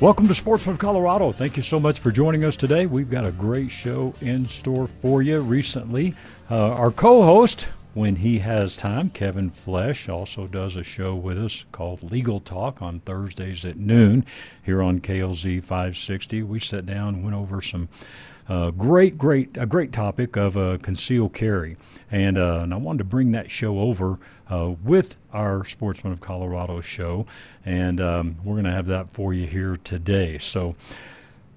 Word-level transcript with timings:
Welcome 0.00 0.28
to 0.28 0.34
Sportsman 0.34 0.78
Colorado. 0.78 1.30
Thank 1.30 1.58
you 1.58 1.62
so 1.62 1.78
much 1.78 1.98
for 1.98 2.10
joining 2.10 2.42
us 2.42 2.56
today. 2.56 2.86
We've 2.86 3.10
got 3.10 3.26
a 3.26 3.32
great 3.32 3.70
show 3.70 4.14
in 4.22 4.46
store 4.46 4.86
for 4.86 5.20
you. 5.20 5.40
Recently, 5.40 6.14
uh, 6.50 6.70
our 6.70 6.90
co 6.90 7.22
host, 7.22 7.68
when 7.92 8.16
he 8.16 8.38
has 8.38 8.78
time, 8.78 9.10
Kevin 9.10 9.50
Flesch, 9.50 10.08
also 10.08 10.46
does 10.46 10.74
a 10.74 10.82
show 10.82 11.14
with 11.14 11.36
us 11.36 11.66
called 11.70 12.10
Legal 12.10 12.40
Talk 12.40 12.80
on 12.80 13.00
Thursdays 13.00 13.66
at 13.66 13.76
noon 13.76 14.24
here 14.62 14.80
on 14.80 15.00
KLZ 15.00 15.62
560. 15.62 16.44
We 16.44 16.60
sat 16.60 16.86
down 16.86 17.16
and 17.16 17.24
went 17.24 17.36
over 17.36 17.60
some 17.60 17.90
uh, 18.50 18.72
great, 18.72 19.16
great, 19.16 19.56
a 19.56 19.64
great 19.64 19.92
topic 19.92 20.36
of 20.36 20.56
uh, 20.56 20.76
concealed 20.82 21.32
carry, 21.32 21.76
and 22.10 22.36
uh, 22.36 22.58
and 22.62 22.74
I 22.74 22.78
wanted 22.78 22.98
to 22.98 23.04
bring 23.04 23.30
that 23.30 23.48
show 23.48 23.78
over 23.78 24.18
uh, 24.50 24.74
with 24.82 25.16
our 25.32 25.64
Sportsman 25.64 26.12
of 26.12 26.20
Colorado 26.20 26.80
show, 26.80 27.26
and 27.64 28.00
um, 28.00 28.36
we're 28.42 28.54
going 28.54 28.64
to 28.64 28.72
have 28.72 28.86
that 28.86 29.08
for 29.08 29.32
you 29.32 29.46
here 29.46 29.76
today. 29.84 30.36
So 30.38 30.74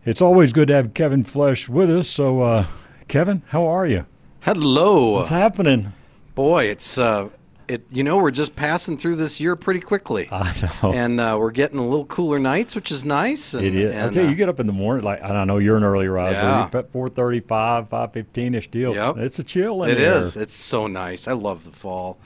it's 0.06 0.22
always 0.22 0.54
good 0.54 0.68
to 0.68 0.76
have 0.76 0.94
Kevin 0.94 1.24
Flesch 1.24 1.68
with 1.68 1.90
us. 1.90 2.08
So 2.08 2.44
uh, 2.44 2.68
Kevin, 3.08 3.42
how 3.48 3.66
are 3.66 3.88
you? 3.88 4.06
Hello. 4.42 5.14
What's 5.14 5.30
happening? 5.30 5.94
Boy, 6.36 6.66
it's 6.66 7.00
uh, 7.00 7.30
it. 7.68 7.86
You 7.92 8.04
know, 8.04 8.18
we're 8.18 8.32
just 8.32 8.56
passing 8.56 8.98
through 8.98 9.16
this 9.18 9.40
year 9.40 9.56
pretty 9.56 9.80
quickly. 9.80 10.28
I 10.32 10.54
know. 10.84 10.94
And 10.94 11.20
uh, 11.20 11.38
we're 11.40 11.52
getting 11.52 11.80
a 11.80 11.88
little 11.88 12.06
cooler 12.06 12.40
nights, 12.40 12.76
which 12.76 12.92
is 12.92 13.06
nice. 13.06 13.54
And, 13.54 13.66
It 13.66 13.76
is. 13.76 13.94
I 13.96 14.10
tell 14.10 14.24
you, 14.24 14.28
uh, 14.28 14.32
you 14.32 14.36
get 14.36 14.50
up 14.50 14.60
in 14.60 14.68
the 14.68 14.74
morning, 14.74 15.04
like 15.04 15.24
I 15.24 15.44
know 15.46 15.58
you're 15.58 15.78
an 15.78 15.84
early 15.84 16.08
riser. 16.08 16.42
Yeah. 16.42 16.70
You're 16.72 16.80
at 16.82 16.92
four 16.92 17.08
thirty-five, 17.08 17.90
five 17.90 18.14
fifteen 18.14 18.54
ish 18.56 18.70
deal. 18.70 18.94
Yep. 18.94 19.18
It's 19.18 19.40
a 19.40 19.44
chill 19.44 19.84
in 19.84 19.92
It 19.92 19.96
there. 19.96 20.18
is. 20.18 20.36
It's 20.38 20.56
so 20.56 20.88
nice. 20.88 21.28
I 21.28 21.34
love 21.34 21.64
the 21.66 21.72
fall. 21.72 22.20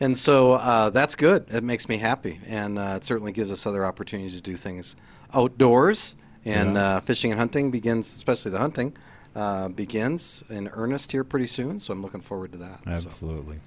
And 0.00 0.18
so 0.18 0.52
uh, 0.54 0.90
that's 0.90 1.14
good. 1.14 1.46
It 1.50 1.62
makes 1.62 1.88
me 1.88 1.96
happy. 1.98 2.40
And 2.46 2.78
uh, 2.78 2.94
it 2.96 3.04
certainly 3.04 3.32
gives 3.32 3.50
us 3.52 3.66
other 3.66 3.86
opportunities 3.86 4.34
to 4.34 4.40
do 4.40 4.56
things 4.56 4.96
outdoors. 5.32 6.14
And 6.44 6.74
Yeah. 6.74 6.96
uh, 6.96 7.00
fishing 7.00 7.30
and 7.30 7.38
hunting 7.40 7.70
begins, 7.70 8.12
especially 8.14 8.50
the 8.50 8.58
hunting, 8.58 8.96
uh, 9.34 9.68
begins 9.68 10.44
in 10.50 10.68
earnest 10.68 11.12
here 11.12 11.24
pretty 11.24 11.46
soon. 11.46 11.80
So 11.80 11.92
I'm 11.92 12.02
looking 12.02 12.20
forward 12.20 12.52
to 12.52 12.58
that. 12.58 12.80
So, 12.84 12.90
Absolutely. 12.90 13.60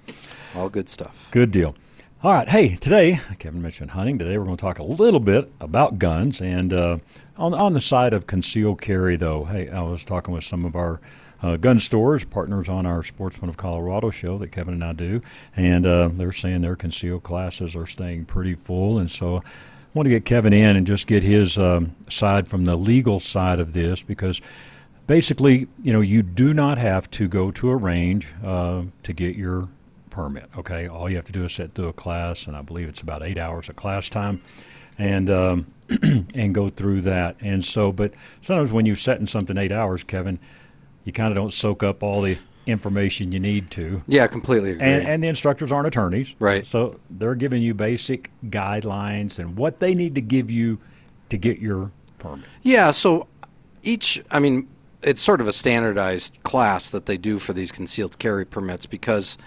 all 0.54 0.68
good 0.68 0.88
stuff. 0.88 1.28
Good 1.30 1.50
deal. 1.50 1.74
All 2.20 2.32
right. 2.32 2.48
Hey, 2.48 2.74
today, 2.74 3.20
Kevin 3.38 3.62
mentioned 3.62 3.92
hunting. 3.92 4.18
Today, 4.18 4.38
we're 4.38 4.44
going 4.44 4.56
to 4.56 4.60
talk 4.60 4.80
a 4.80 4.82
little 4.82 5.20
bit 5.20 5.52
about 5.60 6.00
guns. 6.00 6.40
And 6.40 6.72
uh, 6.72 6.98
on, 7.36 7.54
on 7.54 7.74
the 7.74 7.80
side 7.80 8.12
of 8.12 8.26
concealed 8.26 8.80
carry, 8.80 9.14
though, 9.14 9.44
hey, 9.44 9.68
I 9.68 9.82
was 9.82 10.04
talking 10.04 10.34
with 10.34 10.42
some 10.42 10.64
of 10.64 10.74
our 10.74 11.00
uh, 11.42 11.56
gun 11.56 11.78
stores, 11.78 12.24
partners 12.24 12.68
on 12.68 12.86
our 12.86 13.04
Sportsman 13.04 13.48
of 13.48 13.56
Colorado 13.56 14.10
show 14.10 14.36
that 14.38 14.50
Kevin 14.50 14.74
and 14.74 14.82
I 14.82 14.94
do. 14.94 15.22
And 15.54 15.86
uh, 15.86 16.08
they're 16.12 16.32
saying 16.32 16.62
their 16.62 16.74
concealed 16.74 17.22
classes 17.22 17.76
are 17.76 17.86
staying 17.86 18.24
pretty 18.24 18.54
full. 18.54 18.98
And 18.98 19.08
so 19.08 19.36
I 19.36 19.42
want 19.94 20.06
to 20.06 20.10
get 20.10 20.24
Kevin 20.24 20.52
in 20.52 20.76
and 20.76 20.88
just 20.88 21.06
get 21.06 21.22
his 21.22 21.56
um, 21.56 21.94
side 22.08 22.48
from 22.48 22.64
the 22.64 22.76
legal 22.76 23.20
side 23.20 23.60
of 23.60 23.72
this 23.72 24.02
because 24.02 24.40
basically, 25.08 25.66
you 25.82 25.92
know, 25.92 26.00
you 26.00 26.22
do 26.22 26.54
not 26.54 26.78
have 26.78 27.10
to 27.10 27.26
go 27.26 27.50
to 27.50 27.70
a 27.70 27.76
range 27.76 28.32
uh, 28.44 28.84
to 29.02 29.12
get 29.12 29.34
your 29.34 29.68
permit. 30.10 30.48
Okay, 30.56 30.86
all 30.86 31.10
you 31.10 31.16
have 31.16 31.24
to 31.24 31.32
do 31.32 31.44
is 31.44 31.52
sit 31.52 31.74
through 31.74 31.88
a 31.88 31.92
class, 31.92 32.46
and 32.46 32.56
I 32.56 32.62
believe 32.62 32.88
it's 32.88 33.00
about 33.00 33.24
eight 33.24 33.38
hours 33.38 33.68
of 33.68 33.74
class 33.74 34.08
time, 34.08 34.40
and 34.96 35.28
um, 35.28 35.66
and 36.34 36.54
go 36.54 36.68
through 36.68 37.00
that. 37.02 37.34
And 37.40 37.64
so, 37.64 37.90
but 37.90 38.12
sometimes 38.42 38.70
when 38.70 38.86
you 38.86 38.94
set 38.94 39.18
in 39.18 39.26
something 39.26 39.58
eight 39.58 39.72
hours, 39.72 40.04
Kevin, 40.04 40.38
you 41.04 41.12
kind 41.12 41.32
of 41.32 41.34
don't 41.34 41.52
soak 41.52 41.82
up 41.82 42.04
all 42.04 42.20
the 42.20 42.38
information 42.66 43.32
you 43.32 43.40
need 43.40 43.70
to. 43.70 44.02
Yeah, 44.06 44.26
completely 44.26 44.72
agree. 44.72 44.84
And, 44.84 45.08
and 45.08 45.22
the 45.22 45.28
instructors 45.28 45.72
aren't 45.72 45.86
attorneys, 45.86 46.36
Right. 46.38 46.66
So 46.66 47.00
they're 47.08 47.34
giving 47.34 47.62
you 47.62 47.72
basic 47.72 48.30
guidelines 48.46 49.38
and 49.38 49.56
what 49.56 49.80
they 49.80 49.94
need 49.94 50.14
to 50.16 50.20
give 50.20 50.50
you 50.50 50.78
to 51.30 51.38
get 51.38 51.60
your 51.60 51.90
permit. 52.18 52.44
Yeah, 52.62 52.90
so 52.90 53.26
each, 53.82 54.22
I 54.30 54.38
mean, 54.40 54.68
it's 55.02 55.20
sort 55.20 55.40
of 55.40 55.46
a 55.46 55.52
standardized 55.52 56.40
class 56.42 56.90
that 56.90 57.06
they 57.06 57.16
do 57.16 57.38
for 57.38 57.52
these 57.52 57.70
concealed 57.70 58.18
carry 58.18 58.44
permits 58.44 58.86
because 58.86 59.38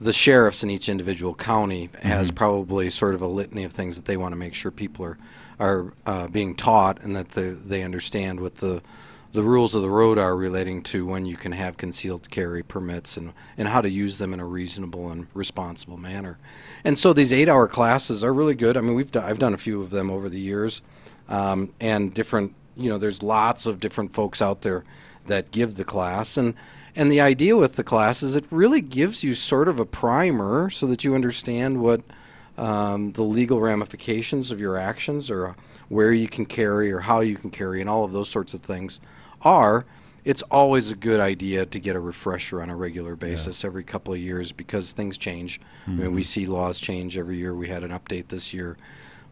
the 0.00 0.12
sheriffs 0.12 0.62
in 0.62 0.70
each 0.70 0.88
individual 0.88 1.34
county 1.34 1.90
has 2.02 2.30
probably 2.30 2.88
sort 2.90 3.14
of 3.14 3.22
a 3.22 3.26
litany 3.26 3.64
of 3.64 3.72
things 3.72 3.96
that 3.96 4.04
they 4.04 4.16
want 4.16 4.32
to 4.32 4.36
make 4.36 4.54
sure 4.54 4.70
people 4.70 5.04
are 5.04 5.18
are 5.60 5.92
uh, 6.06 6.28
being 6.28 6.54
taught 6.54 7.02
and 7.02 7.16
that 7.16 7.30
the, 7.30 7.58
they 7.66 7.82
understand 7.82 8.38
what 8.38 8.54
the 8.56 8.80
the 9.32 9.42
rules 9.42 9.74
of 9.74 9.82
the 9.82 9.90
road 9.90 10.18
are 10.18 10.34
relating 10.36 10.82
to 10.82 11.04
when 11.04 11.26
you 11.26 11.36
can 11.36 11.52
have 11.52 11.76
concealed 11.76 12.30
carry 12.30 12.62
permits 12.62 13.18
and, 13.18 13.32
and 13.58 13.68
how 13.68 13.80
to 13.80 13.90
use 13.90 14.16
them 14.16 14.32
in 14.32 14.40
a 14.40 14.46
reasonable 14.46 15.10
and 15.10 15.26
responsible 15.34 15.98
manner. 15.98 16.38
And 16.84 16.96
so 16.96 17.12
these 17.12 17.30
eight 17.30 17.48
hour 17.48 17.68
classes 17.68 18.24
are 18.24 18.32
really 18.32 18.54
good. 18.54 18.76
I 18.78 18.80
mean, 18.80 18.94
we've 18.94 19.14
I've 19.16 19.38
done 19.38 19.52
a 19.52 19.58
few 19.58 19.82
of 19.82 19.90
them 19.90 20.10
over 20.10 20.30
the 20.30 20.40
years 20.40 20.80
um, 21.28 21.70
and 21.78 22.14
different 22.14 22.54
you 22.78 22.88
know 22.88 22.96
there's 22.96 23.22
lots 23.22 23.66
of 23.66 23.80
different 23.80 24.14
folks 24.14 24.40
out 24.40 24.62
there 24.62 24.84
that 25.26 25.50
give 25.50 25.76
the 25.76 25.84
class. 25.84 26.36
And 26.36 26.54
and 26.96 27.12
the 27.12 27.20
idea 27.20 27.56
with 27.56 27.76
the 27.76 27.84
class 27.84 28.22
is 28.22 28.34
it 28.34 28.44
really 28.50 28.80
gives 28.80 29.22
you 29.22 29.34
sort 29.34 29.68
of 29.68 29.78
a 29.78 29.84
primer 29.84 30.70
so 30.70 30.86
that 30.86 31.04
you 31.04 31.14
understand 31.14 31.80
what 31.80 32.00
um, 32.56 33.12
the 33.12 33.22
legal 33.22 33.60
ramifications 33.60 34.50
of 34.50 34.58
your 34.58 34.76
actions 34.76 35.30
or 35.30 35.54
where 35.90 36.12
you 36.12 36.26
can 36.26 36.44
carry 36.44 36.90
or 36.90 36.98
how 36.98 37.20
you 37.20 37.36
can 37.36 37.50
carry 37.50 37.80
and 37.80 37.88
all 37.88 38.04
of 38.04 38.12
those 38.12 38.28
sorts 38.28 38.52
of 38.52 38.62
things 38.62 39.00
are. 39.42 39.84
It's 40.24 40.42
always 40.42 40.90
a 40.90 40.96
good 40.96 41.20
idea 41.20 41.64
to 41.66 41.78
get 41.78 41.94
a 41.96 42.00
refresher 42.00 42.60
on 42.60 42.68
a 42.68 42.76
regular 42.76 43.16
basis 43.16 43.64
every 43.64 43.84
couple 43.84 44.12
of 44.12 44.20
years 44.20 44.50
because 44.52 44.92
things 44.92 45.16
change. 45.16 45.60
I 45.86 45.90
mean, 45.90 46.14
we 46.14 46.22
see 46.22 46.44
laws 46.46 46.80
change 46.80 47.16
every 47.16 47.38
year. 47.38 47.54
We 47.54 47.68
had 47.68 47.84
an 47.84 47.92
update 47.92 48.28
this 48.28 48.52
year 48.52 48.76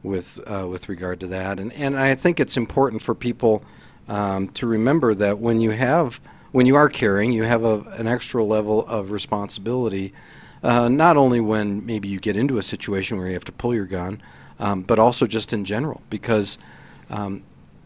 with 0.03 0.39
uh, 0.47 0.67
with 0.69 0.89
regard 0.89 1.21
to 1.21 1.27
that, 1.29 1.59
and 1.59 1.73
and 1.73 1.99
I 1.99 2.15
think 2.15 2.41
it's 2.41 2.57
important 2.57 3.03
for 3.03 3.15
people 3.15 3.63
um, 4.09 4.49
to 4.51 4.67
remember 4.67 5.15
that 5.15 5.39
when 5.39 5.61
you 5.61 5.71
have 5.71 6.21
when 6.53 6.67
you 6.67 6.77
are 6.77 6.89
carrying, 6.89 7.33
you 7.33 7.43
have 7.43 7.65
a, 7.65 7.81
an 7.99 8.07
extra 8.07 8.43
level 8.43 8.87
of 8.87 9.11
responsibility. 9.11 10.13
Uh, 10.63 10.89
not 10.89 11.17
only 11.17 11.41
when 11.41 11.85
maybe 11.85 12.09
you 12.09 12.19
get 12.19 12.37
into 12.37 12.59
a 12.59 12.63
situation 12.63 13.19
where 13.19 13.27
you 13.27 13.35
have 13.35 13.45
to 13.45 13.53
pull 13.53 13.75
your 13.75 13.85
gun, 13.85 14.23
um, 14.59 14.83
but 14.83 14.99
also 14.99 15.27
just 15.27 15.53
in 15.53 15.65
general, 15.65 16.03
because 16.09 16.59
um, 17.11 17.45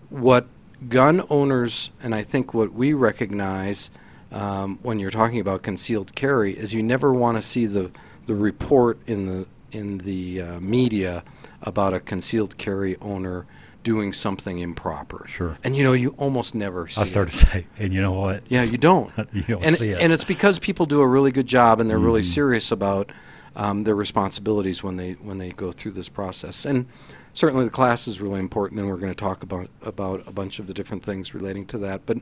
what 0.09 0.47
gun 0.89 1.23
owners 1.29 1.91
and 2.03 2.15
I 2.15 2.23
think 2.23 2.55
what 2.55 2.73
we 2.73 2.95
recognize 2.95 3.91
um, 4.33 4.79
when 4.83 4.99
you're 4.99 5.11
talking 5.11 5.41
about 5.41 5.63
concealed 5.63 6.15
carry 6.15 6.57
is 6.57 6.73
you 6.73 6.83
never 6.83 7.13
want 7.13 7.37
to 7.37 7.43
see 7.43 7.67
the 7.67 7.91
the 8.27 8.35
report 8.35 8.99
in 9.07 9.27
the 9.27 9.47
in 9.73 9.99
the 9.99 10.43
uh, 10.43 10.61
media 10.61 11.25
about 11.63 11.95
a 11.95 12.01
concealed 12.01 12.57
carry 12.59 12.97
owner 12.99 13.47
doing 13.83 14.13
something 14.13 14.59
improper. 14.59 15.25
Sure. 15.27 15.57
And 15.65 15.75
you 15.75 15.83
know 15.83 15.95
you 15.95 16.11
almost 16.19 16.55
never 16.55 16.87
see 16.89 17.01
I 17.01 17.05
it. 17.05 17.07
started 17.07 17.31
to 17.33 17.37
say, 17.47 17.67
and 17.79 17.93
you 17.95 18.01
know 18.03 18.13
what? 18.13 18.43
Yeah, 18.49 18.63
you 18.63 18.77
don't. 18.79 19.11
You 19.33 19.43
don't 19.43 19.65
and, 19.65 19.75
see 19.75 19.91
it. 19.91 20.01
and 20.01 20.13
it's 20.13 20.25
because 20.25 20.59
people 20.59 20.85
do 20.87 21.01
a 21.01 21.07
really 21.07 21.33
good 21.33 21.47
job 21.47 21.81
and 21.81 21.89
they're 21.91 21.99
really 21.99 22.21
Mm-hmm. 22.21 22.33
serious 22.35 22.71
about 22.73 23.11
um, 23.57 23.85
their 23.85 23.95
responsibilities 23.97 24.83
when 24.83 24.97
they 24.97 25.13
when 25.15 25.39
they 25.39 25.51
go 25.51 25.73
through 25.73 25.93
this 25.93 26.09
process. 26.09 26.65
And 26.67 26.87
certainly 27.35 27.65
the 27.65 27.71
class 27.71 28.07
is 28.07 28.21
really 28.21 28.39
important, 28.41 28.81
and 28.81 28.89
we're 28.89 28.97
going 28.99 29.13
to 29.13 29.19
talk 29.19 29.43
about 29.43 29.69
about 29.83 30.27
a 30.29 30.33
bunch 30.33 30.59
of 30.59 30.67
the 30.67 30.75
different 30.75 31.03
things 31.05 31.35
relating 31.35 31.65
to 31.67 31.79
that. 31.79 32.05
But 32.07 32.19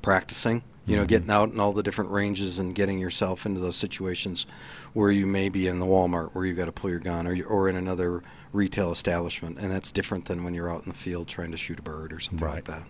practicing, 0.00 0.62
you 0.86 0.96
know, 0.96 1.02
Mm-hmm. 1.02 1.08
getting 1.08 1.30
out 1.30 1.52
in 1.52 1.60
all 1.60 1.72
the 1.72 1.82
different 1.82 2.10
ranges 2.10 2.58
and 2.58 2.74
getting 2.74 2.98
yourself 2.98 3.46
into 3.46 3.60
those 3.60 3.76
situations 3.76 4.46
where 4.94 5.10
you 5.10 5.26
may 5.26 5.48
be 5.48 5.66
in 5.68 5.78
the 5.78 5.86
Walmart 5.86 6.30
where 6.34 6.44
you've 6.44 6.56
got 6.56 6.64
to 6.66 6.72
pull 6.72 6.90
your 6.90 6.98
gun, 6.98 7.26
or 7.26 7.32
you, 7.34 7.44
or 7.44 7.68
in 7.68 7.76
another 7.76 8.22
retail 8.52 8.90
establishment, 8.92 9.58
and 9.58 9.70
that's 9.70 9.92
different 9.92 10.24
than 10.26 10.42
when 10.44 10.54
you're 10.54 10.70
out 10.72 10.82
in 10.84 10.88
the 10.92 10.98
field 10.98 11.28
trying 11.28 11.50
to 11.52 11.56
shoot 11.56 11.78
a 11.78 11.82
bird 11.82 12.12
or 12.12 12.20
something 12.20 12.46
like 12.46 12.68
Right. 12.68 12.78
that. 12.78 12.86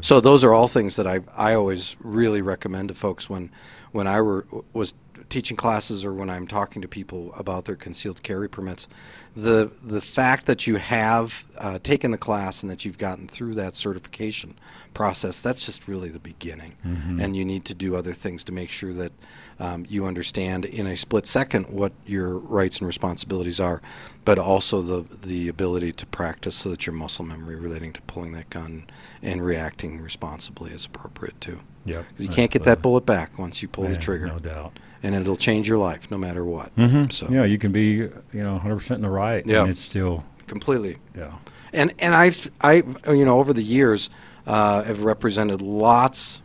So 0.00 0.20
those 0.20 0.42
are 0.44 0.54
all 0.54 0.68
things 0.68 0.96
that 0.96 1.06
I 1.06 1.20
I 1.36 1.54
always 1.54 1.96
really 2.00 2.40
recommend 2.40 2.88
to 2.88 2.94
folks 2.94 3.28
when 3.28 3.50
when 3.92 4.06
I 4.06 4.20
were 4.22 4.46
was 4.72 4.94
teaching 5.28 5.56
classes 5.56 6.04
or 6.04 6.12
when 6.12 6.30
I'm 6.30 6.46
talking 6.46 6.82
to 6.82 6.88
people 6.88 7.34
about 7.36 7.64
their 7.64 7.76
concealed 7.76 8.22
carry 8.22 8.48
permits. 8.48 8.86
The 9.34 9.70
the 9.82 10.00
fact 10.00 10.46
that 10.46 10.66
you 10.66 10.76
have 10.76 11.44
uh, 11.58 11.78
taken 11.82 12.10
the 12.10 12.18
class 12.18 12.62
and 12.62 12.70
that 12.70 12.84
you've 12.84 12.96
gotten 12.98 13.28
through 13.28 13.54
that 13.56 13.76
certification 13.76 14.54
process 14.94 15.42
that's 15.42 15.60
just 15.60 15.86
really 15.88 16.08
the 16.08 16.18
beginning, 16.18 16.72
and 17.20 17.36
you 17.36 17.44
need 17.44 17.66
to 17.66 17.74
do 17.74 17.96
other 17.96 18.14
things 18.14 18.44
to 18.44 18.52
make 18.52 18.70
sure 18.70 18.94
that 18.94 19.12
um, 19.60 19.84
you 19.88 20.06
understand 20.06 20.64
in 20.64 20.86
a 20.86 20.96
split 20.96 21.26
second 21.26 21.66
what 21.68 21.92
your 22.06 22.38
rights 22.38 22.78
and 22.78 22.86
responsibilities 22.86 23.60
are, 23.60 23.82
but 24.24 24.38
also 24.38 24.80
the 24.80 25.04
the 25.26 25.48
ability 25.48 25.92
to 25.92 26.06
practice 26.06 26.54
so 26.56 26.70
that 26.70 26.86
your 26.86 26.94
muscle 26.94 27.24
memory 27.26 27.56
relating 27.56 27.92
to 27.92 28.00
pulling 28.02 28.32
that 28.32 28.48
gun 28.48 28.86
and 29.22 29.44
reacting 29.44 30.00
responsibly 30.00 30.70
is 30.70 30.86
appropriate 30.86 31.38
too. 31.42 31.58
Yep, 31.84 32.06
you 32.18 32.28
can't 32.28 32.50
get 32.50 32.62
that 32.64 32.80
bullet 32.80 33.04
back 33.04 33.38
once 33.38 33.60
you 33.60 33.68
pull 33.68 33.84
the 33.84 33.96
trigger, 33.96 34.26
no 34.28 34.38
doubt. 34.38 34.78
And 35.06 35.14
it'll 35.14 35.36
change 35.36 35.68
your 35.68 35.78
life 35.78 36.10
no 36.10 36.18
matter 36.18 36.44
what. 36.44 36.74
Mm-hmm. 36.76 37.10
So 37.10 37.28
Yeah, 37.30 37.44
you 37.44 37.58
can 37.58 37.72
be 37.72 37.84
you 37.92 38.10
know 38.32 38.52
100 38.52 38.76
percent 38.76 38.98
in 38.98 39.02
the 39.02 39.10
right, 39.10 39.46
Yeah. 39.46 39.60
and 39.62 39.70
it's 39.70 39.80
still 39.80 40.24
completely. 40.46 40.98
yeah. 41.16 41.32
And 41.72 41.92
and 41.98 42.14
I've 42.14 42.50
I 42.60 42.82
you 43.08 43.24
know 43.24 43.38
over 43.38 43.52
the 43.52 43.62
years 43.62 44.10
uh, 44.46 44.82
have 44.84 45.04
represented 45.04 45.60
lots, 45.62 46.40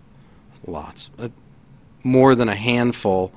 lots, 0.67 1.09
uh, 1.19 1.29
more 2.03 2.35
than 2.35 2.49
a 2.49 2.55
handful, 2.55 3.31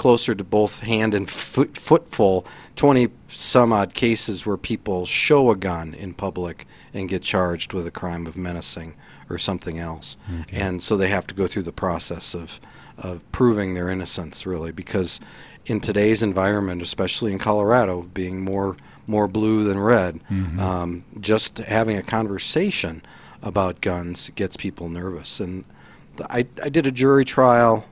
closer 0.00 0.34
to 0.34 0.42
both 0.42 0.80
hand 0.80 1.12
and 1.14 1.28
foot, 1.28 1.76
footful, 1.76 2.46
twenty 2.74 3.08
some 3.28 3.70
odd 3.70 3.92
cases 3.92 4.46
where 4.46 4.56
people 4.56 5.04
show 5.04 5.50
a 5.50 5.56
gun 5.56 5.92
in 5.94 6.14
public 6.14 6.66
and 6.94 7.08
get 7.10 7.22
charged 7.22 7.74
with 7.74 7.86
a 7.86 7.90
crime 7.90 8.26
of 8.26 8.34
menacing 8.34 8.94
or 9.28 9.36
something 9.38 9.78
else, 9.78 10.16
and 10.52 10.82
so 10.82 10.96
they 10.96 11.08
have 11.08 11.26
to 11.26 11.34
go 11.34 11.46
through 11.46 11.64
the 11.64 11.80
process 11.84 12.34
of 12.34 12.58
of 12.96 13.20
proving 13.30 13.74
their 13.74 13.90
innocence 13.90 14.46
really 14.46 14.72
because 14.72 15.20
in 15.66 15.80
today's 15.80 16.22
environment, 16.22 16.80
especially 16.82 17.30
in 17.32 17.38
Colorado, 17.38 18.02
being 18.14 18.42
more 18.42 18.76
more 19.06 19.28
blue 19.28 19.64
than 19.64 19.78
red, 19.78 20.18
um, 20.58 21.04
just 21.20 21.58
having 21.58 21.96
a 21.98 22.02
conversation 22.02 23.02
about 23.42 23.80
guns 23.82 24.30
gets 24.34 24.56
people 24.56 24.88
nervous. 24.88 25.40
And 25.40 25.64
I 26.30 26.46
I 26.64 26.70
did 26.70 26.86
a 26.86 26.90
jury 26.92 27.24
trial. 27.26 27.84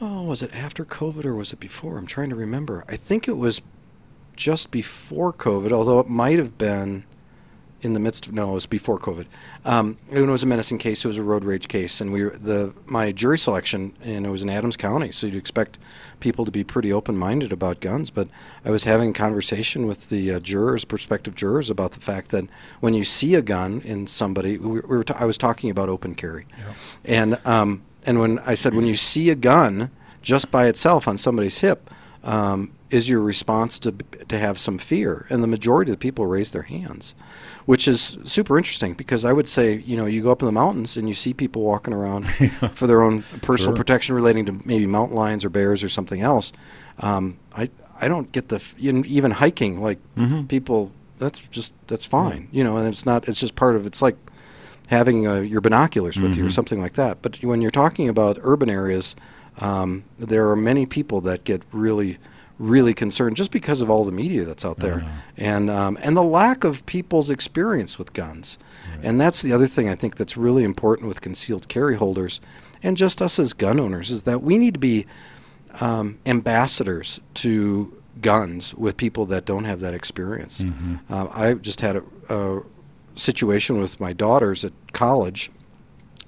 Oh, 0.00 0.22
was 0.22 0.42
it 0.42 0.54
after 0.54 0.84
COVID 0.84 1.24
or 1.24 1.34
was 1.34 1.52
it 1.52 1.60
before? 1.60 1.98
I'm 1.98 2.06
trying 2.06 2.30
to 2.30 2.36
remember. 2.36 2.84
I 2.88 2.96
think 2.96 3.28
it 3.28 3.36
was 3.36 3.60
just 4.34 4.70
before 4.70 5.32
COVID, 5.32 5.72
although 5.72 6.00
it 6.00 6.08
might 6.08 6.38
have 6.38 6.56
been 6.56 7.04
in 7.82 7.94
the 7.94 8.00
midst 8.00 8.26
of 8.26 8.32
no, 8.32 8.50
it 8.50 8.54
was 8.54 8.66
before 8.66 8.98
COVID. 8.98 9.26
Um, 9.64 9.98
it 10.10 10.20
was 10.20 10.42
a 10.42 10.46
menacing 10.46 10.78
case. 10.78 11.04
It 11.04 11.08
was 11.08 11.18
a 11.18 11.22
road 11.22 11.44
rage 11.44 11.68
case, 11.68 12.00
and 12.00 12.12
we 12.12 12.24
were, 12.24 12.36
the 12.36 12.72
my 12.86 13.12
jury 13.12 13.38
selection, 13.38 13.94
and 14.02 14.26
it 14.26 14.30
was 14.30 14.42
in 14.42 14.50
Adams 14.50 14.76
County, 14.76 15.12
so 15.12 15.26
you'd 15.26 15.36
expect 15.36 15.78
people 16.20 16.44
to 16.44 16.50
be 16.50 16.64
pretty 16.64 16.92
open-minded 16.92 17.52
about 17.52 17.80
guns. 17.80 18.10
But 18.10 18.28
I 18.64 18.70
was 18.70 18.84
having 18.84 19.10
a 19.10 19.12
conversation 19.14 19.86
with 19.86 20.08
the 20.10 20.32
uh, 20.32 20.40
jurors, 20.40 20.84
prospective 20.84 21.36
jurors, 21.36 21.70
about 21.70 21.92
the 21.92 22.00
fact 22.00 22.30
that 22.30 22.44
when 22.80 22.94
you 22.94 23.04
see 23.04 23.34
a 23.34 23.42
gun 23.42 23.80
in 23.84 24.06
somebody, 24.06 24.58
we, 24.58 24.80
we 24.80 24.96
were 24.96 25.04
ta- 25.04 25.16
I 25.18 25.24
was 25.24 25.38
talking 25.38 25.70
about 25.70 25.88
open 25.88 26.14
carry, 26.14 26.46
and 27.04 27.38
um, 27.46 27.82
and 28.10 28.18
when 28.18 28.38
I 28.40 28.54
said 28.54 28.74
when 28.74 28.86
you 28.86 28.94
see 28.94 29.30
a 29.30 29.34
gun 29.34 29.90
just 30.22 30.50
by 30.50 30.66
itself 30.66 31.06
on 31.08 31.16
somebody's 31.16 31.58
hip. 31.58 31.88
Um, 32.22 32.72
is 32.90 33.08
your 33.08 33.20
response 33.20 33.78
to 33.78 33.92
to 34.28 34.36
have 34.38 34.58
some 34.58 34.76
fear? 34.76 35.24
And 35.30 35.42
the 35.42 35.46
majority 35.46 35.90
of 35.92 35.96
the 35.98 36.02
people 36.02 36.26
raise 36.26 36.50
their 36.50 36.62
hands, 36.76 37.14
which 37.64 37.86
is 37.88 38.18
super 38.24 38.58
interesting 38.58 38.94
because 38.94 39.24
I 39.24 39.32
would 39.32 39.46
say, 39.46 39.76
you 39.86 39.96
know, 39.96 40.06
you 40.06 40.20
go 40.22 40.30
up 40.32 40.42
in 40.42 40.46
the 40.46 40.52
mountains 40.62 40.96
and 40.96 41.08
you 41.08 41.14
see 41.14 41.32
people 41.32 41.62
walking 41.62 41.94
around 41.94 42.24
for 42.74 42.86
their 42.88 43.00
own 43.02 43.22
personal 43.42 43.70
Sure. 43.72 43.76
protection 43.76 44.14
relating 44.16 44.44
to 44.46 44.52
maybe 44.66 44.86
mountain 44.86 45.16
lions 45.16 45.44
or 45.44 45.50
bears 45.50 45.82
or 45.84 45.88
something 45.88 46.20
else. 46.20 46.52
Um, 46.98 47.38
I 47.56 47.70
I 48.02 48.08
don't 48.08 48.30
get 48.32 48.48
the 48.48 48.56
f- 48.56 48.74
even 48.78 49.04
even 49.06 49.30
hiking 49.30 49.80
like 49.80 49.98
people. 50.48 50.90
That's 51.18 51.38
just 51.48 51.72
that's 51.86 52.04
fine, 52.04 52.48
you 52.50 52.64
know, 52.64 52.76
and 52.76 52.88
it's 52.88 53.06
not. 53.06 53.28
It's 53.28 53.38
just 53.40 53.54
part 53.54 53.76
of. 53.76 53.86
It's 53.86 54.02
like 54.02 54.16
having 54.90 55.26
uh, 55.26 55.36
your 55.36 55.60
binoculars 55.60 56.18
with 56.20 56.34
you 56.36 56.44
or 56.44 56.50
something 56.50 56.80
like 56.80 56.94
that. 56.94 57.22
But 57.22 57.42
when 57.44 57.62
you're 57.62 57.70
talking 57.70 58.08
about 58.08 58.38
urban 58.42 58.68
areas, 58.68 59.14
um, 59.58 60.04
there 60.18 60.50
are 60.50 60.56
many 60.56 60.84
people 60.84 61.20
that 61.22 61.44
get 61.44 61.62
really, 61.72 62.18
really 62.58 62.92
concerned 62.92 63.36
just 63.36 63.52
because 63.52 63.80
of 63.80 63.88
all 63.88 64.04
the 64.04 64.12
media 64.12 64.44
that's 64.44 64.64
out 64.64 64.78
there, 64.78 64.98
and 65.36 65.70
um, 65.70 65.96
and 66.02 66.16
the 66.16 66.22
lack 66.22 66.64
of 66.64 66.84
people's 66.86 67.30
experience 67.30 67.98
with 67.98 68.12
guns, 68.12 68.58
and 69.02 69.20
that's 69.20 69.42
the 69.42 69.52
other 69.52 69.66
thing 69.68 69.88
I 69.88 69.94
think 69.94 70.16
that's 70.16 70.36
really 70.36 70.64
important 70.64 71.08
with 71.08 71.20
concealed 71.20 71.68
carry 71.68 71.94
holders, 71.96 72.40
and 72.82 72.96
just 72.96 73.22
us 73.22 73.38
as 73.38 73.52
gun 73.52 73.78
owners 73.78 74.10
is 74.10 74.22
that 74.24 74.42
we 74.42 74.58
need 74.58 74.74
to 74.74 74.80
be 74.80 75.06
um, 75.80 76.18
ambassadors 76.26 77.20
to 77.34 77.92
guns 78.20 78.74
with 78.74 78.96
people 78.96 79.24
that 79.26 79.44
don't 79.44 79.64
have 79.64 79.80
that 79.80 79.94
experience. 79.94 80.64
Uh, 81.08 81.28
I 81.32 81.54
just 81.54 81.80
had 81.80 81.96
a, 81.96 82.02
a 82.28 82.62
situation 83.20 83.80
with 83.80 84.00
my 84.00 84.12
daughters 84.12 84.64
at 84.64 84.72
college. 84.92 85.50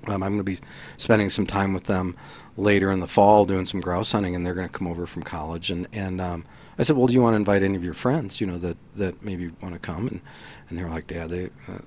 Um, 0.06 0.22
I'm 0.22 0.32
going 0.32 0.38
to 0.38 0.44
be 0.44 0.58
spending 0.96 1.30
some 1.30 1.46
time 1.46 1.72
with 1.72 1.84
them 1.84 2.16
later 2.56 2.90
in 2.90 3.00
the 3.00 3.06
fall 3.06 3.44
doing 3.44 3.66
some 3.66 3.80
grouse 3.80 4.12
hunting, 4.12 4.34
and 4.34 4.44
they're 4.44 4.54
going 4.54 4.68
to 4.68 4.72
come 4.72 4.86
over 4.86 5.06
from 5.06 5.22
college. 5.22 5.70
And 5.70 5.86
and 5.92 6.20
um, 6.20 6.44
I 6.78 6.82
said, 6.82 6.96
well, 6.96 7.06
do 7.06 7.14
you 7.14 7.22
want 7.22 7.34
to 7.34 7.36
invite 7.36 7.62
any 7.62 7.76
of 7.76 7.84
your 7.84 7.94
friends? 7.94 8.40
You 8.40 8.46
know 8.46 8.58
that 8.58 8.76
that 8.96 9.22
maybe 9.22 9.50
want 9.60 9.74
to 9.74 9.80
come? 9.80 10.08
And 10.08 10.20
and 10.68 10.78
they 10.78 10.82
were 10.82 10.90
like, 10.90 11.06
Dad, 11.06 11.30
they 11.30 11.46
uh, 11.68 11.78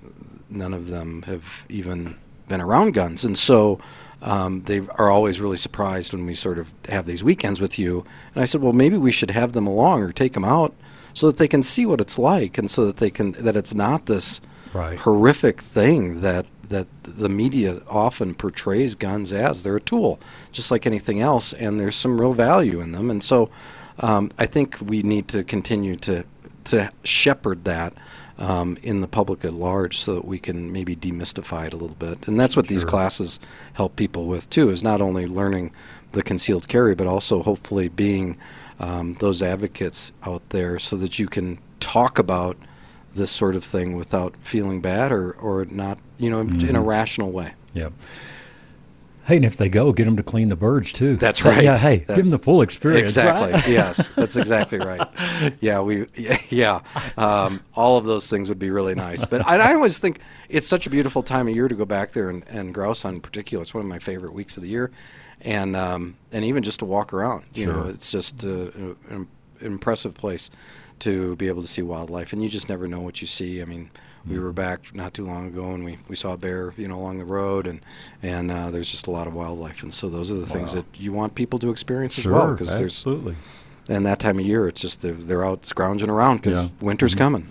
none 0.49 0.73
of 0.73 0.87
them 0.87 1.23
have 1.23 1.65
even 1.69 2.15
been 2.47 2.61
around 2.61 2.93
guns, 2.93 3.25
and 3.25 3.37
so 3.37 3.79
um, 4.21 4.61
they 4.63 4.79
are 4.79 5.09
always 5.09 5.41
really 5.41 5.57
surprised 5.57 6.13
when 6.13 6.25
we 6.25 6.35
sort 6.35 6.57
of 6.57 6.71
have 6.89 7.05
these 7.05 7.23
weekends 7.23 7.59
with 7.59 7.77
you. 7.77 8.05
And 8.33 8.41
I 8.41 8.45
said, 8.45 8.61
well, 8.61 8.73
maybe 8.73 8.97
we 8.97 9.11
should 9.11 9.31
have 9.31 9.53
them 9.53 9.67
along 9.67 10.03
or 10.03 10.11
take 10.11 10.33
them 10.33 10.45
out 10.45 10.73
so 11.13 11.27
that 11.27 11.37
they 11.37 11.47
can 11.47 11.63
see 11.63 11.85
what 11.85 12.01
it's 12.01 12.17
like, 12.17 12.57
and 12.57 12.69
so 12.69 12.85
that 12.85 12.97
they 12.97 13.09
can 13.09 13.33
that 13.33 13.57
it's 13.57 13.73
not 13.73 14.05
this 14.05 14.41
Right. 14.75 14.97
horrific 14.97 15.61
thing 15.61 16.19
that 16.21 16.45
that 16.69 16.87
the 17.03 17.29
media 17.29 17.81
often 17.87 18.35
portrays 18.35 18.95
guns 18.95 19.31
as. 19.31 19.63
They're 19.63 19.77
a 19.77 19.81
tool, 19.81 20.19
just 20.51 20.71
like 20.71 20.85
anything 20.85 21.21
else, 21.21 21.53
and 21.53 21.79
there's 21.79 21.95
some 21.95 22.19
real 22.19 22.33
value 22.33 22.81
in 22.81 22.91
them. 22.91 23.09
And 23.09 23.23
so, 23.23 23.49
um, 23.99 24.31
I 24.37 24.45
think 24.45 24.77
we 24.81 25.01
need 25.01 25.27
to 25.29 25.43
continue 25.43 25.95
to 25.97 26.25
to 26.65 26.91
shepherd 27.03 27.63
that 27.65 27.93
um, 28.37 28.77
in 28.83 29.01
the 29.01 29.07
public 29.07 29.45
at 29.45 29.53
large, 29.53 29.99
so 29.99 30.15
that 30.15 30.25
we 30.25 30.39
can 30.39 30.73
maybe 30.73 30.95
demystify 30.95 31.67
it 31.67 31.73
a 31.73 31.77
little 31.77 31.95
bit. 31.95 32.27
And 32.27 32.39
that's 32.39 32.55
what 32.55 32.67
these 32.67 32.83
classes 32.83 33.39
help 33.73 33.95
people 33.95 34.25
with 34.25 34.49
too. 34.49 34.69
Is 34.69 34.83
not 34.83 35.01
only 35.01 35.27
learning 35.27 35.71
the 36.11 36.23
concealed 36.23 36.67
carry, 36.67 36.95
but 36.95 37.07
also 37.07 37.43
hopefully 37.43 37.87
being 37.87 38.37
um, 38.79 39.15
those 39.19 39.41
advocates 39.41 40.11
out 40.23 40.49
there, 40.49 40.79
so 40.79 40.97
that 40.97 41.17
you 41.19 41.27
can 41.27 41.59
talk 41.79 42.19
about 42.19 42.57
this 43.15 43.31
sort 43.31 43.55
of 43.55 43.63
thing 43.63 43.95
without 43.95 44.35
feeling 44.43 44.81
bad 44.81 45.11
or, 45.11 45.31
or 45.33 45.65
not, 45.65 45.97
you 46.17 46.29
know, 46.29 46.39
in, 46.39 46.67
in 46.69 46.75
a 46.75 46.81
rational 46.81 47.31
way. 47.31 47.53
Yep. 47.73 47.93
Hey, 49.25 49.37
and 49.37 49.45
if 49.45 49.57
they 49.57 49.69
go, 49.69 49.91
get 49.91 50.05
them 50.05 50.17
to 50.17 50.23
clean 50.23 50.49
the 50.49 50.55
birds 50.55 50.93
too. 50.93 51.15
That's 51.15 51.43
right. 51.43 51.63
Yeah. 51.63 51.77
Hey, 51.77 51.97
That's- 51.99 52.15
give 52.15 52.25
them 52.25 52.31
the 52.31 52.37
full 52.37 52.61
experience. 52.61 53.13
Exactly. 53.17 53.53
right? 53.53 53.67
yes, 53.67 54.09
that's 54.09 54.35
exactly 54.37 54.77
right. 54.77 55.01
Yeah, 55.59 55.81
we. 55.81 56.05
Yeah, 56.15 56.39
yeah. 56.49 56.81
Um, 57.17 57.61
all 57.75 57.97
of 57.97 58.05
those 58.05 58.29
things 58.29 58.49
would 58.49 58.59
be 58.59 58.69
really 58.69 58.93
nice. 58.95 59.25
But 59.25 59.45
I, 59.47 59.57
I 59.57 59.73
always 59.73 59.97
think 59.97 60.19
it's 60.47 60.67
such 60.67 60.85
a 60.85 60.89
beautiful 60.89 61.23
time 61.23 61.47
of 61.47 61.55
year 61.55 61.67
to 61.67 61.75
go 61.75 61.85
back 61.85 62.11
there 62.11 62.29
and, 62.29 62.43
and 62.47 62.73
grouse 62.73 63.03
on 63.03 63.15
in 63.15 63.21
particular. 63.21 63.63
It's 63.63 63.73
one 63.73 63.83
of 63.83 63.89
my 63.89 63.99
favorite 63.99 64.33
weeks 64.33 64.57
of 64.57 64.63
the 64.63 64.69
year, 64.69 64.91
and 65.41 65.75
um, 65.75 66.15
and 66.31 66.45
even 66.45 66.61
just 66.63 66.79
to 66.79 66.85
walk 66.85 67.11
around. 67.13 67.45
You 67.53 67.65
know, 67.65 67.87
it's 67.87 68.11
just 68.11 68.45
uh, 68.45 68.69
an 69.09 69.27
impressive 69.61 70.13
place 70.13 70.49
to 70.99 71.35
be 71.35 71.47
able 71.47 71.61
to 71.61 71.67
see 71.67 71.81
wildlife, 71.81 72.31
and 72.33 72.41
you 72.41 72.49
just 72.49 72.69
never 72.69 72.87
know 72.87 72.99
what 73.01 73.21
you 73.21 73.27
see. 73.27 73.61
I 73.61 73.65
mean. 73.65 73.89
We 74.27 74.39
were 74.39 74.51
back 74.51 74.95
not 74.95 75.13
too 75.13 75.23
long 75.23 75.45
ago, 75.45 75.73
and 75.73 75.85
we, 75.85 75.99
we 76.09 76.15
saw 76.15 76.33
a 76.33 76.37
bear, 76.37 76.73
you 76.77 76.87
know, 76.87 76.97
along 76.97 77.19
the 77.19 77.25
road, 77.25 77.67
and 77.67 77.79
and 78.23 78.49
uh, 78.51 78.71
there's 78.71 78.89
just 78.89 79.05
a 79.05 79.11
lot 79.11 79.27
of 79.27 79.35
wildlife, 79.35 79.83
and 79.83 79.93
so 79.93 80.09
those 80.09 80.31
are 80.31 80.33
the 80.33 80.47
things 80.47 80.73
that 80.73 80.83
you 80.97 81.11
want 81.11 81.35
people 81.35 81.59
to 81.59 81.69
experience 81.69 82.15
Sure. 82.15 82.31
as 82.33 82.35
well, 82.35 82.51
because 82.53 82.69
there's 82.75 82.93
absolutely. 82.93 83.35
and 83.87 84.03
that 84.07 84.17
time 84.17 84.39
of 84.39 84.45
year, 84.47 84.67
it's 84.67 84.81
just 84.81 85.01
they're, 85.01 85.13
they're 85.13 85.45
out 85.45 85.63
scrounging 85.67 86.09
around 86.09 86.37
because 86.37 86.55
Yeah. 86.63 86.69
winter's 86.81 87.13
coming. 87.13 87.49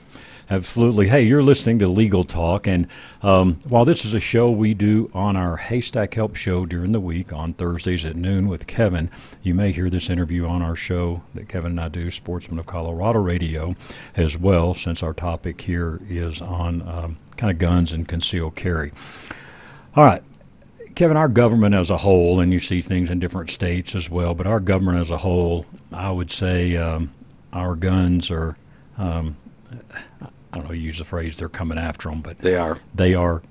Absolutely. 0.50 1.08
Hey, 1.08 1.22
you're 1.22 1.42
listening 1.42 1.78
to 1.78 1.88
Legal 1.88 2.22
Talk, 2.22 2.66
and 2.66 2.86
um, 3.22 3.54
while 3.66 3.86
this 3.86 4.04
is 4.04 4.12
a 4.12 4.20
show 4.20 4.50
we 4.50 4.74
do 4.74 5.10
on 5.14 5.36
our 5.36 5.56
Haystack 5.56 6.12
Help 6.12 6.36
show 6.36 6.66
during 6.66 6.92
the 6.92 7.00
week 7.00 7.32
on 7.32 7.54
Thursdays 7.54 8.04
at 8.04 8.14
noon 8.14 8.48
with 8.48 8.66
Kevin, 8.66 9.10
you 9.42 9.54
may 9.54 9.72
hear 9.72 9.88
this 9.88 10.10
interview 10.10 10.46
on 10.46 10.60
our 10.60 10.76
show 10.76 11.22
that 11.34 11.48
Kevin 11.48 11.72
and 11.72 11.80
I 11.80 11.88
do, 11.88 12.10
Sportsman 12.10 12.58
of 12.58 12.66
Colorado 12.66 13.20
Radio, 13.20 13.74
as 14.16 14.36
well, 14.36 14.74
since 14.74 15.02
our 15.02 15.14
topic 15.14 15.62
here 15.62 15.98
is 16.10 16.42
on 16.42 16.82
um, 16.86 17.16
kind 17.38 17.50
of 17.50 17.58
guns 17.58 17.92
and 17.92 18.06
concealed 18.06 18.54
carry. 18.54 18.92
All 19.96 20.04
right. 20.04 20.22
Kevin, 20.94 21.16
our 21.16 21.28
government 21.28 21.74
as 21.74 21.88
a 21.88 21.96
whole, 21.96 22.40
and 22.40 22.52
you 22.52 22.60
see 22.60 22.82
things 22.82 23.10
in 23.10 23.18
different 23.18 23.48
states 23.48 23.94
as 23.94 24.10
well, 24.10 24.34
but 24.34 24.46
our 24.46 24.60
government 24.60 24.98
as 24.98 25.10
a 25.10 25.16
whole, 25.16 25.64
I 25.90 26.10
would 26.10 26.30
say 26.30 26.76
um, 26.76 27.12
our 27.54 27.74
guns 27.74 28.30
are, 28.30 28.56
um, 28.98 29.36
I 30.54 30.58
don't 30.58 30.66
know, 30.68 30.72
use 30.74 30.98
the 30.98 31.04
phrase, 31.04 31.36
they're 31.36 31.48
coming 31.48 31.78
after 31.78 32.08
them, 32.08 32.20
but 32.20 32.38
They 32.38 32.54
are. 32.54 32.78
they 32.94 33.14
are 33.14 33.42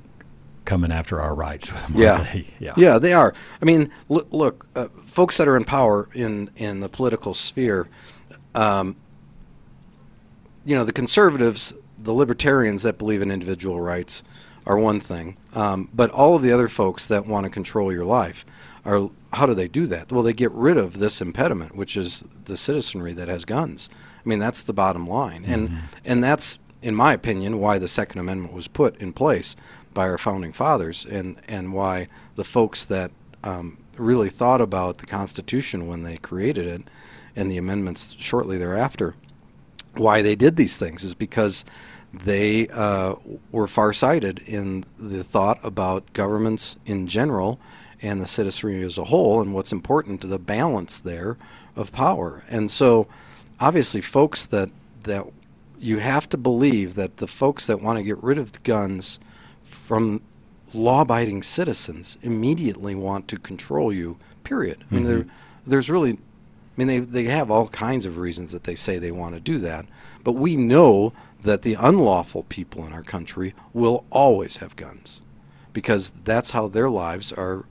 coming 0.66 0.92
after 0.92 1.20
our 1.22 1.36
rights 1.36 1.70
them. 1.70 2.02
Yeah. 2.02 2.24
they? 2.32 2.48
yeah. 2.60 2.74
Yeah, 2.78 2.98
they 2.98 3.12
are. 3.14 3.34
I 3.62 3.66
mean, 3.66 3.92
look, 4.08 4.28
look 4.32 4.66
uh, 4.76 4.88
folks 5.04 5.36
that 5.38 5.48
are 5.50 5.58
in 5.58 5.66
power 5.66 6.08
in 6.14 6.50
in 6.56 6.80
the 6.80 6.88
political 6.88 7.34
sphere, 7.34 7.90
um, 8.56 8.96
you 10.66 10.76
know, 10.76 10.86
the 10.86 10.94
conservatives, 10.94 11.74
the 12.02 12.14
libertarians 12.14 12.84
that 12.84 12.98
believe 12.98 13.22
in 13.22 13.32
individual 13.32 13.82
rights 13.82 14.24
are 14.66 14.78
one 14.78 15.02
thing, 15.02 15.36
um, 15.56 15.90
but 15.94 16.10
all 16.12 16.36
of 16.36 16.42
the 16.42 16.52
other 16.54 16.70
folks 16.70 17.08
that 17.08 17.26
want 17.26 17.44
to 17.46 17.50
control 17.50 17.92
your 17.92 18.06
life 18.06 18.46
are. 18.86 19.10
How 19.34 19.48
do 19.48 19.56
they 19.56 19.68
do 19.68 19.88
that? 19.88 20.12
Well, 20.12 20.22
they 20.22 20.32
get 20.32 20.52
rid 20.52 20.78
of 20.78 21.00
this 21.00 21.20
impediment, 21.20 21.76
which 21.76 21.98
is 21.98 22.24
the 22.46 22.56
citizenry 22.56 23.14
that 23.14 23.28
has 23.28 23.46
guns. 23.46 23.90
I 24.24 24.30
mean, 24.30 24.38
that's 24.38 24.62
the 24.62 24.74
bottom 24.74 25.08
line, 25.08 25.44
and 25.46 25.72
and 26.06 26.24
that's, 26.24 26.60
in 26.84 26.96
my 26.96 27.14
opinion, 27.14 27.60
why 27.60 27.80
the 27.80 27.88
Second 27.88 28.20
Amendment 28.20 28.54
was 28.54 28.68
put 28.68 28.96
in 29.02 29.14
place. 29.14 29.56
by 29.94 30.08
our 30.08 30.18
founding 30.18 30.52
fathers, 30.54 31.06
and 31.06 31.38
and 31.48 31.74
why 31.74 32.08
the 32.36 32.44
folks 32.44 32.86
that 32.86 33.12
um, 33.44 33.78
really 33.98 34.30
thought 34.30 34.62
about 34.62 34.98
the 34.98 35.06
Constitution 35.06 35.88
when 35.88 36.04
they 36.04 36.18
created 36.18 36.66
it, 36.66 36.82
and 37.36 37.52
the 37.52 37.58
amendments 37.58 38.16
shortly 38.20 38.58
thereafter, 38.58 39.16
why 39.96 40.22
they 40.22 40.36
did 40.36 40.56
these 40.56 40.78
things 40.78 41.04
is 41.04 41.14
because 41.14 41.66
they 42.14 42.68
uh, 42.70 43.16
were 43.52 43.68
farsighted 43.68 44.40
in 44.46 44.86
the 45.00 45.24
thought 45.24 45.60
about 45.64 46.12
governments 46.14 46.78
in 46.86 47.08
general 47.08 47.60
and 48.02 48.22
the 48.22 48.28
citizenry 48.28 48.84
as 48.84 48.98
a 48.98 49.06
whole, 49.06 49.42
and 49.42 49.54
what's 49.54 49.72
important 49.72 50.22
to 50.22 50.28
the 50.28 50.40
balance 50.40 51.00
there 51.00 51.38
of 51.76 51.92
power. 51.92 52.44
And 52.50 52.70
so, 52.70 53.08
obviously, 53.60 54.02
folks 54.02 54.46
that 54.48 54.70
that 55.04 55.26
you 55.84 56.00
have 56.00 56.30
to 56.30 56.38
believe 56.38 56.96
that 56.96 57.18
the 57.18 57.28
folks 57.28 57.68
that 57.68 57.82
want 57.82 57.98
to 57.98 58.04
get 58.04 58.22
rid 58.24 58.38
of 58.38 58.64
guns 58.64 59.20
from 59.64 60.22
law-abiding 60.74 61.44
citizens 61.44 62.18
immediately 62.22 62.96
want 62.96 63.28
to 63.28 63.38
control 63.38 63.92
you. 63.94 64.18
Period. 64.44 64.84
I 64.90 64.96
mean, 64.96 65.04
mm-hmm. 65.04 65.14
there, 65.14 65.26
there's 65.68 65.90
really, 65.90 66.12
I 66.14 66.18
mean, 66.78 66.88
they 66.88 67.00
they 67.00 67.26
have 67.26 67.52
all 67.52 67.68
kinds 67.68 68.06
of 68.06 68.18
reasons 68.18 68.52
that 68.52 68.64
they 68.64 68.76
say 68.76 68.98
they 68.98 69.12
want 69.12 69.36
to 69.36 69.40
do 69.40 69.60
that, 69.60 69.86
but 70.24 70.34
we 70.34 70.56
know 70.56 71.14
that 71.44 71.62
the 71.62 71.76
unlawful 71.76 72.44
people 72.44 72.86
in 72.86 72.94
our 72.94 73.04
country 73.04 73.54
will 73.74 74.06
always 74.10 74.58
have 74.58 74.76
guns, 74.76 75.22
because 75.74 76.12
that's 76.24 76.52
how 76.52 76.68
their 76.68 76.90
lives 76.90 77.32
are 77.34 77.66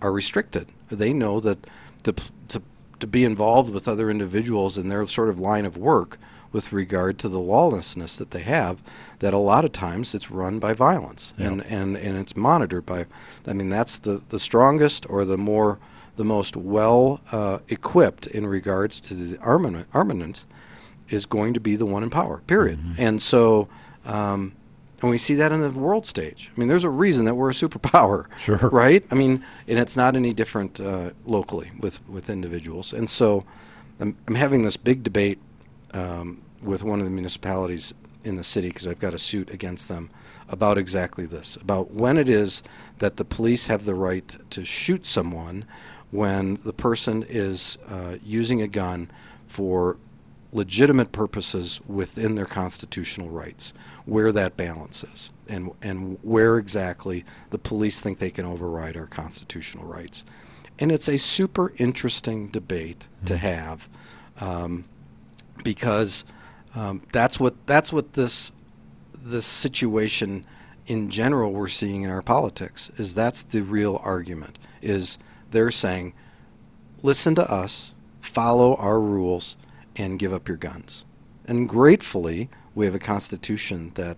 are 0.00 0.12
restricted. 0.12 0.66
They 0.88 1.12
know 1.12 1.40
that 1.40 1.58
to 2.02 2.12
to 2.48 2.62
to 2.98 3.06
be 3.06 3.24
involved 3.24 3.72
with 3.72 3.86
other 3.86 4.10
individuals 4.10 4.78
in 4.78 4.88
their 4.88 5.06
sort 5.06 5.28
of 5.28 5.38
line 5.38 5.66
of 5.66 5.76
work 5.76 6.18
with 6.52 6.72
regard 6.72 7.18
to 7.18 7.28
the 7.28 7.38
lawlessness 7.38 8.16
that 8.16 8.30
they 8.32 8.42
have 8.42 8.78
that 9.20 9.32
a 9.34 9.38
lot 9.38 9.64
of 9.64 9.72
times 9.72 10.14
it's 10.14 10.30
run 10.30 10.58
by 10.58 10.72
violence 10.72 11.32
and, 11.38 11.64
and, 11.66 11.96
and 11.96 12.18
it's 12.18 12.36
monitored 12.36 12.84
by 12.86 13.06
I 13.46 13.52
mean 13.52 13.68
that's 13.68 13.98
the, 14.00 14.20
the 14.30 14.38
strongest 14.40 15.08
or 15.08 15.24
the 15.24 15.38
more 15.38 15.78
the 16.16 16.24
most 16.24 16.56
well 16.56 17.20
uh, 17.32 17.58
equipped 17.68 18.26
in 18.26 18.46
regards 18.46 19.00
to 19.00 19.14
the 19.14 19.38
armament 19.38 19.86
armaments 19.94 20.44
is 21.08 21.24
going 21.26 21.54
to 21.54 21.60
be 21.60 21.76
the 21.76 21.86
one 21.86 22.02
in 22.02 22.10
power 22.10 22.38
period 22.46 22.78
and 22.98 23.20
so 23.22 23.68
um, 24.04 24.52
and 25.02 25.10
we 25.10 25.16
see 25.18 25.34
that 25.36 25.50
in 25.50 25.62
the 25.62 25.70
world 25.70 26.04
stage. 26.04 26.50
I 26.54 26.60
mean, 26.60 26.68
there's 26.68 26.84
a 26.84 26.90
reason 26.90 27.24
that 27.24 27.34
we're 27.34 27.48
a 27.48 27.54
superpower, 27.54 28.26
Sure. 28.38 28.58
right? 28.70 29.02
I 29.10 29.14
mean, 29.14 29.42
and 29.66 29.78
it's 29.78 29.96
not 29.96 30.14
any 30.14 30.34
different 30.34 30.78
uh, 30.78 31.10
locally 31.24 31.70
with 31.80 32.06
with 32.06 32.28
individuals. 32.28 32.92
And 32.92 33.08
so, 33.08 33.44
I'm, 33.98 34.14
I'm 34.28 34.34
having 34.34 34.62
this 34.62 34.76
big 34.76 35.02
debate 35.02 35.38
um, 35.94 36.42
with 36.62 36.82
one 36.84 36.98
of 36.98 37.04
the 37.04 37.10
municipalities 37.10 37.94
in 38.24 38.36
the 38.36 38.44
city 38.44 38.68
because 38.68 38.86
I've 38.86 38.98
got 38.98 39.14
a 39.14 39.18
suit 39.18 39.50
against 39.50 39.88
them 39.88 40.10
about 40.48 40.76
exactly 40.76 41.24
this 41.24 41.56
about 41.56 41.90
when 41.92 42.18
it 42.18 42.28
is 42.28 42.62
that 42.98 43.16
the 43.16 43.24
police 43.24 43.66
have 43.66 43.84
the 43.84 43.94
right 43.94 44.36
to 44.50 44.64
shoot 44.64 45.06
someone 45.06 45.64
when 46.10 46.58
the 46.64 46.72
person 46.72 47.24
is 47.28 47.78
uh, 47.88 48.16
using 48.22 48.62
a 48.62 48.68
gun 48.68 49.10
for 49.46 49.96
legitimate 50.52 51.12
purposes 51.12 51.80
within 51.86 52.34
their 52.34 52.46
constitutional 52.46 53.28
rights, 53.30 53.72
where 54.04 54.32
that 54.32 54.56
balance 54.56 55.04
is, 55.04 55.30
and 55.48 55.70
and 55.82 56.18
where 56.22 56.58
exactly 56.58 57.24
the 57.50 57.58
police 57.58 58.00
think 58.00 58.18
they 58.18 58.30
can 58.30 58.44
override 58.44 58.96
our 58.96 59.06
constitutional 59.06 59.86
rights. 59.86 60.24
And 60.78 60.90
it's 60.90 61.08
a 61.08 61.18
super 61.18 61.72
interesting 61.76 62.48
debate 62.48 63.06
to 63.26 63.36
have, 63.36 63.88
um, 64.38 64.84
because 65.62 66.24
um, 66.74 67.02
that's 67.12 67.40
what 67.40 67.54
that's 67.66 67.92
what 67.92 68.12
this 68.14 68.52
this 69.14 69.46
situation 69.46 70.44
in 70.86 71.10
general 71.10 71.52
we're 71.52 71.68
seeing 71.68 72.02
in 72.02 72.10
our 72.10 72.22
politics 72.22 72.90
is 72.96 73.14
that's 73.14 73.42
the 73.44 73.60
real 73.60 74.00
argument 74.02 74.58
is 74.82 75.18
they're 75.50 75.70
saying 75.70 76.12
listen 77.02 77.34
to 77.34 77.50
us 77.50 77.94
follow 78.20 78.76
our 78.76 79.00
rules 79.00 79.56
and 79.96 80.18
give 80.18 80.32
up 80.32 80.48
your 80.48 80.56
guns. 80.56 81.04
And 81.46 81.68
gratefully 81.68 82.48
we 82.74 82.86
have 82.86 82.94
a 82.94 83.00
constitution 83.00 83.92
that 83.96 84.16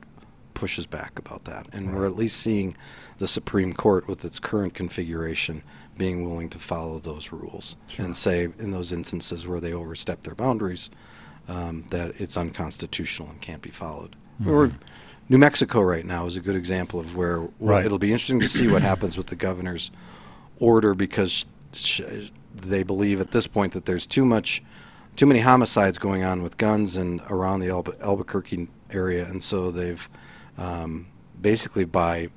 pushes 0.54 0.86
back 0.86 1.18
about 1.18 1.44
that. 1.44 1.66
And 1.72 1.94
we're 1.94 2.06
at 2.06 2.16
least 2.16 2.36
seeing 2.36 2.76
the 3.18 3.26
supreme 3.26 3.72
court 3.72 4.06
with 4.06 4.24
its 4.24 4.38
current 4.38 4.74
configuration 4.74 5.62
being 5.96 6.28
willing 6.28 6.50
to 6.50 6.58
follow 6.58 6.98
those 6.98 7.32
rules 7.32 7.76
and 7.98 8.16
say 8.16 8.44
in 8.58 8.70
those 8.70 8.92
instances 8.92 9.46
where 9.46 9.60
they 9.60 9.72
overstep 9.72 10.22
their 10.22 10.34
boundaries 10.34 10.90
um, 11.48 11.84
that 11.90 12.14
it's 12.20 12.36
unconstitutional 12.36 13.28
and 13.30 13.40
can't 13.40 13.62
be 13.62 13.70
followed. 13.70 14.16
Or 14.46 14.70
New 15.28 15.38
Mexico 15.38 15.80
right 15.82 16.04
now 16.04 16.26
is 16.26 16.36
a 16.36 16.40
good 16.40 16.56
example 16.56 16.98
of 16.98 17.14
where 17.16 17.40
where 17.42 17.76
Right. 17.76 17.86
it'll 17.86 17.98
be 17.98 18.12
interesting 18.12 18.40
to 18.40 18.48
see 18.48 18.66
what 18.68 18.82
happens 18.82 19.16
with 19.16 19.28
the 19.28 19.36
governor's 19.36 19.90
order 20.58 20.94
because 20.94 21.44
sh- 21.72 22.00
they 22.54 22.82
believe 22.82 23.20
at 23.20 23.30
this 23.30 23.46
point 23.46 23.72
that 23.72 23.84
there's 23.86 24.04
too 24.06 24.24
much, 24.24 24.62
too 25.16 25.26
many 25.26 25.40
homicides 25.40 25.96
going 25.96 26.24
on 26.24 26.42
with 26.42 26.56
guns 26.58 26.96
and 26.96 27.20
around 27.30 27.60
the 27.60 27.68
Albu- 27.68 28.00
Albuquerque 28.00 28.68
area, 28.90 29.24
and 29.26 29.42
so 29.42 29.70
they've 29.70 30.08
um, 30.58 31.06
basically 31.40 31.84
by 31.84 32.28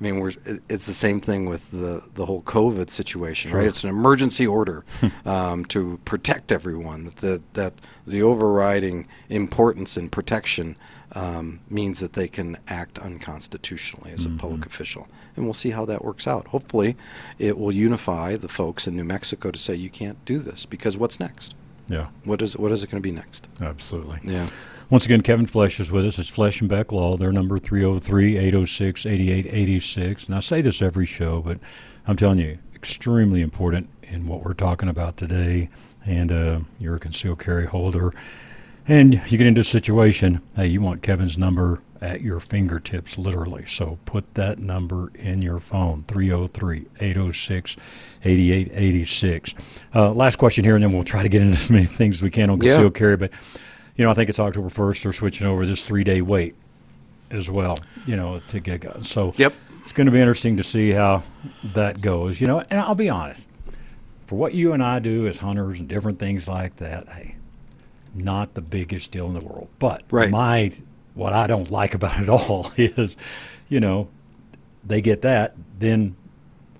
I 0.00 0.02
mean, 0.02 0.18
we're, 0.18 0.32
it's 0.68 0.86
the 0.86 0.94
same 0.94 1.20
thing 1.20 1.46
with 1.46 1.70
the, 1.70 2.02
the 2.14 2.26
whole 2.26 2.42
COVID 2.42 2.90
situation, 2.90 3.52
right? 3.52 3.64
It's 3.66 3.84
an 3.84 3.90
emergency 3.90 4.46
order 4.46 4.84
um, 5.24 5.64
to 5.66 5.98
protect 6.04 6.50
everyone. 6.50 7.04
That 7.04 7.16
the, 7.16 7.42
that 7.52 7.74
the 8.06 8.22
overriding 8.22 9.06
importance 9.28 9.96
in 9.96 10.10
protection 10.10 10.76
um, 11.12 11.60
means 11.70 12.00
that 12.00 12.14
they 12.14 12.26
can 12.26 12.56
act 12.66 12.98
unconstitutionally 12.98 14.10
as 14.10 14.26
a 14.26 14.30
public 14.30 14.66
official, 14.66 15.06
and 15.36 15.44
we'll 15.44 15.54
see 15.54 15.70
how 15.70 15.84
that 15.84 16.04
works 16.04 16.26
out. 16.26 16.48
Hopefully, 16.48 16.96
it 17.38 17.56
will 17.56 17.72
unify 17.72 18.36
the 18.36 18.48
folks 18.48 18.88
in 18.88 18.96
New 18.96 19.04
Mexico 19.04 19.52
to 19.52 19.58
say 19.58 19.74
you 19.76 19.90
can't 19.90 20.22
do 20.24 20.40
this 20.40 20.66
because 20.66 20.96
what's 20.96 21.20
next? 21.20 21.54
Yeah, 21.88 22.08
What 22.24 22.40
is 22.42 22.56
what 22.56 22.72
is 22.72 22.82
it 22.82 22.90
going 22.90 23.02
to 23.02 23.06
be 23.06 23.14
next? 23.14 23.46
absolutely. 23.60 24.18
Yeah. 24.24 24.48
Once 24.90 25.06
again, 25.06 25.22
Kevin 25.22 25.46
Flesch 25.46 25.80
is 25.80 25.90
with 25.90 26.04
us. 26.04 26.18
It's 26.18 26.30
Flesch 26.30 26.60
and 26.60 26.68
Beck 26.68 26.92
Law. 26.92 27.16
Their 27.16 27.32
number 27.32 27.58
303-806-8886. 27.58 30.26
And 30.26 30.34
I 30.36 30.40
say 30.40 30.60
this 30.60 30.82
every 30.82 31.06
show, 31.06 31.40
but 31.40 31.58
I'm 32.06 32.16
telling 32.16 32.38
you, 32.38 32.58
extremely 32.74 33.40
important 33.40 33.88
in 34.02 34.26
what 34.26 34.44
we're 34.44 34.52
talking 34.52 34.90
about 34.90 35.16
today. 35.16 35.70
And 36.04 36.30
uh, 36.30 36.60
you're 36.78 36.96
a 36.96 36.98
concealed 36.98 37.38
carry 37.40 37.64
holder. 37.66 38.12
And 38.86 39.14
you 39.28 39.38
get 39.38 39.46
into 39.46 39.62
a 39.62 39.64
situation, 39.64 40.42
hey, 40.54 40.66
you 40.66 40.82
want 40.82 41.00
Kevin's 41.02 41.38
number 41.38 41.80
at 42.02 42.20
your 42.20 42.38
fingertips, 42.38 43.16
literally. 43.16 43.64
So 43.64 43.98
put 44.04 44.34
that 44.34 44.58
number 44.58 45.10
in 45.14 45.40
your 45.40 45.60
phone, 45.60 46.04
303 46.06 46.84
806 47.00 47.76
8886. 48.22 49.54
Uh, 49.94 50.12
Last 50.12 50.36
question 50.36 50.62
here, 50.66 50.74
and 50.74 50.84
then 50.84 50.92
we'll 50.92 51.04
try 51.04 51.22
to 51.22 51.30
get 51.30 51.40
into 51.40 51.56
as 51.58 51.70
many 51.70 51.86
things 51.86 52.18
as 52.18 52.22
we 52.22 52.30
can 52.30 52.50
on 52.50 52.60
Yeah. 52.60 52.72
concealed 52.72 52.94
carry. 52.94 53.16
But, 53.16 53.30
you 53.96 54.04
know, 54.04 54.10
I 54.10 54.14
think 54.14 54.28
it's 54.30 54.40
October 54.40 54.68
1st. 54.68 55.02
They're 55.02 55.12
switching 55.12 55.46
over 55.46 55.66
this 55.66 55.84
three 55.84 56.04
day 56.04 56.20
wait 56.22 56.54
as 57.30 57.50
well, 57.50 57.78
you 58.06 58.16
know, 58.16 58.40
to 58.48 58.60
get 58.60 58.80
guns. 58.80 59.10
So 59.10 59.32
Yep. 59.36 59.54
it's 59.82 59.92
going 59.92 60.06
to 60.06 60.12
be 60.12 60.20
interesting 60.20 60.56
to 60.56 60.64
see 60.64 60.90
how 60.90 61.22
that 61.62 62.00
goes, 62.00 62.40
you 62.40 62.46
know. 62.46 62.60
And 62.70 62.80
I'll 62.80 62.94
be 62.94 63.08
honest, 63.08 63.48
for 64.26 64.36
what 64.36 64.54
you 64.54 64.72
and 64.72 64.82
I 64.82 64.98
do 64.98 65.26
as 65.26 65.38
hunters 65.38 65.80
and 65.80 65.88
different 65.88 66.18
things 66.18 66.48
like 66.48 66.76
that, 66.76 67.08
hey, 67.08 67.36
not 68.14 68.54
the 68.54 68.62
biggest 68.62 69.10
deal 69.12 69.26
in 69.26 69.34
the 69.34 69.44
world. 69.44 69.68
But 69.78 70.02
Right. 70.10 70.30
my 70.30 70.72
what 71.14 71.32
I 71.32 71.46
don't 71.46 71.70
like 71.70 71.94
about 71.94 72.20
it 72.22 72.28
all 72.28 72.72
is, 72.76 73.16
you 73.68 73.80
know, 73.80 74.08
they 74.84 75.00
get 75.00 75.22
that, 75.22 75.54
then 75.78 76.16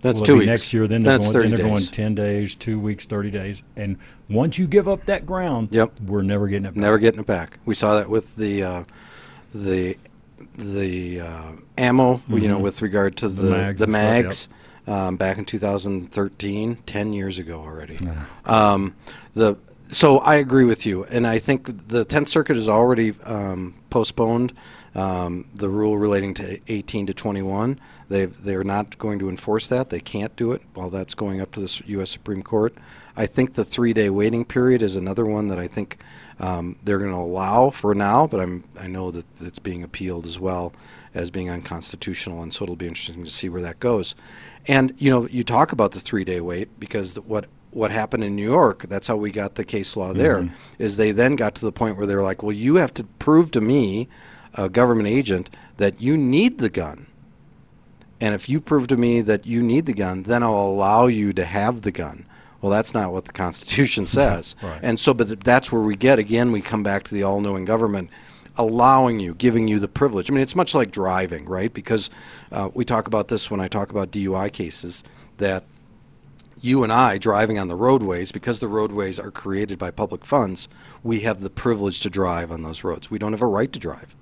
That's 0.05 0.19
will 0.19 0.27
two 0.27 0.33
be 0.35 0.39
weeks. 0.41 0.47
next 0.51 0.73
year. 0.75 0.87
Then 0.87 1.03
they're 1.03 1.15
That's 1.19 1.25
going. 1.33 1.33
30 1.33 1.49
Then 1.49 1.57
they're 1.59 1.67
going 1.69 1.83
ten 1.87 2.15
days, 2.15 2.55
two 2.55 2.79
weeks, 2.79 3.07
thirty 3.07 3.31
days, 3.31 3.63
and 3.77 3.97
once 4.29 4.59
you 4.59 4.67
give 4.67 4.87
up 4.87 5.05
that 5.07 5.25
ground, 5.25 5.69
Yep. 5.73 6.01
we're 6.07 6.23
never 6.23 6.47
getting 6.47 6.67
it. 6.67 6.75
Back. 6.75 6.77
Never 6.77 6.99
getting 6.99 7.21
it 7.21 7.27
back. 7.27 7.59
We 7.65 7.75
saw 7.75 7.97
that 7.97 8.09
with 8.11 8.37
the 8.37 8.63
uh, 8.63 8.85
the 9.55 9.97
the 10.59 11.21
uh, 11.23 11.53
ammo, 11.79 12.21
you 12.29 12.49
know, 12.49 12.59
with 12.59 12.83
regard 12.83 13.17
to 13.17 13.29
the 13.29 13.43
Mm-hmm. 13.43 13.51
mags 13.51 13.79
the 13.81 13.85
and 13.87 13.93
stuff, 13.95 14.03
yep. 14.05 14.25
mags 14.25 14.49
um, 14.87 15.17
back 15.17 15.39
in 15.39 15.45
2013, 15.47 16.77
10 16.87 17.13
years 17.15 17.39
ago 17.39 17.61
already. 17.61 17.99
Um, 18.45 18.95
the 19.35 19.57
so 19.89 20.19
I 20.19 20.37
agree 20.37 20.65
with 20.65 20.85
you, 20.87 21.05
and 21.05 21.27
I 21.27 21.39
think 21.39 21.89
the 21.89 22.05
Tenth 22.05 22.29
Circuit 22.29 22.57
is 22.57 22.69
already 22.69 23.15
um, 23.25 23.75
postponed 23.91 24.53
um, 24.95 25.47
the 25.55 25.69
rule 25.69 25.99
relating 25.99 26.35
to 26.35 26.61
18 26.69 27.07
to 27.07 27.15
21. 27.15 27.81
They 28.09 28.27
they're 28.27 28.65
not 28.65 28.99
going 28.99 29.19
to 29.19 29.29
enforce 29.29 29.69
that. 29.69 29.91
They 29.91 30.01
can't 30.01 30.35
do 30.37 30.53
it 30.53 30.63
while 30.75 30.91
that's 30.91 31.15
going 31.15 31.41
up 31.41 31.53
to 31.53 31.61
the 31.61 31.83
U.S. 31.87 32.11
Supreme 32.11 32.43
Court. 32.43 32.75
I 33.17 33.27
think 33.27 33.55
the 33.55 33.65
three-day 33.65 34.11
waiting 34.11 34.45
period 34.45 34.83
is 34.83 34.97
another 34.97 35.25
one 35.25 35.49
that 35.49 35.59
I 35.59 35.69
think 35.69 35.99
um, 36.41 36.77
they're 36.83 36.99
going 36.99 37.13
to 37.13 37.17
allow 37.17 37.71
for 37.71 37.95
now, 37.95 38.27
but 38.27 38.41
I'm 38.41 38.65
I 38.79 38.87
know 38.87 39.11
that 39.11 39.25
it's 39.41 39.59
being 39.59 39.83
appealed 39.83 40.27
as 40.27 40.39
well 40.39 40.73
as 41.15 41.31
being 41.31 41.51
unconstitutional, 41.51 42.43
and 42.43 42.53
so 42.53 42.65
it'll 42.65 42.77
be 42.77 42.89
interesting 42.89 43.25
to 43.25 43.31
see 43.31 43.49
where 43.49 43.63
that 43.63 43.81
goes. 43.81 44.15
And 44.67 44.95
you 44.99 45.11
know, 45.11 45.29
you 45.29 45.45
talk 45.45 45.73
about 45.73 45.93
the 45.93 46.01
three-day 46.01 46.41
wait 46.41 46.79
because 46.81 47.15
the, 47.15 47.23
what 47.23 47.47
what 47.71 47.91
happened 47.91 48.23
in 48.23 48.37
New 48.37 48.49
York, 48.49 48.85
that's 48.89 49.09
how 49.09 49.17
we 49.17 49.33
got 49.33 49.57
the 49.57 49.65
case 49.65 49.97
law 49.97 50.13
there, 50.13 50.39
is 50.79 50.97
they 50.97 51.11
then 51.11 51.35
got 51.35 51.57
to 51.57 51.65
the 51.65 51.73
point 51.73 51.97
where 51.97 52.07
they 52.07 52.15
were 52.15 52.23
like, 52.23 52.43
well, 52.43 52.53
you 52.53 52.77
have 52.77 52.95
to 52.95 53.03
prove 53.19 53.51
to 53.51 53.61
me, 53.61 54.09
a 54.55 54.69
government 54.69 55.09
agent, 55.09 55.51
that 55.79 56.01
you 56.01 56.17
need 56.17 56.59
the 56.59 56.71
gun 56.71 57.07
And 58.21 58.35
if 58.35 58.49
you 58.49 58.61
prove 58.61 58.89
to 58.89 58.97
me 58.97 59.21
that 59.23 59.47
you 59.47 59.63
need 59.63 59.87
the 59.87 59.93
gun, 59.95 60.23
then 60.25 60.43
I'll 60.43 60.55
allow 60.55 61.07
you 61.07 61.33
to 61.35 61.45
have 61.45 61.83
the 61.83 61.93
gun. 61.93 62.27
Well, 62.63 62.71
that's 62.73 62.95
not 62.95 63.13
what 63.13 63.27
the 63.27 63.33
Constitution 63.45 64.07
says. 64.07 64.57
Right. 64.63 64.81
And 64.83 64.99
so, 64.99 65.15
but 65.15 65.41
that's 65.43 65.73
where 65.73 65.83
we 65.83 65.97
get 65.97 66.19
again. 66.19 66.53
We 66.53 66.63
come 66.63 66.83
back 66.83 67.05
to 67.05 67.15
the 67.15 67.25
all-knowing 67.25 67.67
government 67.67 68.11
allowing 68.57 69.21
you, 69.21 69.35
giving 69.35 69.69
you 69.69 69.81
the 69.81 69.89
privilege. 69.89 70.31
I 70.31 70.35
mean, 70.35 70.43
it's 70.43 70.57
much 70.57 70.75
like 70.75 70.91
driving, 70.93 71.45
right? 71.47 71.73
Because 71.75 72.11
uh, 72.53 72.71
we 72.75 72.85
talk 72.85 73.07
about 73.09 73.29
this 73.29 73.51
when 73.51 73.61
I 73.61 73.69
talk 73.69 73.91
about 73.91 74.13
DUI 74.13 74.53
cases 74.53 75.05
that 75.39 75.65
you 76.61 76.85
and 76.85 76.93
I 76.93 77.19
driving 77.19 77.59
on 77.59 77.69
the 77.69 77.77
roadways, 77.77 78.33
because 78.33 78.61
the 78.61 78.69
roadways 78.69 79.21
are 79.21 79.31
created 79.31 79.79
by 79.79 79.91
public 79.91 80.25
funds, 80.27 80.69
we 81.03 81.21
have 81.21 81.41
the 81.43 81.51
privilege 81.51 82.01
to 82.01 82.11
drive 82.11 82.53
on 82.53 82.63
those 82.63 82.85
roads. 82.85 83.11
We 83.11 83.19
don't 83.19 83.33
have 83.33 83.43
a 83.43 83.47
right 83.47 83.73
to 83.73 83.79
drive. 83.79 84.17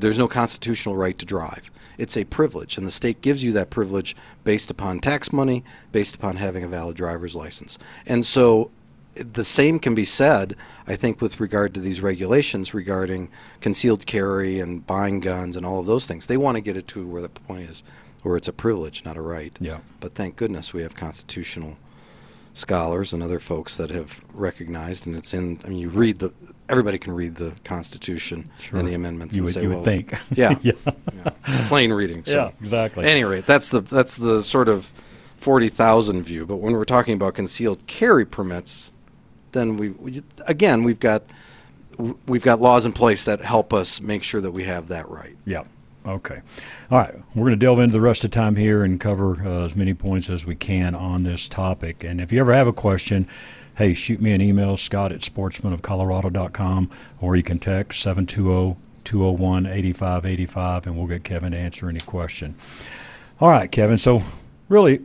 There's 0.00 0.18
no 0.18 0.28
constitutional 0.28 0.96
right 0.96 1.18
to 1.18 1.26
drive. 1.26 1.70
It's 1.98 2.16
a 2.16 2.24
privilege, 2.24 2.76
and 2.76 2.86
the 2.86 2.90
state 2.90 3.22
gives 3.22 3.42
you 3.42 3.52
that 3.52 3.70
privilege 3.70 4.14
based 4.44 4.70
upon 4.70 5.00
tax 5.00 5.32
money, 5.32 5.64
based 5.92 6.14
upon 6.14 6.36
having 6.36 6.64
a 6.64 6.68
valid 6.68 6.96
driver's 6.96 7.34
license. 7.34 7.78
And 8.06 8.24
so 8.24 8.70
the 9.14 9.44
same 9.44 9.78
can 9.78 9.94
be 9.94 10.04
said, 10.04 10.56
I 10.86 10.96
think, 10.96 11.20
with 11.20 11.40
regard 11.40 11.72
to 11.74 11.80
these 11.80 12.00
regulations 12.00 12.74
regarding 12.74 13.30
concealed 13.60 14.06
carry 14.06 14.60
and 14.60 14.86
buying 14.86 15.20
guns 15.20 15.56
and 15.56 15.64
all 15.64 15.80
of 15.80 15.86
those 15.86 16.06
things. 16.06 16.26
They 16.26 16.36
want 16.36 16.56
to 16.56 16.60
get 16.60 16.76
it 16.76 16.86
to 16.88 17.06
where 17.06 17.22
the 17.22 17.28
point 17.28 17.68
is 17.70 17.82
where 18.22 18.36
it's 18.36 18.48
a 18.48 18.52
privilege, 18.52 19.04
not 19.04 19.16
a 19.16 19.20
right. 19.20 19.56
Yeah. 19.60 19.78
But 20.00 20.14
thank 20.14 20.36
goodness 20.36 20.74
we 20.74 20.82
have 20.82 20.94
constitutional 20.94 21.76
scholars 22.56 23.12
and 23.12 23.22
other 23.22 23.38
folks 23.38 23.76
that 23.76 23.90
have 23.90 24.20
recognized, 24.32 25.06
and 25.06 25.14
it's 25.16 25.34
in. 25.34 25.60
I 25.64 25.68
mean, 25.68 25.78
you 25.78 25.88
read 25.90 26.18
the. 26.18 26.32
Everybody 26.68 26.98
can 26.98 27.12
read 27.12 27.36
the 27.36 27.52
Constitution 27.64 28.50
Sure. 28.58 28.78
and 28.80 28.88
the 28.88 28.94
amendments 28.94 29.36
You 29.36 29.40
and 29.40 29.46
would- 29.46 29.54
say, 29.54 29.62
you 29.62 29.68
would 29.68 29.74
well, 29.76 29.84
think. 29.84 30.14
yeah, 30.34 30.56
Yeah. 30.62 30.72
yeah. 31.14 31.30
plain 31.68 31.92
reading. 31.92 32.24
So. 32.24 32.32
Yeah, 32.32 32.50
exactly. 32.60 33.04
At 33.04 33.10
any 33.10 33.24
rate, 33.24 33.46
that's 33.46 33.70
the 33.70 33.80
that's 33.82 34.16
the 34.16 34.42
sort 34.42 34.68
of 34.68 34.90
forty 35.36 35.68
thousand 35.68 36.22
view. 36.24 36.44
But 36.46 36.56
when 36.56 36.72
we're 36.72 36.84
talking 36.84 37.14
about 37.14 37.34
concealed 37.34 37.86
carry 37.86 38.24
permits, 38.26 38.90
then 39.52 39.76
we, 39.76 39.90
we 39.90 40.22
again 40.48 40.82
we've 40.82 40.98
got 41.00 41.22
we've 42.26 42.42
got 42.42 42.60
laws 42.60 42.84
in 42.84 42.92
place 42.92 43.24
that 43.26 43.40
help 43.40 43.72
us 43.72 44.00
make 44.00 44.22
sure 44.22 44.40
that 44.40 44.50
we 44.52 44.64
have 44.64 44.88
that 44.88 45.08
right. 45.08 45.36
Yeah. 45.44 45.64
Okay. 46.06 46.40
All 46.90 46.98
right. 46.98 47.14
We're 47.34 47.42
going 47.42 47.58
to 47.58 47.64
delve 47.64 47.80
into 47.80 47.92
the 47.92 48.00
rest 48.00 48.24
of 48.24 48.30
the 48.30 48.34
time 48.34 48.56
here 48.56 48.84
and 48.84 49.00
cover 49.00 49.42
uh, 49.44 49.64
as 49.64 49.74
many 49.74 49.92
points 49.92 50.30
as 50.30 50.46
we 50.46 50.54
can 50.54 50.94
on 50.94 51.24
this 51.24 51.48
topic. 51.48 52.04
And 52.04 52.20
if 52.20 52.30
you 52.30 52.40
ever 52.40 52.54
have 52.54 52.68
a 52.68 52.72
question, 52.72 53.26
hey, 53.76 53.92
shoot 53.92 54.20
me 54.20 54.32
an 54.32 54.40
email, 54.40 54.76
scott 54.76 55.10
at 55.12 55.20
sportsmanofcolorado.com, 55.20 56.90
or 57.20 57.36
you 57.36 57.42
can 57.42 57.58
text 57.58 58.00
720 58.02 58.76
201 59.06 59.66
8585, 59.66 60.86
and 60.86 60.96
we'll 60.96 61.06
get 61.06 61.24
Kevin 61.24 61.52
to 61.52 61.58
answer 61.58 61.88
any 61.88 62.00
question. 62.00 62.56
All 63.40 63.48
right, 63.48 63.70
Kevin. 63.70 63.98
So, 63.98 64.22
really, 64.68 65.00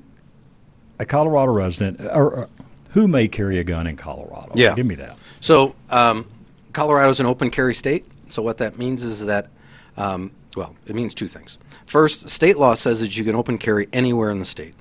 a 0.99 1.05
Colorado 1.05 1.51
resident, 1.51 2.01
or, 2.01 2.31
or 2.31 2.49
who 2.91 3.07
may 3.07 3.27
carry 3.27 3.59
a 3.59 3.63
gun 3.63 3.87
in 3.87 3.95
Colorado? 3.95 4.51
Yeah. 4.55 4.75
Give 4.75 4.85
me 4.85 4.95
that. 4.95 5.17
So 5.39 5.75
um, 5.89 6.27
is 6.75 7.19
an 7.19 7.25
open 7.25 7.51
carry 7.51 7.73
state. 7.73 8.05
So 8.27 8.41
what 8.41 8.57
that 8.57 8.77
means 8.77 9.03
is 9.03 9.25
that, 9.25 9.49
um, 9.97 10.31
well, 10.55 10.75
it 10.85 10.95
means 10.95 11.13
two 11.13 11.27
things. 11.27 11.57
First, 11.85 12.29
state 12.29 12.57
law 12.57 12.73
says 12.73 13.01
that 13.01 13.15
you 13.17 13.23
can 13.23 13.35
open 13.35 13.57
carry 13.57 13.87
anywhere 13.93 14.29
in 14.31 14.39
the 14.39 14.45
state, 14.45 14.73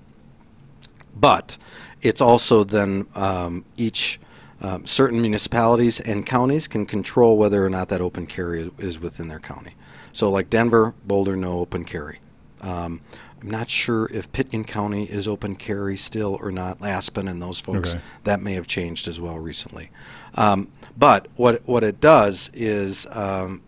but 1.15 1.57
it's 2.03 2.21
also 2.21 2.65
then 2.65 3.07
um, 3.15 3.65
each 3.77 4.21
um, 4.63 4.87
certain 4.87 5.21
municipalities 5.21 6.01
and 6.01 6.27
counties 6.27 6.69
can 6.69 6.87
control 6.87 7.39
whether 7.39 7.65
or 7.65 7.71
not 7.71 7.89
that 7.89 8.01
open 8.01 8.27
carry 8.27 8.63
is, 8.63 8.71
is 8.79 9.01
within 9.01 9.29
their 9.29 9.39
county. 9.39 9.75
So, 10.13 10.31
like 10.31 10.51
Denver, 10.51 10.95
Boulder, 11.07 11.37
no 11.37 11.61
open 11.61 11.85
carry. 11.85 12.21
Um, 12.61 13.01
I'm 13.41 13.51
not 13.51 13.71
sure 13.71 14.11
if 14.13 14.31
Pitkin 14.33 14.65
County 14.65 15.05
is 15.05 15.27
open 15.27 15.57
carry 15.57 15.97
still 15.97 16.37
or 16.43 16.53
not. 16.53 16.83
Aspen 16.83 17.27
and 17.27 17.41
those 17.41 17.59
folks 17.59 17.95
Okay. 17.95 18.01
that 18.25 18.43
may 18.43 18.53
have 18.55 18.67
changed 18.67 19.09
as 19.09 19.19
well 19.19 19.39
recently. 19.39 19.91
Um, 20.35 20.71
but 20.97 21.29
what 21.37 21.63
what 21.67 21.83
it 21.83 22.01
does 22.01 22.51
is 22.53 23.07
um, 23.11 23.63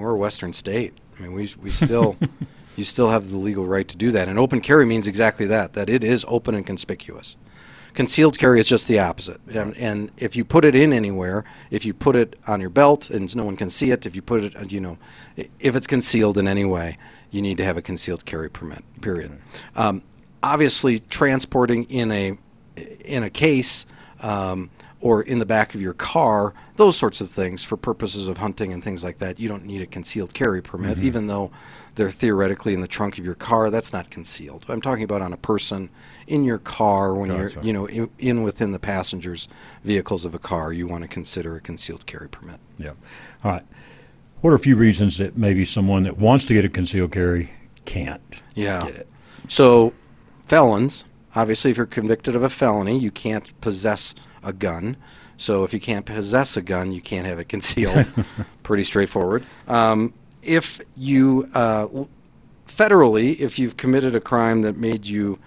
we're 0.00 0.12
a 0.12 0.16
Western 0.16 0.52
state. 0.52 0.94
I 1.18 1.22
mean, 1.22 1.32
we 1.32 1.48
we 1.62 1.70
still 1.70 2.16
you 2.76 2.84
still 2.84 3.10
have 3.10 3.30
the 3.30 3.36
legal 3.36 3.66
right 3.66 3.86
to 3.88 3.96
do 3.96 4.10
that, 4.12 4.28
and 4.28 4.38
open 4.38 4.60
carry 4.60 4.84
means 4.84 5.06
exactly 5.06 5.46
that. 5.46 5.72
That 5.74 5.88
it 5.90 6.04
is 6.04 6.24
open 6.28 6.54
and 6.54 6.66
conspicuous. 6.66 7.36
Concealed 7.94 8.38
carry 8.38 8.60
is 8.60 8.68
just 8.68 8.88
the 8.88 8.98
opposite. 8.98 9.40
And, 9.54 9.74
and 9.78 10.10
if 10.18 10.36
you 10.36 10.44
put 10.44 10.66
it 10.66 10.76
in 10.76 10.92
anywhere, 10.92 11.46
if 11.70 11.86
you 11.86 11.94
put 11.94 12.14
it 12.14 12.38
on 12.46 12.60
your 12.60 12.68
belt 12.68 13.08
and 13.08 13.34
no 13.34 13.42
one 13.42 13.56
can 13.56 13.70
see 13.70 13.90
it, 13.90 14.04
if 14.04 14.14
you 14.14 14.20
put 14.20 14.42
it, 14.42 14.70
you 14.70 14.80
know, 14.80 14.98
if 15.36 15.74
it's 15.74 15.86
concealed 15.86 16.36
in 16.36 16.46
any 16.46 16.66
way, 16.66 16.98
you 17.30 17.40
need 17.40 17.56
to 17.56 17.64
have 17.64 17.78
a 17.78 17.82
concealed 17.82 18.26
carry 18.26 18.50
permit. 18.50 18.84
Period. 19.00 19.38
Um, 19.76 20.02
obviously, 20.42 21.00
transporting 21.00 21.84
in 21.84 22.12
a 22.12 22.38
in 23.02 23.22
a 23.22 23.30
case 23.30 23.86
um, 24.20 24.70
or 25.00 25.22
in 25.22 25.38
the 25.38 25.46
back 25.46 25.74
of 25.74 25.80
your 25.80 25.92
car, 25.92 26.54
those 26.76 26.96
sorts 26.96 27.20
of 27.20 27.30
things 27.30 27.62
for 27.62 27.76
purposes 27.76 28.28
of 28.28 28.38
hunting 28.38 28.72
and 28.72 28.82
things 28.82 29.04
like 29.04 29.18
that, 29.18 29.38
you 29.38 29.48
don't 29.48 29.64
need 29.64 29.82
a 29.82 29.86
concealed 29.86 30.32
carry 30.32 30.62
permit, 30.62 30.96
mm-hmm. 30.96 31.06
even 31.06 31.26
though 31.26 31.50
they're 31.96 32.10
theoretically 32.10 32.72
in 32.74 32.80
the 32.80 32.88
trunk 32.88 33.18
of 33.18 33.24
your 33.24 33.34
car. 33.34 33.70
That's 33.70 33.92
not 33.92 34.10
concealed. 34.10 34.64
I'm 34.68 34.80
talking 34.80 35.04
about 35.04 35.22
on 35.22 35.32
a 35.32 35.36
person 35.36 35.90
in 36.26 36.44
your 36.44 36.58
car 36.58 37.14
when 37.14 37.28
Gotcha. 37.28 37.54
you're, 37.56 37.64
you 37.64 37.72
know, 37.72 37.86
in, 37.86 38.10
in 38.18 38.42
within 38.42 38.72
the 38.72 38.78
passengers' 38.78 39.48
vehicles 39.84 40.24
of 40.24 40.34
a 40.34 40.38
car. 40.38 40.72
You 40.72 40.86
want 40.86 41.02
to 41.02 41.08
consider 41.08 41.56
a 41.56 41.60
concealed 41.60 42.06
carry 42.06 42.28
permit. 42.28 42.58
Yeah. 42.78 42.92
All 43.44 43.52
right. 43.52 43.64
What 44.40 44.50
are 44.50 44.54
a 44.54 44.58
few 44.60 44.76
reasons 44.76 45.18
that 45.18 45.36
maybe 45.36 45.64
someone 45.64 46.02
that 46.02 46.18
wants 46.18 46.44
to 46.46 46.54
get 46.54 46.64
a 46.64 46.68
concealed 46.68 47.12
carry 47.12 47.50
can't 47.84 48.40
Yeah. 48.54 48.80
get 48.80 48.94
it? 48.94 49.08
So, 49.48 49.92
felons, 50.46 51.04
obviously, 51.34 51.70
if 51.70 51.76
you're 51.76 51.86
convicted 51.86 52.36
of 52.36 52.42
a 52.42 52.50
felony, 52.50 52.98
you 52.98 53.10
can't 53.10 53.58
possess 53.60 54.14
a 54.46 54.52
gun. 54.52 54.96
So, 55.36 55.64
if 55.64 55.74
you 55.74 55.80
can't 55.80 56.06
possess 56.06 56.56
a 56.56 56.62
gun, 56.62 56.92
you 56.92 57.02
can't 57.02 57.26
have 57.26 57.38
it 57.38 57.48
concealed. 57.48 58.06
Pretty 58.62 58.84
straightforward. 58.84 59.44
Um, 59.68 60.14
if 60.42 60.80
you, 60.96 61.48
uh, 61.54 61.88
federally, 62.68 63.38
if 63.40 63.58
you've 63.58 63.76
committed 63.76 64.14
a 64.14 64.20
crime 64.20 64.62
that 64.62 64.76
made 64.76 65.04
you, 65.04 65.38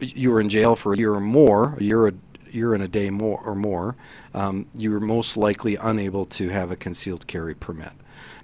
you 0.00 0.30
were 0.30 0.40
in 0.40 0.48
jail 0.48 0.74
for 0.74 0.94
a 0.94 0.96
year 0.96 1.12
or 1.12 1.20
more, 1.20 1.74
a 1.78 1.82
year, 1.82 2.08
a 2.08 2.12
year 2.50 2.74
and 2.74 2.82
a 2.82 2.88
day 2.88 3.10
more 3.10 3.40
or 3.44 3.54
more, 3.54 3.96
um, 4.34 4.66
you 4.74 4.90
were 4.90 5.00
most 5.00 5.36
likely 5.36 5.76
unable 5.76 6.24
to 6.24 6.48
have 6.48 6.70
a 6.70 6.76
concealed 6.76 7.26
carry 7.26 7.54
permit. 7.54 7.92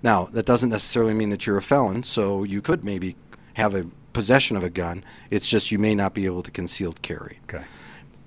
Now, 0.02 0.24
that 0.32 0.46
doesn't 0.46 0.70
necessarily 0.70 1.14
mean 1.14 1.30
that 1.30 1.46
you're 1.46 1.56
a 1.56 1.62
felon, 1.62 2.02
so 2.02 2.44
you 2.44 2.60
could 2.60 2.84
maybe 2.84 3.16
have 3.54 3.74
a 3.74 3.86
possession 4.12 4.56
of 4.56 4.64
a 4.64 4.70
gun. 4.70 5.04
It's 5.30 5.46
just 5.46 5.70
you 5.70 5.78
may 5.78 5.94
not 5.94 6.14
be 6.14 6.26
able 6.26 6.42
to 6.42 6.50
concealed 6.50 7.02
carry. 7.02 7.38
Okay. 7.44 7.64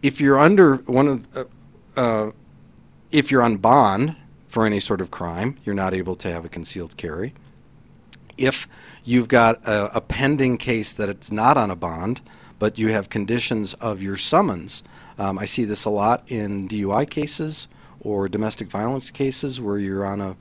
If 0.01 0.21
you're 0.21 0.39
under 0.39 0.75
one 0.75 1.07
of, 1.07 1.37
uh, 1.37 1.43
uh, 1.99 2.31
if 3.11 3.29
you're 3.29 3.41
on 3.41 3.57
bond 3.57 4.15
for 4.47 4.65
any 4.65 4.79
sort 4.79 5.01
of 5.01 5.11
crime, 5.11 5.57
you're 5.65 5.75
not 5.75 5.93
able 5.93 6.15
to 6.15 6.31
have 6.31 6.45
a 6.45 6.49
concealed 6.49 6.95
carry. 6.95 7.33
If 8.37 8.69
you've 9.03 9.27
got 9.27 9.61
a, 9.67 9.97
a 9.97 10.01
pending 10.01 10.57
case 10.59 10.93
that 10.93 11.09
it's 11.09 11.29
not 11.29 11.57
on 11.57 11.69
a 11.69 11.75
bond, 11.75 12.21
but 12.57 12.77
you 12.77 12.87
have 12.87 13.09
conditions 13.09 13.73
of 13.75 14.01
your 14.01 14.15
summons, 14.15 14.81
um, 15.17 15.37
I 15.37 15.43
see 15.43 15.65
this 15.65 15.83
a 15.83 15.89
lot 15.89 16.23
in 16.27 16.69
DUI 16.69 17.09
cases 17.09 17.67
or 17.99 18.29
domestic 18.29 18.69
violence 18.69 19.11
cases 19.11 19.59
where 19.59 19.77
you're 19.77 20.05
on 20.05 20.21
a 20.21 20.37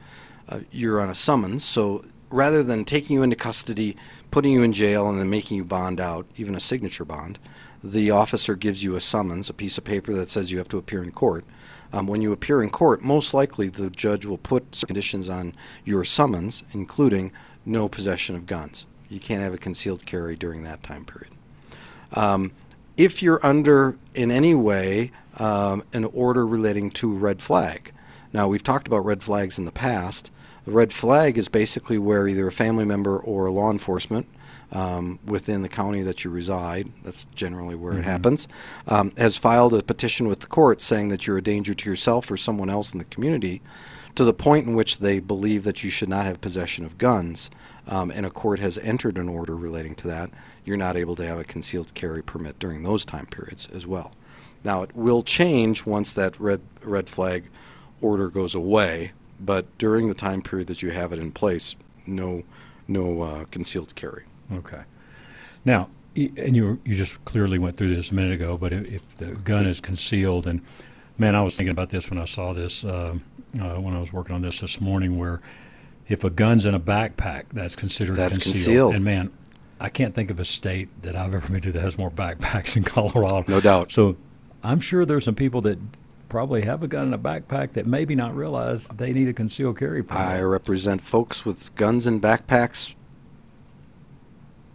uh, 0.48 0.60
you're 0.70 1.00
on 1.00 1.10
a 1.10 1.14
summons. 1.14 1.64
So 1.64 2.04
rather 2.30 2.62
than 2.62 2.84
taking 2.84 3.14
you 3.16 3.22
into 3.22 3.36
custody, 3.36 3.96
putting 4.30 4.52
you 4.52 4.62
in 4.62 4.72
jail, 4.72 5.08
and 5.08 5.18
then 5.18 5.28
making 5.28 5.56
you 5.56 5.64
bond 5.64 6.00
out, 6.00 6.24
even 6.36 6.54
a 6.54 6.60
signature 6.60 7.04
bond, 7.04 7.38
the 7.82 8.10
officer 8.10 8.54
gives 8.54 8.82
you 8.82 8.96
a 8.96 9.00
summons, 9.00 9.48
a 9.48 9.54
piece 9.54 9.78
of 9.78 9.84
paper 9.84 10.12
that 10.14 10.28
says 10.28 10.50
you 10.50 10.58
have 10.58 10.68
to 10.68 10.78
appear 10.78 11.02
in 11.02 11.12
court. 11.12 11.44
Um, 11.92 12.06
when 12.06 12.20
you 12.20 12.32
appear 12.32 12.62
in 12.62 12.70
court, 12.70 13.02
most 13.02 13.32
likely 13.32 13.68
the 13.68 13.90
judge 13.90 14.26
will 14.26 14.38
put 14.38 14.84
conditions 14.86 15.28
on 15.28 15.54
your 15.84 16.04
summons, 16.04 16.62
including 16.72 17.32
no 17.64 17.88
possession 17.88 18.36
of 18.36 18.46
guns. 18.46 18.86
You 19.08 19.20
can't 19.20 19.42
have 19.42 19.54
a 19.54 19.58
concealed 19.58 20.04
carry 20.04 20.36
during 20.36 20.64
that 20.64 20.82
time 20.82 21.04
period. 21.04 21.32
Um, 22.12 22.52
if 22.96 23.22
you're 23.22 23.44
under, 23.46 23.96
in 24.14 24.30
any 24.30 24.54
way, 24.54 25.12
um, 25.38 25.84
an 25.92 26.04
order 26.06 26.46
relating 26.46 26.90
to 26.90 27.12
red 27.12 27.40
flag. 27.40 27.92
Now, 28.32 28.48
we've 28.48 28.62
talked 28.62 28.86
about 28.86 29.04
red 29.04 29.22
flags 29.22 29.56
in 29.56 29.64
the 29.64 29.72
past. 29.72 30.30
The 30.64 30.72
red 30.72 30.92
flag 30.92 31.38
is 31.38 31.48
basically 31.48 31.96
where 31.96 32.28
either 32.28 32.46
a 32.46 32.52
family 32.52 32.84
member 32.84 33.16
or 33.18 33.50
law 33.50 33.70
enforcement 33.70 34.26
um, 34.72 35.18
within 35.24 35.62
the 35.62 35.68
county 35.68 36.02
that 36.02 36.24
you 36.24 36.30
reside, 36.30 36.90
that's 37.02 37.26
generally 37.34 37.74
where 37.74 37.94
it 37.94 38.04
happens, 38.04 38.48
um, 38.86 39.12
has 39.16 39.38
filed 39.38 39.74
a 39.74 39.82
petition 39.82 40.28
with 40.28 40.40
the 40.40 40.46
court 40.46 40.80
saying 40.80 41.08
that 41.08 41.26
you're 41.26 41.38
a 41.38 41.42
danger 41.42 41.74
to 41.74 41.88
yourself 41.88 42.30
or 42.30 42.36
someone 42.36 42.68
else 42.68 42.92
in 42.92 42.98
the 42.98 43.04
community 43.04 43.62
to 44.18 44.24
the 44.24 44.34
point 44.34 44.66
in 44.66 44.74
which 44.74 44.98
they 44.98 45.20
believe 45.20 45.62
that 45.62 45.84
you 45.84 45.90
should 45.90 46.08
not 46.08 46.26
have 46.26 46.40
possession 46.40 46.84
of 46.84 46.98
guns, 46.98 47.50
um, 47.86 48.10
and 48.10 48.26
a 48.26 48.30
court 48.30 48.58
has 48.58 48.76
entered 48.78 49.16
an 49.16 49.28
order 49.28 49.54
relating 49.54 49.94
to 49.94 50.08
that, 50.08 50.28
you're 50.64 50.76
not 50.76 50.96
able 50.96 51.14
to 51.14 51.24
have 51.24 51.38
a 51.38 51.44
concealed 51.44 51.94
carry 51.94 52.20
permit 52.20 52.58
during 52.58 52.82
those 52.82 53.04
time 53.04 53.26
periods 53.26 53.68
as 53.72 53.86
well. 53.86 54.10
Now, 54.64 54.82
it 54.82 54.94
will 54.96 55.22
change 55.22 55.86
once 55.86 56.12
that 56.14 56.38
red, 56.40 56.60
red 56.82 57.08
flag 57.08 57.44
order 58.00 58.28
goes 58.28 58.56
away, 58.56 59.12
but 59.40 59.66
during 59.78 60.08
the 60.08 60.14
time 60.14 60.42
period 60.42 60.66
that 60.66 60.82
you 60.82 60.90
have 60.90 61.12
it 61.12 61.20
in 61.20 61.30
place, 61.30 61.76
no, 62.04 62.42
no 62.88 63.22
uh, 63.22 63.44
concealed 63.52 63.94
carry. 63.94 64.24
Okay. 64.52 64.82
Now, 65.64 65.90
and 66.16 66.56
you 66.56 66.80
you 66.84 66.94
just 66.94 67.24
clearly 67.24 67.58
went 67.58 67.76
through 67.76 67.94
this 67.94 68.10
a 68.10 68.14
minute 68.14 68.32
ago, 68.32 68.56
but 68.56 68.72
if, 68.72 68.86
if 68.86 69.16
the 69.18 69.26
gun 69.36 69.66
is 69.66 69.80
concealed, 69.80 70.46
and 70.46 70.62
man, 71.16 71.34
I 71.34 71.42
was 71.42 71.56
thinking 71.56 71.72
about 71.72 71.90
this 71.90 72.10
when 72.10 72.18
I 72.18 72.24
saw 72.24 72.52
this 72.52 72.84
uh, 72.84 73.18
uh, 73.60 73.74
when 73.74 73.94
I 73.94 74.00
was 74.00 74.12
working 74.12 74.34
on 74.34 74.42
this 74.42 74.60
this 74.60 74.80
morning, 74.80 75.18
where 75.18 75.40
if 76.08 76.24
a 76.24 76.30
gun's 76.30 76.66
in 76.66 76.74
a 76.74 76.80
backpack, 76.80 77.44
that's 77.52 77.76
considered 77.76 78.16
that's 78.16 78.38
concealed. 78.38 78.54
concealed. 78.54 78.94
And 78.94 79.04
man, 79.04 79.30
I 79.80 79.88
can't 79.88 80.14
think 80.14 80.30
of 80.30 80.40
a 80.40 80.44
state 80.44 80.88
that 81.02 81.14
I've 81.14 81.34
ever 81.34 81.48
been 81.48 81.60
to 81.62 81.72
that 81.72 81.82
has 81.82 81.98
more 81.98 82.10
backpacks 82.10 82.76
in 82.76 82.84
Colorado. 82.84 83.44
No 83.48 83.60
doubt. 83.60 83.92
So 83.92 84.16
I'm 84.62 84.80
sure 84.80 85.04
there's 85.04 85.24
some 85.24 85.34
people 85.34 85.60
that 85.62 85.78
probably 86.28 86.62
have 86.62 86.82
a 86.82 86.88
gun 86.88 87.06
in 87.08 87.14
a 87.14 87.18
backpack 87.18 87.72
that 87.72 87.86
maybe 87.86 88.14
not 88.14 88.34
realize 88.34 88.88
they 88.88 89.12
need 89.12 89.28
a 89.28 89.32
concealed 89.32 89.78
carry 89.78 90.02
permit. 90.02 90.22
I 90.22 90.40
represent 90.40 91.02
folks 91.02 91.44
with 91.44 91.74
guns 91.74 92.06
in 92.06 92.20
backpacks 92.20 92.94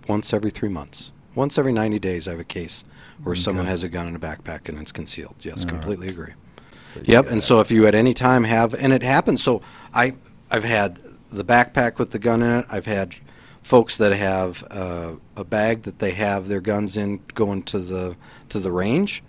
once 0.07 0.33
every 0.33 0.51
three 0.51 0.69
months. 0.69 1.11
Once 1.35 1.57
every 1.57 1.73
90 1.73 1.97
days, 1.99 2.27
I 2.27 2.31
have 2.31 2.39
a 2.39 2.43
case 2.43 2.83
where 3.23 3.35
someone 3.35 3.65
has 3.65 3.83
a 3.83 3.89
gun 3.89 4.07
in 4.07 4.15
a 4.15 4.19
backpack 4.19 4.69
and 4.69 4.77
it's 4.79 4.91
concealed. 4.91 5.35
Yes, 5.39 5.59
All 5.59 5.63
right. 5.63 5.69
completely 5.69 6.07
agree. 6.07 6.33
So 6.71 7.01
Yep, 7.03 7.31
and 7.31 7.41
so 7.41 7.59
if 7.59 7.71
you 7.71 7.87
at 7.87 7.95
any 7.95 8.13
time 8.13 8.43
have, 8.43 8.75
and 8.75 8.93
it 8.93 9.01
happens, 9.01 9.41
so 9.41 9.61
I, 9.93 10.13
I've 10.51 10.63
had 10.63 10.99
the 11.31 11.43
backpack 11.43 11.97
with 11.97 12.11
the 12.11 12.19
gun 12.19 12.43
in 12.43 12.59
it. 12.59 12.65
I've 12.69 12.85
had 12.85 13.15
folks 13.63 13.97
that 13.97 14.11
have 14.11 14.63
uh, 14.69 15.13
a 15.35 15.43
bag 15.43 15.83
that 15.83 15.99
they 15.99 16.11
have 16.11 16.47
their 16.47 16.61
guns 16.61 16.97
in 16.97 17.21
going 17.33 17.63
to 17.63 17.79
the 17.79 18.15
to 18.49 18.59
the 18.59 18.71
range. 18.71 19.23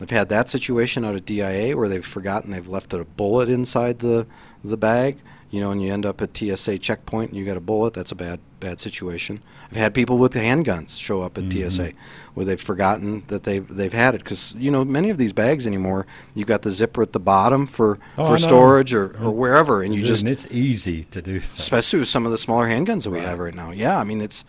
I've 0.00 0.10
had 0.10 0.28
that 0.30 0.48
situation 0.48 1.04
out 1.04 1.14
of 1.14 1.24
DIA 1.26 1.76
where 1.76 1.88
they've 1.88 2.04
forgotten 2.06 2.50
they've 2.52 2.66
left 2.68 2.92
a 2.94 3.04
bullet 3.04 3.50
inside 3.50 3.98
the 4.00 4.26
the 4.64 4.76
bag. 4.76 5.18
You 5.52 5.60
know, 5.60 5.72
and 5.72 5.82
you 5.82 5.92
end 5.92 6.06
up 6.06 6.22
at 6.22 6.36
TSA 6.36 6.78
checkpoint 6.78 7.30
and 7.30 7.36
you 7.38 7.44
got 7.44 7.56
a 7.56 7.60
bullet. 7.60 7.92
That's 7.92 8.12
a 8.12 8.14
bad 8.14 8.38
bad 8.60 8.78
situation. 8.78 9.42
I've 9.68 9.76
had 9.76 9.92
people 9.94 10.16
with 10.16 10.32
handguns 10.34 11.00
show 11.00 11.22
up 11.22 11.36
at 11.38 11.44
Mm-hmm. 11.44 11.68
TSA 11.68 11.92
where 12.34 12.46
they've 12.46 12.60
forgotten 12.60 13.24
that 13.26 13.42
they've 13.42 13.66
they've 13.66 13.92
had 13.92 14.14
it 14.14 14.18
because 14.22 14.54
you 14.56 14.70
know 14.70 14.84
many 14.84 15.10
of 15.10 15.18
these 15.18 15.32
bags 15.32 15.66
anymore 15.66 16.06
you've 16.34 16.46
got 16.46 16.62
the 16.62 16.70
zipper 16.70 17.02
at 17.02 17.12
the 17.12 17.18
bottom 17.18 17.66
for 17.66 17.98
Oh, 18.16 18.28
for 18.28 18.38
storage 18.38 18.94
or, 18.94 19.16
or 19.20 19.32
wherever 19.32 19.82
and 19.82 19.92
you 19.92 20.02
Dude, 20.02 20.08
just 20.08 20.22
and 20.22 20.30
it's 20.30 20.46
easy 20.52 21.02
to 21.04 21.20
do. 21.20 21.40
That. 21.40 21.58
especially 21.58 21.98
with 21.98 22.08
some 22.08 22.24
of 22.26 22.30
the 22.30 22.38
smaller 22.38 22.68
handguns 22.68 23.02
that 23.02 23.10
we 23.10 23.18
Right. 23.18 23.26
have 23.26 23.40
right 23.40 23.54
now. 23.54 23.72
Yeah, 23.72 23.98
I 23.98 24.04
mean 24.04 24.20
it's 24.20 24.44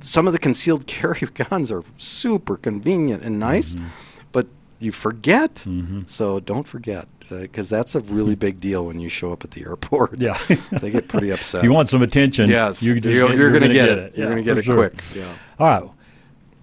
some 0.00 0.26
of 0.26 0.32
the 0.32 0.38
concealed 0.38 0.86
carry 0.96 1.20
guns 1.34 1.70
are 1.70 1.82
super 1.98 2.56
convenient 2.56 3.22
and 3.22 3.38
nice, 3.38 3.74
Mm-hmm. 3.74 3.86
But 4.32 4.46
you 4.78 4.92
forget. 4.92 5.64
So 6.06 6.40
don't 6.40 6.66
forget 6.66 7.06
because 7.28 7.68
that's 7.68 7.94
a 7.94 8.00
really 8.00 8.34
big 8.34 8.58
deal 8.60 8.86
when 8.86 8.98
you 8.98 9.08
show 9.08 9.32
up 9.32 9.44
at 9.44 9.52
the 9.52 9.62
airport. 9.62 10.18
Yeah. 10.20 10.36
they 10.72 10.90
get 10.90 11.06
pretty 11.08 11.30
upset. 11.32 11.60
If 11.60 11.64
you 11.64 11.72
want 11.72 11.88
some 11.88 12.02
attention, 12.02 12.50
yes, 12.50 12.82
you 12.82 12.94
you're, 12.94 13.32
you're 13.34 13.50
going 13.50 13.62
to 13.62 13.72
get, 13.72 13.88
it. 13.88 14.16
You're 14.16 14.26
Yeah, 14.28 14.32
going 14.34 14.44
to 14.44 14.50
get 14.50 14.58
it 14.58 14.64
sure. 14.64 14.88
quick. 14.88 15.02
Yeah. 15.14 15.32
All 15.58 15.66
right. 15.66 15.90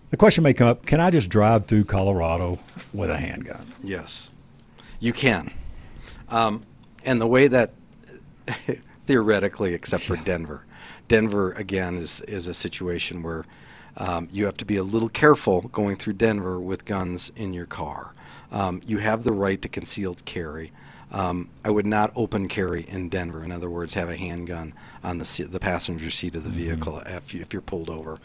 The 0.10 0.18
question 0.18 0.44
may 0.44 0.54
come 0.54 0.68
up: 0.68 0.86
Can 0.86 1.00
I 1.00 1.10
just 1.12 1.30
drive 1.30 1.66
through 1.68 1.84
Colorado 1.86 2.60
with 2.94 3.10
a 3.10 3.18
handgun? 3.18 3.66
Yes, 3.84 4.30
you 5.00 5.12
can. 5.14 5.52
Um, 6.30 6.64
and 7.06 7.20
the 7.22 7.28
way 7.28 7.48
that 7.48 7.72
theoretically, 9.06 9.74
except 9.74 10.04
for 10.04 10.16
Denver, 10.18 10.66
Denver 11.08 11.52
again 11.54 11.98
is 11.98 12.22
is 12.22 12.48
a 12.48 12.54
situation 12.54 13.22
where 13.24 13.46
um, 13.98 14.30
you 14.32 14.46
have 14.46 14.58
to 14.58 14.66
be 14.66 14.78
a 14.78 14.84
little 14.84 15.10
careful 15.10 15.62
going 15.62 15.96
through 15.96 16.14
Denver 16.14 16.60
with 16.60 16.86
guns 16.86 17.32
in 17.36 17.54
your 17.54 17.66
car. 17.66 18.14
Um, 18.52 18.82
you 18.86 19.00
have 19.00 19.24
the 19.24 19.34
right 19.34 19.62
to 19.62 19.68
concealed 19.68 20.24
carry. 20.26 20.72
Um, 21.12 21.50
I 21.64 21.70
would 21.70 21.86
not 21.86 22.12
open 22.16 22.48
carry 22.48 22.84
in 22.88 23.10
Denver. 23.10 23.44
In 23.44 23.52
other 23.52 23.70
words, 23.70 23.94
have 23.94 24.10
a 24.10 24.18
handgun 24.18 24.74
on 25.04 25.18
the 25.18 25.26
se- 25.26 25.46
the 25.46 25.60
passenger 25.60 26.12
seat 26.12 26.36
of 26.36 26.44
the 26.44 26.50
vehicle 26.50 27.00
if, 27.06 27.34
you, 27.34 27.42
if 27.42 27.54
you're 27.54 27.62
pulled 27.62 27.90
over. 27.90 28.20